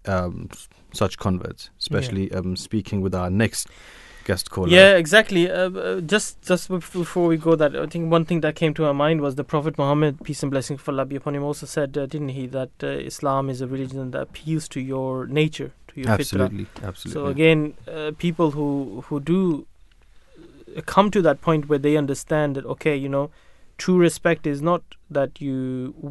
[0.04, 0.50] um,
[0.92, 3.68] such converts, especially um, speaking with our next
[4.24, 4.68] guest caller.
[4.68, 5.50] Yeah, exactly.
[5.50, 8.82] Uh, uh, just just before we go, that I think one thing that came to
[8.82, 11.66] my mind was the Prophet Muhammad, peace and blessings for Allah be upon him, also
[11.66, 15.72] said, uh, didn't he, that uh, Islam is a religion that appeals to your nature,
[15.88, 17.12] to your absolutely, absolutely.
[17.12, 19.66] So again, uh, people who who do
[20.86, 23.30] come to that point where they understand that okay, you know,
[23.82, 24.82] true respect is not
[25.18, 25.56] that you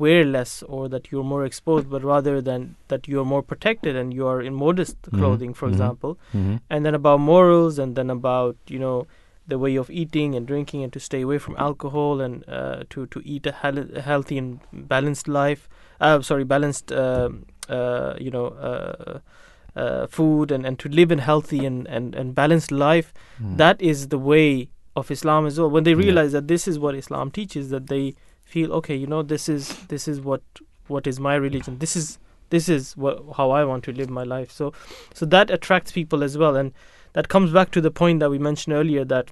[0.04, 4.14] wear less or that you're more exposed, but rather than that you're more protected and
[4.20, 5.74] you are in modest Mhm, clothing, for mhm.
[5.74, 6.56] example, Mhm.
[6.70, 8.96] and then about morals, and then about you know
[9.54, 13.06] the way of eating and drinking, and to stay away from alcohol and uh, to
[13.16, 14.60] to eat a, hel- a healthy and
[14.96, 15.68] balanced life.
[16.00, 16.92] Uh, sorry, balanced.
[17.06, 18.48] Um, uh, you know.
[18.72, 19.20] Uh,
[19.82, 23.56] uh, food and, and to live a healthy and, and, and balanced life Mm.
[23.62, 24.48] that is the way
[24.96, 25.70] of Islam as well.
[25.70, 26.06] When they Yeah.
[26.06, 29.78] realize that this is what Islam teaches, that they feel okay, you know, this is
[29.88, 30.42] this is what
[30.88, 31.78] what is my religion.
[31.78, 32.20] This is
[32.50, 34.52] this is what how I want to live my life.
[34.52, 34.74] So
[35.14, 36.74] so that attracts people as well, and
[37.14, 39.32] that comes back to the point that we mentioned earlier that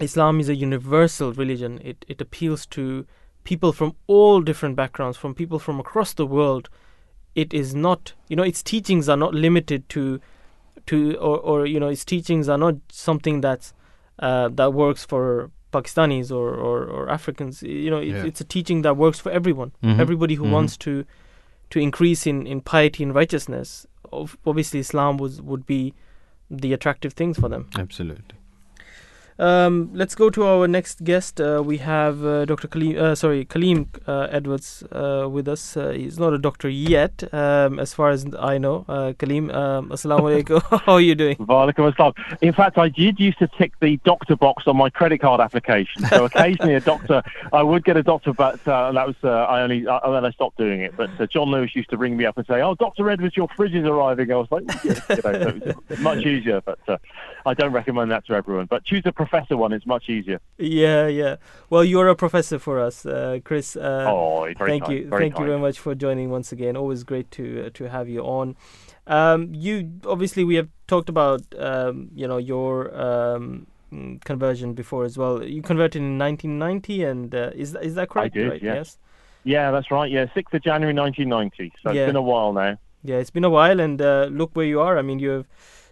[0.00, 1.80] Islam is a universal religion.
[1.82, 3.06] It it appeals to
[3.44, 6.68] people from all different backgrounds, from people from across the world.
[7.34, 10.20] It is not, you know, its teachings are not limited to
[10.86, 13.72] to or, or you know its teachings are not something that's
[14.18, 17.62] uh, that works for Pakistanis or, or, or Africans.
[17.62, 18.24] You know, it, Yeah.
[18.24, 19.72] it's a teaching that works for everyone.
[19.82, 20.50] Mhm, Everybody who mhm.
[20.52, 21.04] wants to
[21.70, 23.86] to increase in, in piety and righteousness.
[24.12, 25.94] Of, obviously, Islam was would be
[26.50, 27.68] the attractive things for them.
[27.78, 28.36] absolutely.
[29.38, 31.40] Um, let's go to our next guest.
[31.40, 32.68] Uh, we have uh, Dr.
[32.68, 35.76] Kaleem, uh, sorry, Kaleem uh, Edwards uh, with us.
[35.76, 38.84] Uh, he's not a doctor yet, um, as far as I know.
[38.88, 40.62] Uh, Kaleem, um, assalamu alaikum.
[40.86, 41.36] How are you doing?
[41.36, 42.14] Walaikum assalam.
[42.42, 46.06] In fact, I did used to tick the doctor box on my credit card application.
[46.06, 49.62] So occasionally a doctor, I would get a doctor, but uh, that was uh, I
[49.62, 50.96] only uh, then I stopped doing it.
[50.96, 53.48] But uh, John Lewis used to ring me up and say, "Oh, Doctor Edwards, your
[53.48, 56.60] fridge is arriving." I was like, yeah, you know, so much easier.
[56.60, 56.98] But uh,
[57.46, 58.66] I don't recommend that to everyone.
[58.66, 60.40] But choose a professor one; it's much easier.
[60.58, 61.36] Yeah, yeah.
[61.70, 63.76] Well, you're a professor for us, uh, Chris.
[63.76, 65.38] Uh, oh, very thank kind, you, thank kind.
[65.38, 66.76] you very much for joining once again.
[66.76, 68.56] Always great to uh, to have you on.
[69.06, 73.66] Um, you obviously we have talked about um, you know your um,
[74.24, 75.42] conversion before as well.
[75.42, 78.36] You converted in 1990, and uh, is is that correct?
[78.36, 78.62] I did, right?
[78.62, 78.98] yes.
[79.46, 80.10] Yeah, that's right.
[80.10, 81.72] Yeah, sixth of January, 1990.
[81.82, 82.00] So Yeah.
[82.02, 82.78] it's been a while now.
[83.02, 84.96] Yeah, it's been a while, and uh, look where you are.
[84.96, 85.46] I mean, you've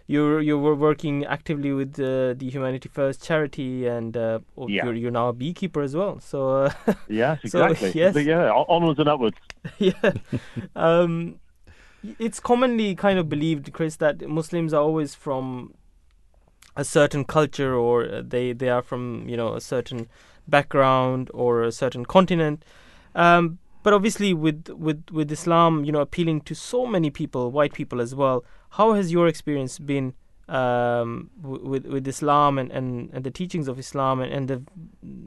[0.07, 4.85] you're you were working actively with uh, the Humanity First charity, and uh, oh, Yeah.
[4.85, 6.19] you're you're now a beekeeper as well.
[6.19, 6.73] So uh,
[7.07, 7.91] Yes, So, exactly.
[8.01, 8.15] yes.
[8.15, 9.37] Yeah, onwards and upwards.
[9.77, 10.11] yeah.
[10.75, 11.39] Um,
[12.19, 15.73] it's commonly kind of believed, Chris, that Muslims are always from
[16.75, 20.07] a certain culture or they they are from you know a certain
[20.47, 22.65] background or a certain continent.
[23.15, 27.73] Um, but obviously, with with with Islam, you know, appealing to so many people, white
[27.73, 28.43] people as well.
[28.73, 30.13] How has your experience been
[30.49, 34.63] um, with with Islam and, and, and the teachings of Islam and, and the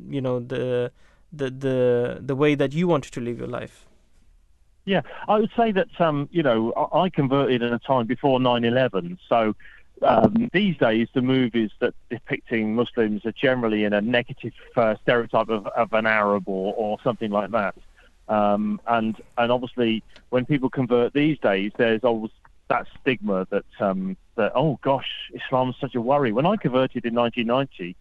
[0.09, 0.91] you know the
[1.33, 3.87] the the the way that you wanted to live your life?
[4.85, 9.19] Yeah, I would say that um, you know I, converted in a time before 9/11,
[9.29, 9.55] so
[10.03, 15.49] um, these days the movies that depicting Muslims are generally in a negative uh, stereotype
[15.49, 17.77] of, of an Arab or, or something like that.
[18.29, 22.33] Um, and and obviously when people convert these days, there's always
[22.69, 26.33] that stigma that um, that oh gosh, Islam is such a worry.
[26.33, 27.97] When I converted in 1990,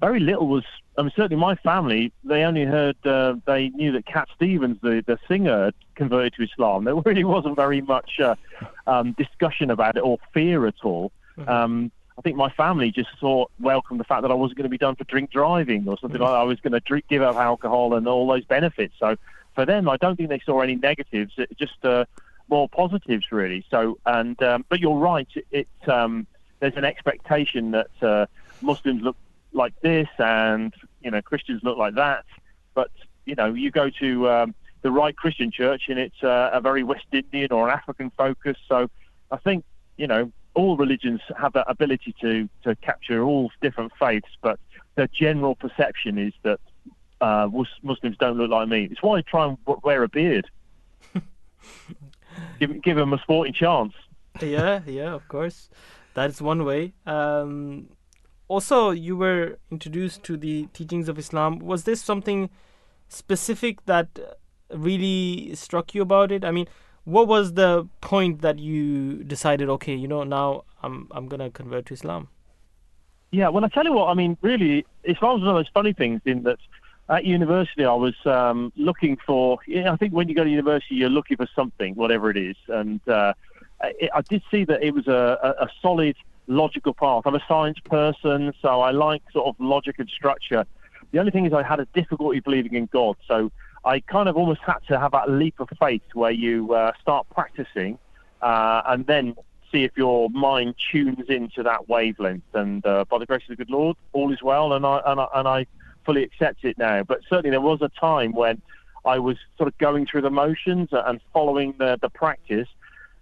[0.00, 0.64] very little was.
[0.96, 5.04] I mean, certainly my family, they only heard, uh, they knew that Cat Stevens, the,
[5.06, 6.82] the singer, converted to Islam.
[6.82, 8.34] There really wasn't very much uh,
[8.88, 11.12] um, discussion about it or fear at all.
[11.36, 11.48] Mm-hmm.
[11.48, 14.70] Um, I think my family just thought, welcomed the fact that I wasn't going to
[14.70, 16.36] be done for drink driving or something like that.
[16.36, 18.94] I was going to drink, give up alcohol and all those benefits.
[18.98, 19.16] So
[19.54, 22.06] for them, I don't think they saw any negatives, it, just uh,
[22.48, 23.64] more positives, really.
[23.70, 26.26] So, and um, but you're right, it, it um,
[26.60, 28.26] there's an expectation that uh,
[28.62, 29.16] Muslims look
[29.52, 32.24] like this and you know Christians look like that.
[32.74, 32.90] But
[33.24, 36.82] you know, you go to um, the right Christian church and it's uh, a very
[36.82, 38.56] West Indian or an African focus.
[38.68, 38.90] So
[39.30, 39.64] I think
[39.96, 44.58] you know all religions have that ability to to capture all different faiths, but
[44.96, 46.60] the general perception is that
[47.20, 47.48] uh,
[47.82, 48.88] Muslims don't look like me.
[48.90, 50.48] It's why I try and wear a beard.
[52.58, 53.92] give give them a sporting chance.
[54.40, 55.68] yeah, yeah, of course.
[56.14, 56.92] That's one way.
[57.06, 57.88] Um,
[58.48, 61.58] also, you were introduced to the teachings of Islam.
[61.58, 62.50] Was this something
[63.08, 64.08] specific that
[64.72, 66.44] really struck you about it?
[66.44, 66.66] I mean,
[67.04, 71.86] what was the point that you decided, okay, you know, now I'm I'm gonna convert
[71.86, 72.28] to Islam?
[73.30, 76.20] Yeah, well, I tell you what, I mean, really, Islam's one of those funny things
[76.24, 76.58] in that
[77.08, 79.58] at university I was um, looking for.
[79.66, 82.36] You know, I think when you go to university, you're looking for something, whatever it
[82.36, 83.32] is, and uh,
[83.80, 86.16] I, did see that it was a, a, a solid
[86.46, 87.22] logical path.
[87.26, 90.66] I'm a science person, so I like sort of logic and structure.
[91.12, 93.50] The only thing is, I had a difficulty believing in God, so
[93.84, 97.26] I kind of almost had to have that leap of faith where you uh, start
[97.30, 97.98] practicing
[98.42, 99.34] uh, and then
[99.70, 102.42] see if your mind tunes into that wavelength.
[102.54, 105.20] And uh, by the grace of the good Lord, all is well, and I and
[105.20, 105.66] I, and I
[106.08, 107.02] fully accept it now.
[107.02, 108.62] But certainly, there was a time when
[109.04, 112.68] I was sort of going through the motions and following the the practice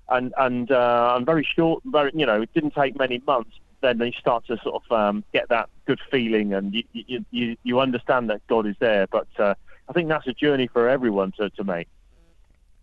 [0.09, 1.83] and and uh, I'm very short.
[1.85, 3.59] Very, you know, it didn't take many months.
[3.81, 7.81] Then you start to sort of um, get that good feeling, and you, you you
[7.81, 9.07] understand that God is there.
[9.07, 9.55] But uh,
[9.89, 11.89] I think that's a journey for everyone to to make.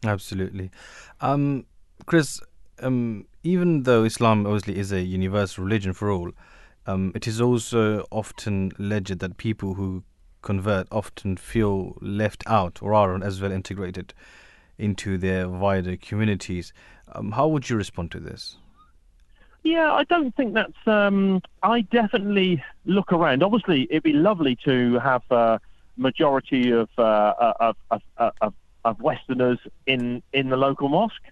[0.05, 0.71] Absolutely,
[1.21, 1.65] um,
[2.05, 2.41] Chris.
[2.79, 6.31] Um, even though Islam obviously is a universal religion for all,
[6.85, 10.03] um, it is also often alleged that people who
[10.41, 14.13] convert often feel left out or aren't as well integrated
[14.77, 16.73] into their wider communities.
[17.13, 18.57] Um, how would you respond to this?
[19.63, 20.87] Yeah, I don't think that's.
[20.87, 23.43] Um, I definitely look around.
[23.43, 25.59] Obviously, it'd be lovely to have a
[25.95, 28.01] majority of, uh, of, of,
[28.41, 28.53] of,
[28.83, 31.23] of Westerners in, in the local mosque.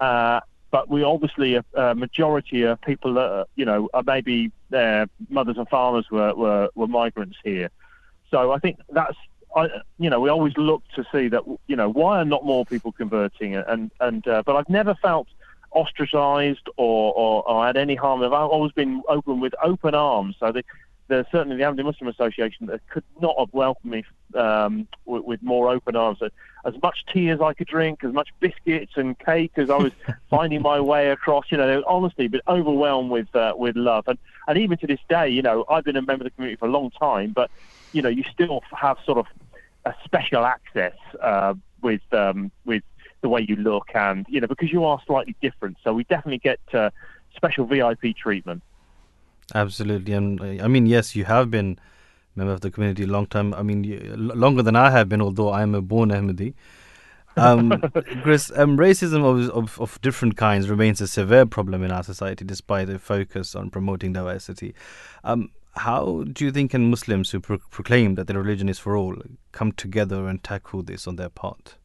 [0.00, 0.40] Uh,
[0.74, 5.56] but we obviously a, a majority of people that uh, you know maybe their mothers
[5.56, 7.70] and fathers were, were, were migrants here.
[8.32, 9.16] So I think that's
[9.54, 9.68] I,
[10.00, 12.90] you know, we always look to see that, you know, why are not more people
[12.90, 13.54] converting?
[13.54, 15.28] And and uh, but I've never felt
[15.70, 18.24] ostracized or, or, or had any harm.
[18.24, 20.34] I've always been open with open arms.
[20.40, 20.64] So the,
[21.08, 24.04] the certainly the Ahmadi Muslim Association that could not have welcomed me
[24.34, 26.18] um, with, with, more open arms.
[26.64, 29.92] As much tea as I could drink, as much biscuits and cake as I was
[30.30, 31.44] finding my way across.
[31.50, 34.04] You know, honestly, been overwhelmed with uh, with love.
[34.08, 34.18] And
[34.48, 36.66] and even to this day, you know, I've been a member of the community for
[36.66, 37.50] a long time, but
[37.92, 39.26] you know, you still have sort of
[39.84, 42.82] a special access uh, with um, with
[43.20, 45.76] the way you look, and you know, because you are slightly different.
[45.84, 46.90] So we definitely get uh,
[47.36, 48.62] special VIP treatment.
[49.52, 51.78] Absolutely, and I mean, yes, you have been
[52.36, 53.54] member of the community a long time.
[53.54, 56.54] I mean, you, longer than I have been, although I am a born Ahmadi.
[57.36, 57.70] Um,
[58.22, 62.44] Chris, um, racism of, of, of, different kinds remains a severe problem in our society
[62.44, 64.74] despite a focus on promoting diversity.
[65.24, 68.96] Um, how do you think can Muslims who pro- proclaim that their religion is for
[68.96, 69.16] all
[69.50, 71.76] come together and tackle this on their part?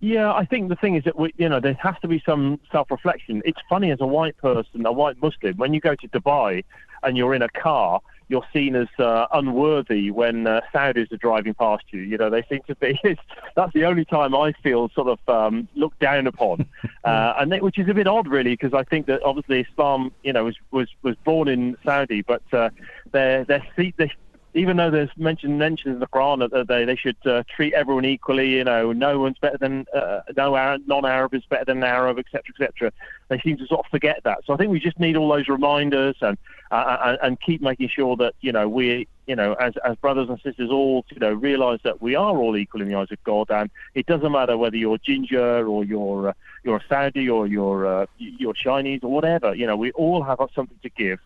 [0.00, 2.60] Yeah, I think the thing is that we, you know there has to be some
[2.70, 3.42] self-reflection.
[3.44, 6.64] It's funny as a white person, a white Muslim, when you go to Dubai
[7.02, 11.54] and you're in a car, you're seen as uh, unworthy when uh, Saudis are driving
[11.54, 12.00] past you.
[12.00, 13.00] You know, they seem to be.
[13.04, 13.20] It's,
[13.54, 16.68] that's the only time I feel sort of um, looked down upon,
[17.04, 20.12] uh, and that, which is a bit odd, really, because I think that obviously Islam,
[20.22, 22.70] you know, was was, was born in Saudi, but uh,
[23.12, 23.94] their their seat.
[23.96, 24.12] They,
[24.56, 28.06] even though there's mention mentions in the Quran that they they should uh, treat everyone
[28.06, 31.84] equally, you know, no one's better than uh, no Arab, non-Arab is better than an
[31.84, 32.92] Arab, etc., etc.
[33.28, 34.38] They seem to sort of forget that.
[34.46, 36.38] So I think we just need all those reminders and
[36.70, 40.28] uh, and, and keep making sure that you know we you know as as brothers
[40.30, 43.22] and sisters all you know realise that we are all equal in the eyes of
[43.24, 46.32] God, and it doesn't matter whether you're ginger or you're uh,
[46.64, 49.54] you're Saudi or you're uh, you're Chinese or whatever.
[49.54, 51.18] You know, we all have something to give,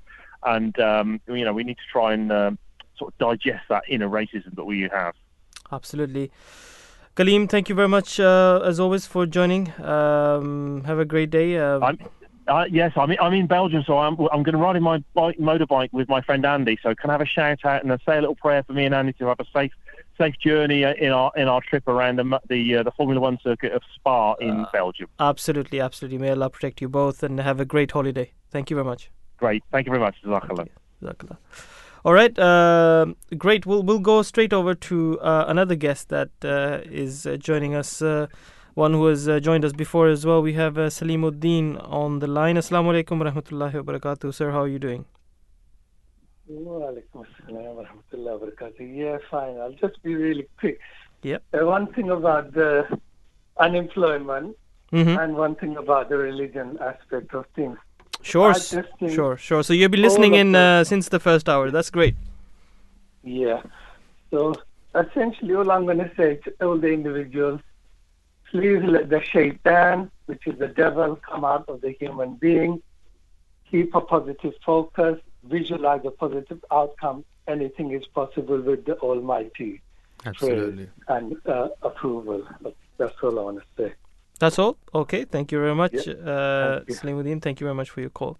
[0.42, 2.58] and um, you know we need to try and um,
[3.00, 5.14] sort of digest that inner racism that we have.
[5.72, 6.30] Absolutely.
[7.16, 9.62] Kaleem, thank you very much uh, as always for joining.
[9.94, 11.48] Um, have a great day.
[11.58, 11.98] Uh, I'm,
[12.46, 14.98] uh, yes, I'm in, I'm in Belgium, so I'm I'm going to ride in my
[15.14, 16.78] bike, motorbike with my friend Andy.
[16.82, 18.94] So can I have a shout out and say a little prayer for me and
[18.94, 19.72] Andy to have a safe
[20.18, 23.38] safe journey uh, in our in our trip around the the, uh, the Formula One
[23.42, 25.08] circuit of Spa in Belgium.
[25.18, 26.18] absolutely, absolutely.
[26.18, 28.32] May Allah protect you both and have a great holiday.
[28.50, 29.10] Thank you very much.
[29.36, 30.68] Great, thank you very much, Jazakallah.
[32.04, 33.06] All right, uh,
[33.36, 33.66] great.
[33.66, 38.00] We'll we'll go straight over to uh, another guest that uh, is uh, joining us.
[38.00, 38.26] Uh,
[38.74, 40.40] one who has uh, joined us before as well.
[40.40, 42.56] We have uh, Salimuddin on the line.
[42.56, 44.32] Assalamu alaikum wa rahmatullahi wa barakatuh.
[44.32, 45.04] Sir, how are you doing?
[46.50, 48.96] Walaikum assalam wa rahmatullahi wa barakatuh.
[48.96, 49.58] Yeah, fine.
[49.58, 50.80] I'll just be really quick.
[51.22, 51.42] Yep.
[51.52, 52.98] Uh, one thing about the
[53.58, 54.56] unemployment
[54.92, 55.22] Mhm.
[55.22, 57.78] and one thing about the religion aspect of things.
[58.22, 59.62] Sure, I s- just think sure, sure.
[59.62, 61.70] So you've been listening in uh, since the first hour.
[61.70, 62.14] That's great.
[63.22, 63.62] Yeah.
[64.30, 64.54] So
[64.94, 67.60] essentially, all I'm going to say to all the individuals,
[68.50, 72.82] please let the shaitan, which is the devil, come out of the human being.
[73.70, 75.18] Keep a positive focus.
[75.44, 77.24] Visualize a positive outcome.
[77.48, 79.80] Anything is possible with the Almighty.
[80.26, 80.88] Absolutely.
[81.08, 82.46] And uh, approval.
[82.98, 83.94] That's all I want to say.
[84.40, 84.78] That's all.
[84.92, 86.94] Okay, thank you very much, uh, thank you.
[86.96, 87.40] Salimuddin.
[87.40, 88.38] Thank you very much for your call.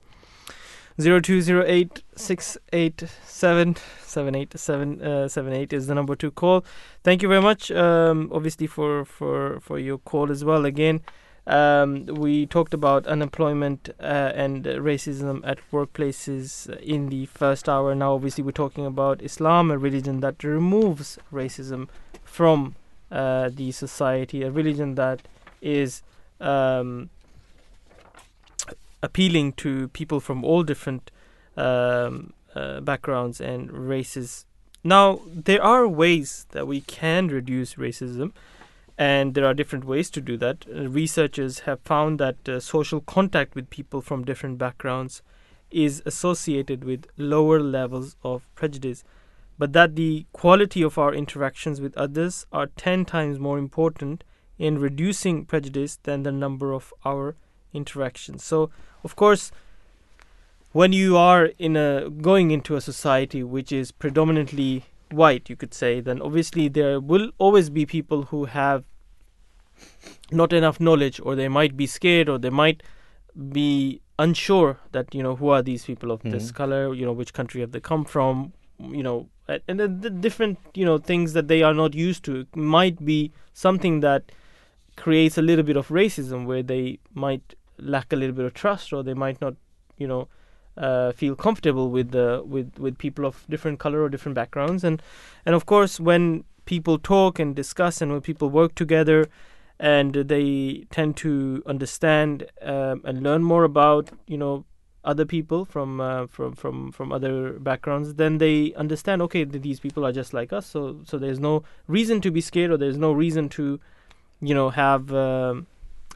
[1.01, 5.95] Zero two zero eight six eight seven seven eight seven uh, seven eight is the
[5.95, 6.65] number to call.
[7.05, 10.65] Thank you very much, um, obviously for for for your call as well.
[10.67, 11.01] Again,
[11.47, 17.95] um, we talked about unemployment uh, and racism at workplaces in the first hour.
[17.95, 21.89] Now, obviously, we're talking about Islam, a religion that removes racism
[22.25, 22.75] from
[23.11, 25.29] uh, the society, a religion that
[25.61, 26.03] is
[26.41, 27.11] um,
[29.03, 31.11] appealing to people from all different
[31.57, 34.47] um, uh, backgrounds and races.
[34.83, 38.33] Now, there are ways that we can reduce racism,
[38.97, 40.67] and there are different ways to do that.
[40.69, 45.23] Uh, researchers have found that uh, social contact with people from different backgrounds
[45.71, 49.05] is associated with lower levels of prejudice,
[49.59, 54.25] but that the quality of our interactions with others are 10 times more important
[54.61, 57.35] in reducing prejudice than the number of our
[57.73, 58.45] interactions.
[58.45, 58.71] So,
[59.03, 59.51] of course,
[60.73, 65.73] when you are in a going into a society which is predominantly white, you could
[65.73, 68.85] say, then obviously there will always be people who have
[70.31, 72.83] not enough knowledge, or they might be scared, or they might
[73.53, 76.55] be unsure that you know who are these people of this Mhm.
[76.55, 80.59] color, you know which country have they come from, you know, and then the different
[80.75, 84.23] you know things that they are not used to might be something that
[85.01, 88.93] creates a little bit of racism where they might lack a little bit of trust
[88.93, 89.55] or they might not
[89.97, 90.29] you know
[90.77, 94.85] uh, feel comfortable with the with with people of different color or different backgrounds.
[94.85, 95.03] And
[95.45, 99.29] and of course when people talk and discuss and when people work together
[99.79, 104.65] and they tend to understand um, and learn more about you know
[105.03, 109.81] other people from uh, from from from other backgrounds then they understand okay th- these
[109.81, 110.67] people are just like us.
[110.67, 113.81] So so there's no reason to be scared or there's no reason to
[114.41, 115.67] you know have um,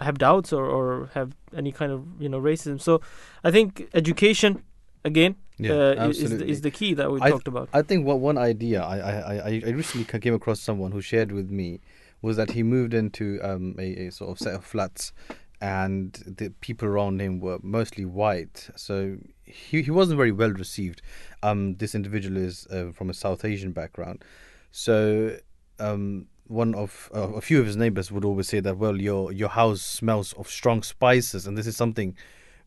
[0.00, 3.00] have doubts or, or have any kind of you know racism so
[3.44, 4.62] i think education
[5.04, 8.06] again Yeah, uh, is, the, is the key that we I talked about I think
[8.06, 11.80] what one idea I, I, I, I recently came across someone who shared with me
[12.22, 15.12] was that he moved into um, a, a sort of set of flats
[15.60, 18.68] and the people around him were mostly white.
[18.76, 21.00] So he, he wasn't very well received.
[21.42, 24.24] Um, this individual is uh, from a South Asian background.
[24.70, 25.38] So
[25.78, 29.32] um, one of uh, a few of his neighbors would always say that, well, your
[29.32, 32.16] your house smells of strong spices, and this is something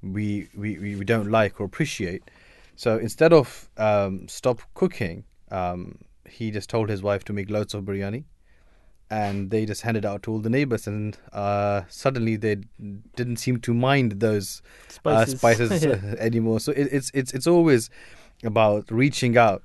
[0.02, 2.24] we we, we don't like or appreciate.
[2.76, 6.00] So instead of um, stop cooking, um,
[6.30, 8.26] he just told his wife to make loads of biryani,
[9.10, 12.58] and they just handed out to all the neighbors, and uh, suddenly they
[13.16, 14.62] didn't seem to mind those
[15.06, 15.40] uh, Spices.
[15.40, 16.60] spices uh, anymore.
[16.60, 17.90] So it, it's it's it's always
[18.44, 19.64] about reaching out,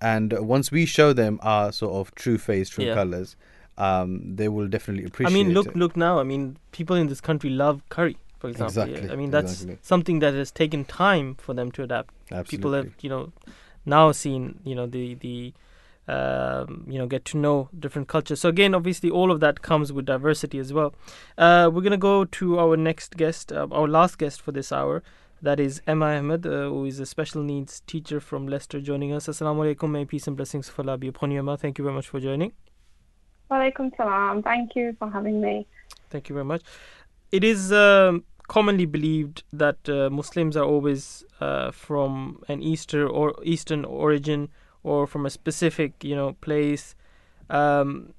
[0.00, 2.94] and once we show them our sort of true face, true Yeah.
[2.94, 3.36] colors,
[3.76, 5.32] um, they will definitely appreciate.
[5.32, 5.76] I mean, look, it.
[5.76, 6.18] look now.
[6.18, 8.82] I mean, people in this country love curry, for example.
[8.82, 9.78] Exactly, I mean, that's exactly.
[9.82, 12.14] something that has taken time for them to adapt.
[12.30, 12.56] Absolutely.
[12.56, 13.32] People have, you know,
[13.84, 15.52] now seen, you know, the the,
[16.06, 18.40] um, you know, get to know different cultures.
[18.40, 20.94] So again, obviously, all of that comes with diversity as well.
[21.36, 25.02] Uh, we're gonna go to our next guest, uh, our last guest for this hour.
[25.42, 29.26] That is Emma Ahmed, uh, who is a special needs teacher from Leicester, joining us.
[29.26, 29.90] Assalamu alaikum.
[29.90, 31.58] May peace and blessings of Allah be upon you, Emma.
[31.58, 32.52] Thank you very much for joining.
[33.54, 34.42] Walaikum salam.
[34.42, 35.66] Thank you for having me.
[36.10, 36.62] Thank you very much.
[37.30, 43.34] It is um, commonly believed that uh, Muslims are always uh, from an Easter or
[43.44, 44.48] Eastern origin
[44.82, 46.96] or from a specific, you know, place.
[47.48, 48.12] Um,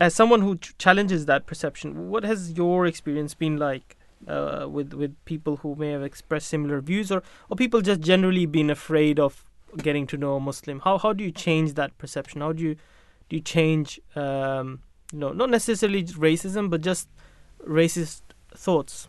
[0.00, 3.96] as someone who ch- challenges that perception, what has your experience been like
[4.26, 8.46] uh, with with people who may have expressed similar views, or or people just generally
[8.46, 9.44] been afraid of
[9.78, 10.80] getting to know a Muslim?
[10.80, 12.40] How how do you change that perception?
[12.40, 12.76] How do you
[13.32, 14.80] you change, um,
[15.12, 17.08] you know, not necessarily racism, but just
[17.66, 18.22] racist
[18.54, 19.08] thoughts?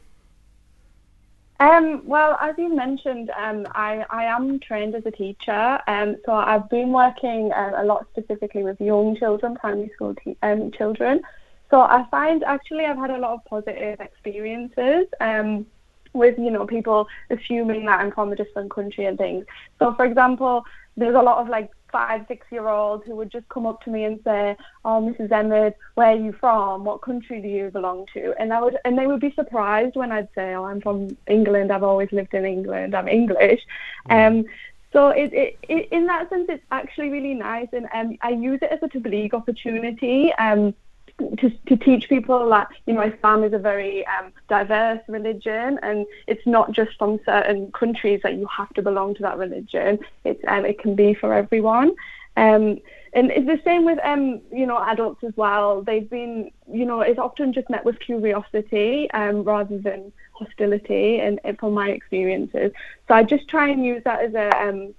[1.60, 6.34] Um, well, as you mentioned, um, I, I am trained as a teacher, um, so
[6.34, 11.22] I've been working um, a lot specifically with young children, primary school te- um, children.
[11.70, 15.68] So I find actually I've had a lot of positive experiences um,
[16.14, 19.46] with you know people assuming that I'm from a different country and things.
[19.80, 20.66] So for example,
[20.98, 23.90] there's a lot of like five, six year olds who would just come up to
[23.90, 24.56] me and say,
[24.86, 25.32] "Oh, Mrs.
[25.32, 26.86] Ahmed, where are you from?
[26.86, 30.12] What country do you belong to?" And I would, and they would be surprised when
[30.12, 31.72] I'd say, "Oh, I'm from England.
[31.72, 32.96] I've always lived in England.
[32.96, 33.62] I'm English."
[34.10, 34.46] Um,
[34.94, 38.60] so it, it, it, in that sense, it's actually really nice, and um, I use
[38.62, 40.34] it as a to tabligh opportunity.
[40.34, 40.74] Um,
[41.18, 46.06] to, to teach people that you know Islam is a very um, diverse religion and
[46.28, 50.00] it's not just from certain countries that you have to belong to that religion.
[50.24, 51.96] It's um, it can be for everyone.
[52.38, 52.80] Um,
[53.14, 55.82] and it's the same with um, you know adults as well.
[55.82, 61.40] They've been you know it's often just met with curiosity um, rather than hostility, and,
[61.44, 62.72] and from my experiences.
[63.08, 64.94] So I just try and use that as a um,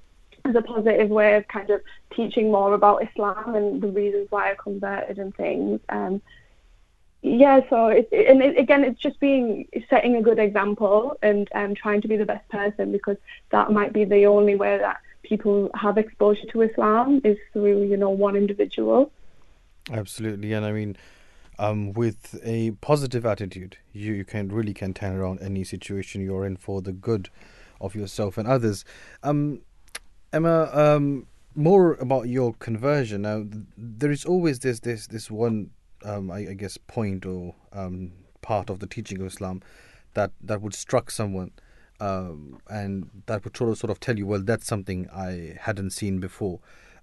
[0.44, 1.80] as a positive way of kind of
[2.14, 5.80] teaching more about Islam and the reasons why I converted and things.
[5.88, 6.20] Um,
[7.22, 11.74] yeah, so it, and it, again, it's just being setting a good example and um,
[11.74, 13.16] trying to be the best person because
[13.50, 17.96] that might be the only way that people have exposure to Islam is through you
[17.96, 19.12] know one individual.
[19.90, 20.96] Absolutely, and I mean,
[21.60, 26.44] um, with a positive attitude, you, you can really can turn around any situation you're
[26.44, 27.28] in for the good
[27.80, 28.84] of yourself and others.
[29.22, 29.60] Um,
[30.32, 33.22] Emma, um, more about your conversion.
[33.22, 33.44] Now,
[33.76, 35.70] there is always this this this one,
[36.04, 39.62] um, I, I guess, point or um, part of the teaching of Islam
[40.14, 41.50] that that would struck someone.
[42.00, 45.90] Um, and that would sort of sort of tell you, well, that's something I hadn't
[45.90, 46.58] seen before.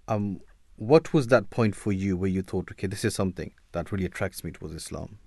[0.09, 0.41] Um,
[0.75, 4.03] what was that point for you where you thought, okay, this is something that really
[4.03, 5.19] attracts me towards Islam?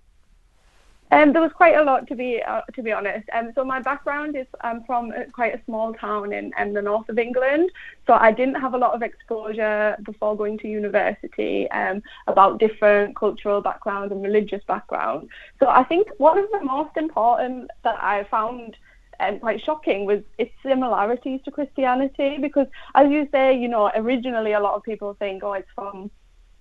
[1.13, 3.29] Um, there was quite a lot to be uh, to be honest.
[3.35, 6.81] Um, so my background is um, from a, quite a small town in, in the
[6.81, 7.71] north of England.
[8.07, 13.15] So I didn't have a lot of exposure before going to university um, about different
[13.15, 15.29] cultural backgrounds and religious backgrounds.
[15.61, 18.75] So I think one of the most important that I found
[19.21, 24.53] um, quite shocking was its similarities to Christianity because, as you say, you know, originally
[24.53, 26.11] a lot of people think, oh, it's from,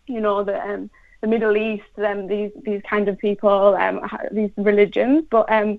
[0.08, 0.90] you know, the um,
[1.22, 5.26] the Middle East, um, these these kind of people, um, these religions.
[5.30, 5.78] But um,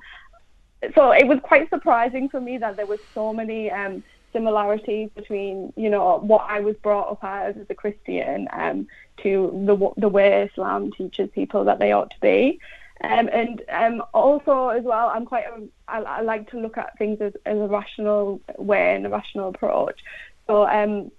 [0.95, 4.03] so it was quite surprising for me that there was so many um,
[4.33, 8.87] similarities between, you know, what I was brought up as as a Christian um,
[9.23, 12.61] to the the way Islam teaches people that they ought to be.
[13.03, 16.97] Um, and um, also as well, I'm quite a, I, I like to look at
[16.99, 19.99] things as, as a rational way and a rational approach.
[20.47, 21.11] So um,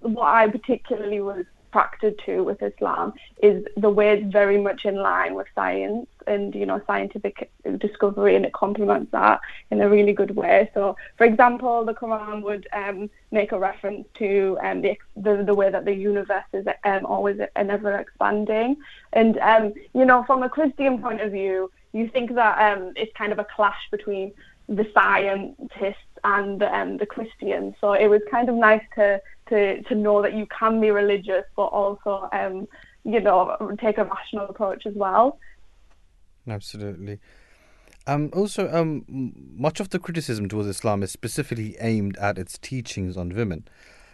[0.00, 4.96] what I particularly was attracted to with Islam is the way it's very much in
[4.96, 9.40] line with science and you know scientific discovery, and it complements that
[9.70, 10.70] in a really good way.
[10.74, 15.54] So, for example, the Quran would um, make a reference to um, the, the the
[15.54, 18.76] way that the universe is um, always an ever expanding,
[19.12, 23.12] and um, you know from a Christian point of view, you think that um, it's
[23.16, 24.32] kind of a clash between
[24.68, 27.74] the scientists and um, the Christians.
[27.80, 29.20] So it was kind of nice to,
[29.52, 32.66] to, to know that you can be religious, but also, um,
[33.04, 35.38] you know, take a rational approach as well.
[36.48, 37.18] Absolutely.
[38.06, 39.04] Um, also, um,
[39.56, 43.68] much of the criticism towards Islam is specifically aimed at its teachings on women.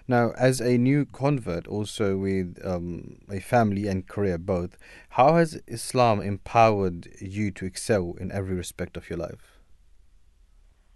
[0.08, 4.76] Now, as a new convert, also with um, a family and career both,
[5.10, 9.57] how has Islam empowered you to excel in every respect of your life?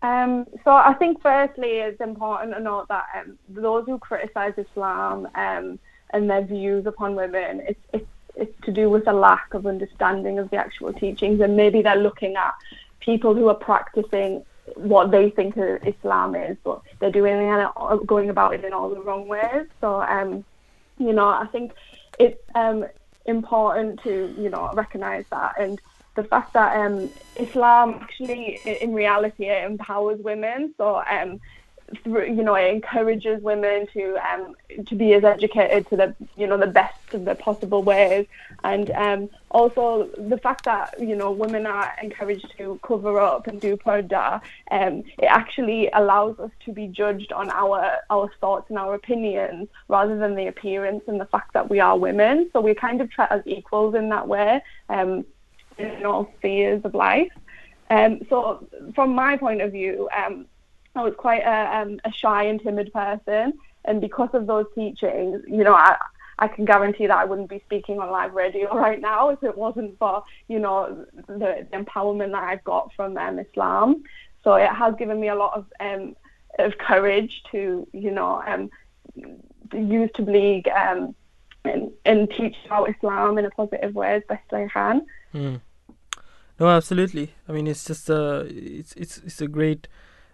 [0.03, 5.29] Um, so I think firstly it's important to note that um, those who criticise Islam
[5.37, 5.79] um,
[6.11, 10.41] and their views upon women, it's, it's, it's to do with a lack of understanding
[10.41, 12.55] of the actual teachings and maybe they're looking at
[12.99, 18.55] people who are practicing what they think Islam is, but they're doing it, going about
[18.55, 19.67] it in all the wrong ways.
[19.81, 20.45] So, um,
[20.99, 21.73] you know, I think
[22.19, 22.87] it's um,
[23.27, 25.81] important to, you know, recognise that and
[26.15, 30.75] the fact that um, Islam actually, in reality, it empowers women.
[30.77, 31.41] So, um,
[32.03, 34.55] through, you know, it encourages women to um,
[34.87, 38.27] to be as educated to the you know the best of the possible ways,
[38.65, 43.61] and um, also the fact that you know women are encouraged to cover up and
[43.61, 44.41] do purdah,
[44.71, 49.69] um, it actually allows us to be judged on our our thoughts and our opinions
[49.89, 52.49] rather than the appearance and the fact that we are women.
[52.53, 54.63] So we're kind of treat as equals in that way.
[54.89, 55.25] Um,
[55.79, 57.31] in all spheres of life.
[57.91, 60.47] Um, so, from my point of view, um,
[60.95, 63.55] I was quite a, um, a, shy and timid person,
[63.85, 65.97] and because of those teachings, you know, I,
[66.39, 69.57] I can guarantee that I wouldn't be speaking on live radio right now if it
[69.57, 74.05] wasn't for, you know, the, the empowerment that I've got from um, Islam.
[74.43, 76.17] So it has given me a lot of um,
[76.59, 78.71] of courage to, you know, um,
[79.73, 81.15] use Tabligh um,
[81.65, 85.07] and, and teach about Islam in a positive way as best I can.
[85.35, 85.61] Mm.
[86.61, 87.35] No, absolutely.
[87.49, 89.89] I mean, it's just a it's it's it's a great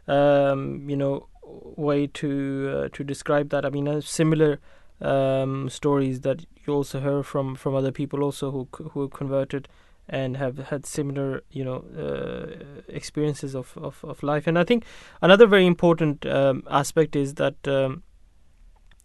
[0.07, 3.65] um, you know way to uh, to describe that.
[3.65, 4.61] I mean, uh, similar
[5.01, 9.69] um, stories that you also heard from from other people also who who converted
[10.09, 14.47] and have had similar you know uh, experiences of, of, of life.
[14.47, 14.85] And I think
[15.23, 17.57] another very important um, aspect is that.
[17.67, 18.03] Um,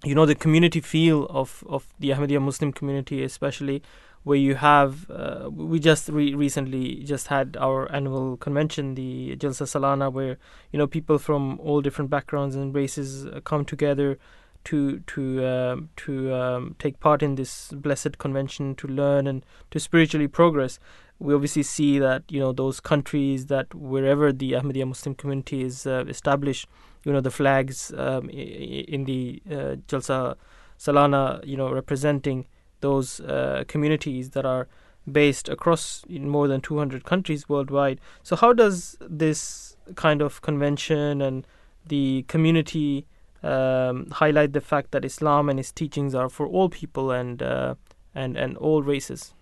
[0.06, 3.82] you know the community feel of, of the Ahmadiyya Muslim community, especially
[4.24, 9.66] where you have uh, we just re- recently just had our annual convention the Jalsa
[9.66, 10.38] Salana where
[10.72, 14.18] you know people from all different backgrounds and races uh, come together
[14.66, 19.80] to to um, to um, take part in this blessed convention to learn and to
[19.80, 20.80] spiritually progress.
[21.20, 25.86] We obviously see that you know those countries that wherever the Ahmadiyya Muslim community is
[25.86, 26.68] uh, established
[27.04, 30.36] you know the flags um, in the uh, Jalsa
[30.80, 32.46] Salana you know representing
[32.84, 34.68] those uh, communities that are
[35.10, 38.00] based across more than 200 countries worldwide.
[38.22, 41.48] So, how does this kind of convention and
[41.88, 43.08] the community
[43.42, 47.76] um, highlight the fact that Islam and its teachings are for all people and uh,
[48.14, 49.34] and and all races?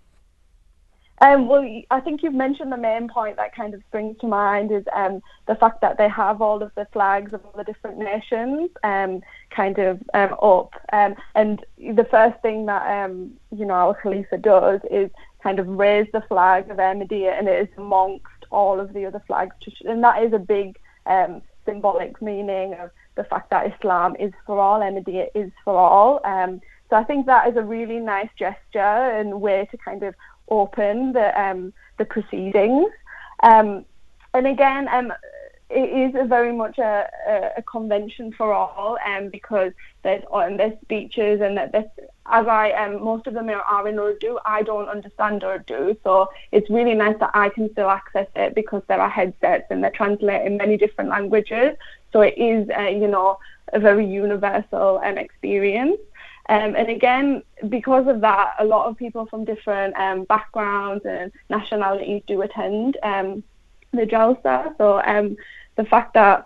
[1.22, 4.72] Um, well, I think you've mentioned the main point that kind of springs to mind
[4.72, 8.00] is um, the fact that they have all of the flags of all the different
[8.00, 9.22] nations um,
[9.52, 10.74] kind of um, up.
[10.92, 15.12] Um, and the first thing that, um, you know, our Khalifa does is
[15.44, 19.22] kind of raise the flag of Ahmadiyya and it is amongst all of the other
[19.28, 19.56] flags.
[19.86, 20.80] And that is a big
[21.66, 26.20] symbolic meaning of the fact that Islam is for all, Ahmadiyya is for all.
[26.90, 30.16] so I think that is a really nice gesture and way to kind of
[30.52, 32.92] open the um, the proceedings.
[33.42, 33.86] Um,
[34.34, 35.12] and again, um,
[35.70, 39.72] it is a very much a, a, a, convention for all, um, because
[40.04, 41.86] there's um, there's speeches and that this
[42.28, 44.38] as I um, most of them are are in Urdu.
[44.46, 48.84] I don't understand Urdu, so it's really nice that I can still access it because
[48.88, 51.78] there are headsets and they're translated in many different languages.
[52.12, 53.40] So it is, uh, you know,
[53.74, 55.98] a very universal um, experience.
[56.50, 61.32] Um, and again, because of that, a lot of people from different um, backgrounds and
[61.50, 63.44] nationalities do attend um,
[63.94, 64.76] the Jalsa.
[64.78, 65.38] So um,
[65.76, 66.46] the fact that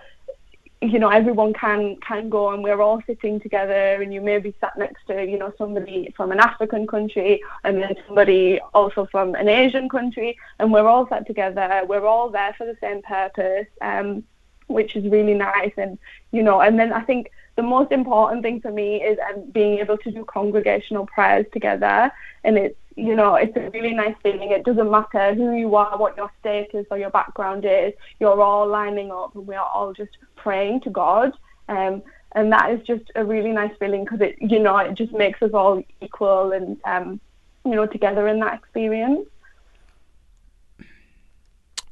[0.82, 4.54] you know everyone can can go and we're all sitting together and you may be
[4.60, 9.36] sat next to you know somebody from an African country and then somebody also from
[9.36, 13.68] an Asian country and we're all sat together we're all there for the same purpose
[13.82, 14.24] um,
[14.68, 15.98] which is really nice and
[16.32, 19.80] you know and then I think the most important thing for me is um, being
[19.80, 22.12] able to do congregational prayers together.
[22.44, 24.52] And it's, you know, it's a really nice feeling.
[24.52, 28.68] It doesn't matter who you are, what your status or your background is, you're all
[28.68, 31.32] lining up and we are all just praying to God.
[31.70, 32.04] Um,
[32.34, 35.42] and that is just a really nice feeling because it, you know, it just makes
[35.42, 37.20] us all equal and, um,
[37.64, 39.28] you know, together in that experience.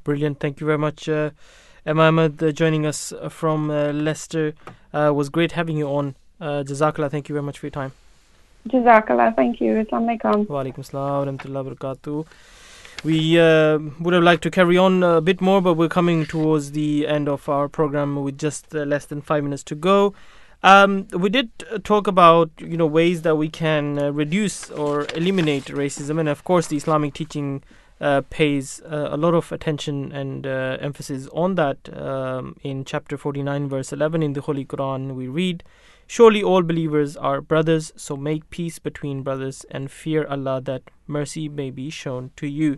[0.04, 0.42] Brilliant.
[0.42, 1.08] Thank you very much.
[1.08, 1.32] Uh,
[1.86, 4.54] Emma Ahmed uh, joining us uh, from uh, Leicester.
[4.94, 6.16] Was great having you on.
[6.40, 7.94] Uh, Jazakallah, thank you very much for your time.
[8.70, 9.74] Jazakallah, thank you.
[9.74, 10.48] Assalamu alaikum.
[10.48, 12.26] Wa alaikum assalam wa barakatuh.
[13.04, 16.72] We uh, would have liked to carry on a bit more, but we're coming towards
[16.72, 20.14] the end of our program with just uh, less than five minutes to go.
[20.64, 21.50] Um, we did
[21.84, 26.46] talk about you know ways that we can uh, reduce or eliminate racism, and of
[26.46, 27.64] course, the Islamic teaching
[28.04, 31.78] uh, pays uh, a lot of attention and uh, emphasis on that.
[31.98, 35.64] Um, in chapter 49, verse 11 in the Holy Quran, we read,
[36.06, 41.48] Surely all believers are brothers, so make peace between brothers and fear Allah that mercy
[41.48, 42.78] may be shown to you.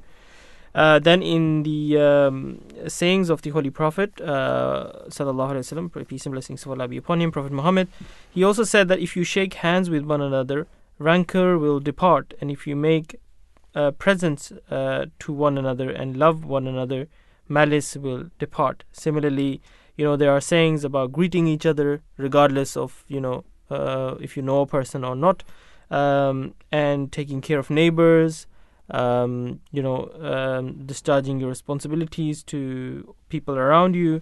[0.75, 6.63] Uh, then in the um, sayings of the Holy Prophet, uh, wasallam, peace and blessings
[6.65, 7.87] of Allah be upon him, Prophet Muhammad,
[8.29, 10.67] he also said that if you shake hands with one another,
[10.99, 13.19] rancor will depart, and if you make
[13.75, 17.07] uh, presents uh, to one another and love one another,
[17.47, 18.83] malice will depart.
[18.91, 19.61] Similarly,
[19.97, 24.35] you know there are sayings about greeting each other regardless of you know uh, if
[24.37, 25.43] you know a person or not,
[25.91, 28.47] um, and taking care of neighbors.
[28.87, 34.21] Um, you know, um, discharging your responsibilities to people around you.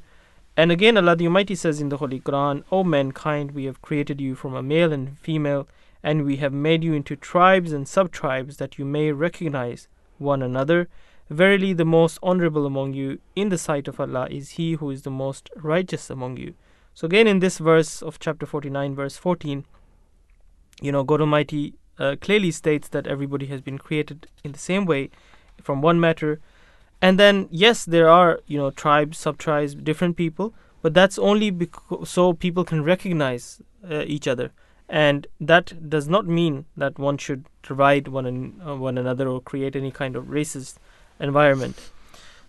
[0.56, 4.22] And again, Allah the Almighty says in the Holy Quran, O mankind, we have created
[4.22, 5.68] you from a male and female,
[6.04, 10.42] and we have made you into tribes and sub tribes that you may recognize one
[10.42, 10.90] another.
[11.30, 15.04] Verily, the most honorable among you in the sight of Allah is he who is
[15.04, 16.54] the most righteous among you.
[16.94, 19.66] So, again, in this verse of chapter 49, verse 14,
[20.82, 24.86] you know, God Almighty uh, clearly states that everybody has been created in the same
[24.86, 25.10] way
[25.62, 26.40] from one matter.
[27.02, 31.70] And then, yes, there are, you know, tribes, sub tribes, different people, but that's only
[32.04, 34.52] so people can recognize uh, each other.
[34.94, 39.42] And that does not mean that one should divide one, an, uh, one another or
[39.42, 40.76] create any kind of racist
[41.20, 41.90] environment.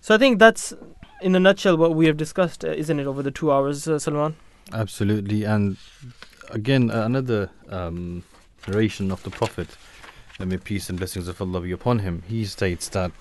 [0.02, 0.74] So I think that's,
[1.22, 3.98] in a nutshell, what we have discussed, uh, isn't it, over the two hours, uh,
[3.98, 4.36] Salman?
[4.74, 5.44] Absolutely.
[5.44, 5.78] And
[6.50, 8.24] again, another um,
[8.68, 9.68] narration of the Prophet,
[10.38, 13.12] may peace and blessings of Allah be upon him, he states that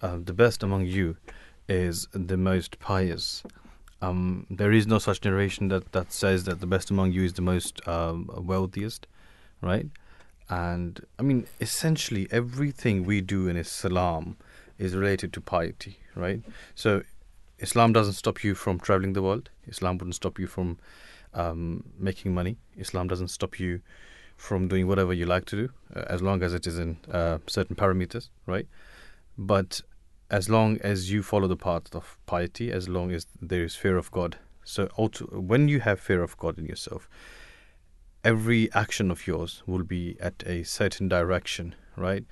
[0.00, 1.16] uh, the best among you
[1.68, 3.44] is the most pious.
[4.02, 7.34] Um, there is no such narration that, that says that the best among you is
[7.34, 9.06] the most um, wealthiest,
[9.60, 9.86] right?
[10.50, 14.36] And I mean, essentially, everything we do in Islam
[14.76, 16.42] is related to piety, right?
[16.74, 17.02] So,
[17.60, 19.48] Islam doesn't stop you from traveling the world.
[19.68, 20.78] Islam wouldn't stop you from
[21.32, 22.56] um, making money.
[22.76, 23.80] Islam doesn't stop you
[24.36, 27.38] from doing whatever you like to do, uh, as long as it is in uh,
[27.46, 28.66] certain parameters, right?
[29.38, 29.80] But
[30.32, 33.98] as long as you follow the path of piety, as long as there is fear
[33.98, 34.38] of God.
[34.64, 37.06] So, also, when you have fear of God in yourself,
[38.24, 42.24] every action of yours will be at a certain direction, right?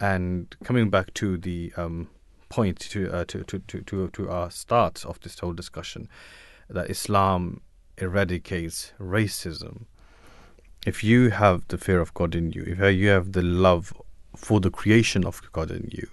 [0.00, 2.08] And coming back to the um,
[2.48, 6.08] point to, uh, to, to to to our start of this whole discussion,
[6.68, 7.60] that Islam
[7.98, 9.84] eradicates racism.
[10.84, 13.92] If you have the fear of God in you, if you have the love
[14.36, 16.08] for the creation of God in you,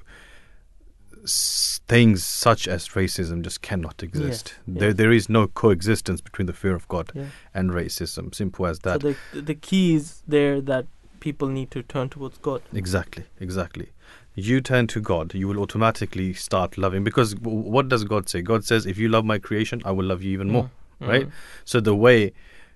[1.25, 4.55] things such as racism just cannot exist.
[4.67, 7.25] Yes, There, there is no coexistence between the fear of God Yeah.
[7.53, 8.33] and racism.
[8.33, 9.01] Simple as that.
[9.01, 10.85] So the the key is there that
[11.19, 12.61] people need to turn towards God.
[12.73, 13.89] Exactly, exactly.
[14.33, 17.03] You turn to God, you will automatically start loving.
[17.03, 18.41] Because w- what does God say?
[18.41, 20.69] God says, if you love my creation, I will love you even more.
[21.01, 21.27] Mm, Right?
[21.27, 21.31] mm.
[21.65, 22.31] So the way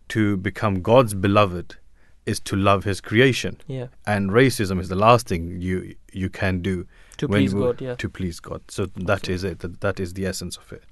[0.09, 1.77] to become God's beloved
[2.25, 3.57] is to love His creation.
[3.67, 3.87] Yeah.
[4.05, 6.85] And racism is the last thing you you can do
[7.17, 7.95] To please you- God, yeah.
[7.95, 8.61] To please God.
[8.69, 9.59] So that is it.
[9.59, 10.83] That, that is the essence of it.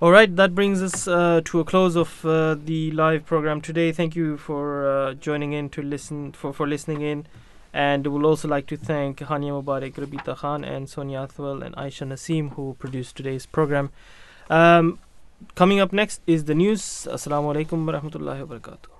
[0.00, 3.90] All right, that brings us uh, to a close of uh, the live program today.
[3.90, 7.26] Thank you for uh, joining in to listen for, for listening in,
[7.72, 12.06] and we'll also like to thank Hania Mubarak, Rabita Khan, and Sonia Athwal and Aisha
[12.06, 13.90] Naseem who produced today's program.
[14.48, 15.00] Um,
[15.56, 16.80] coming up next is the news.
[17.10, 18.97] Assalamu alaikum wa rahmatullahi wa barakatuh.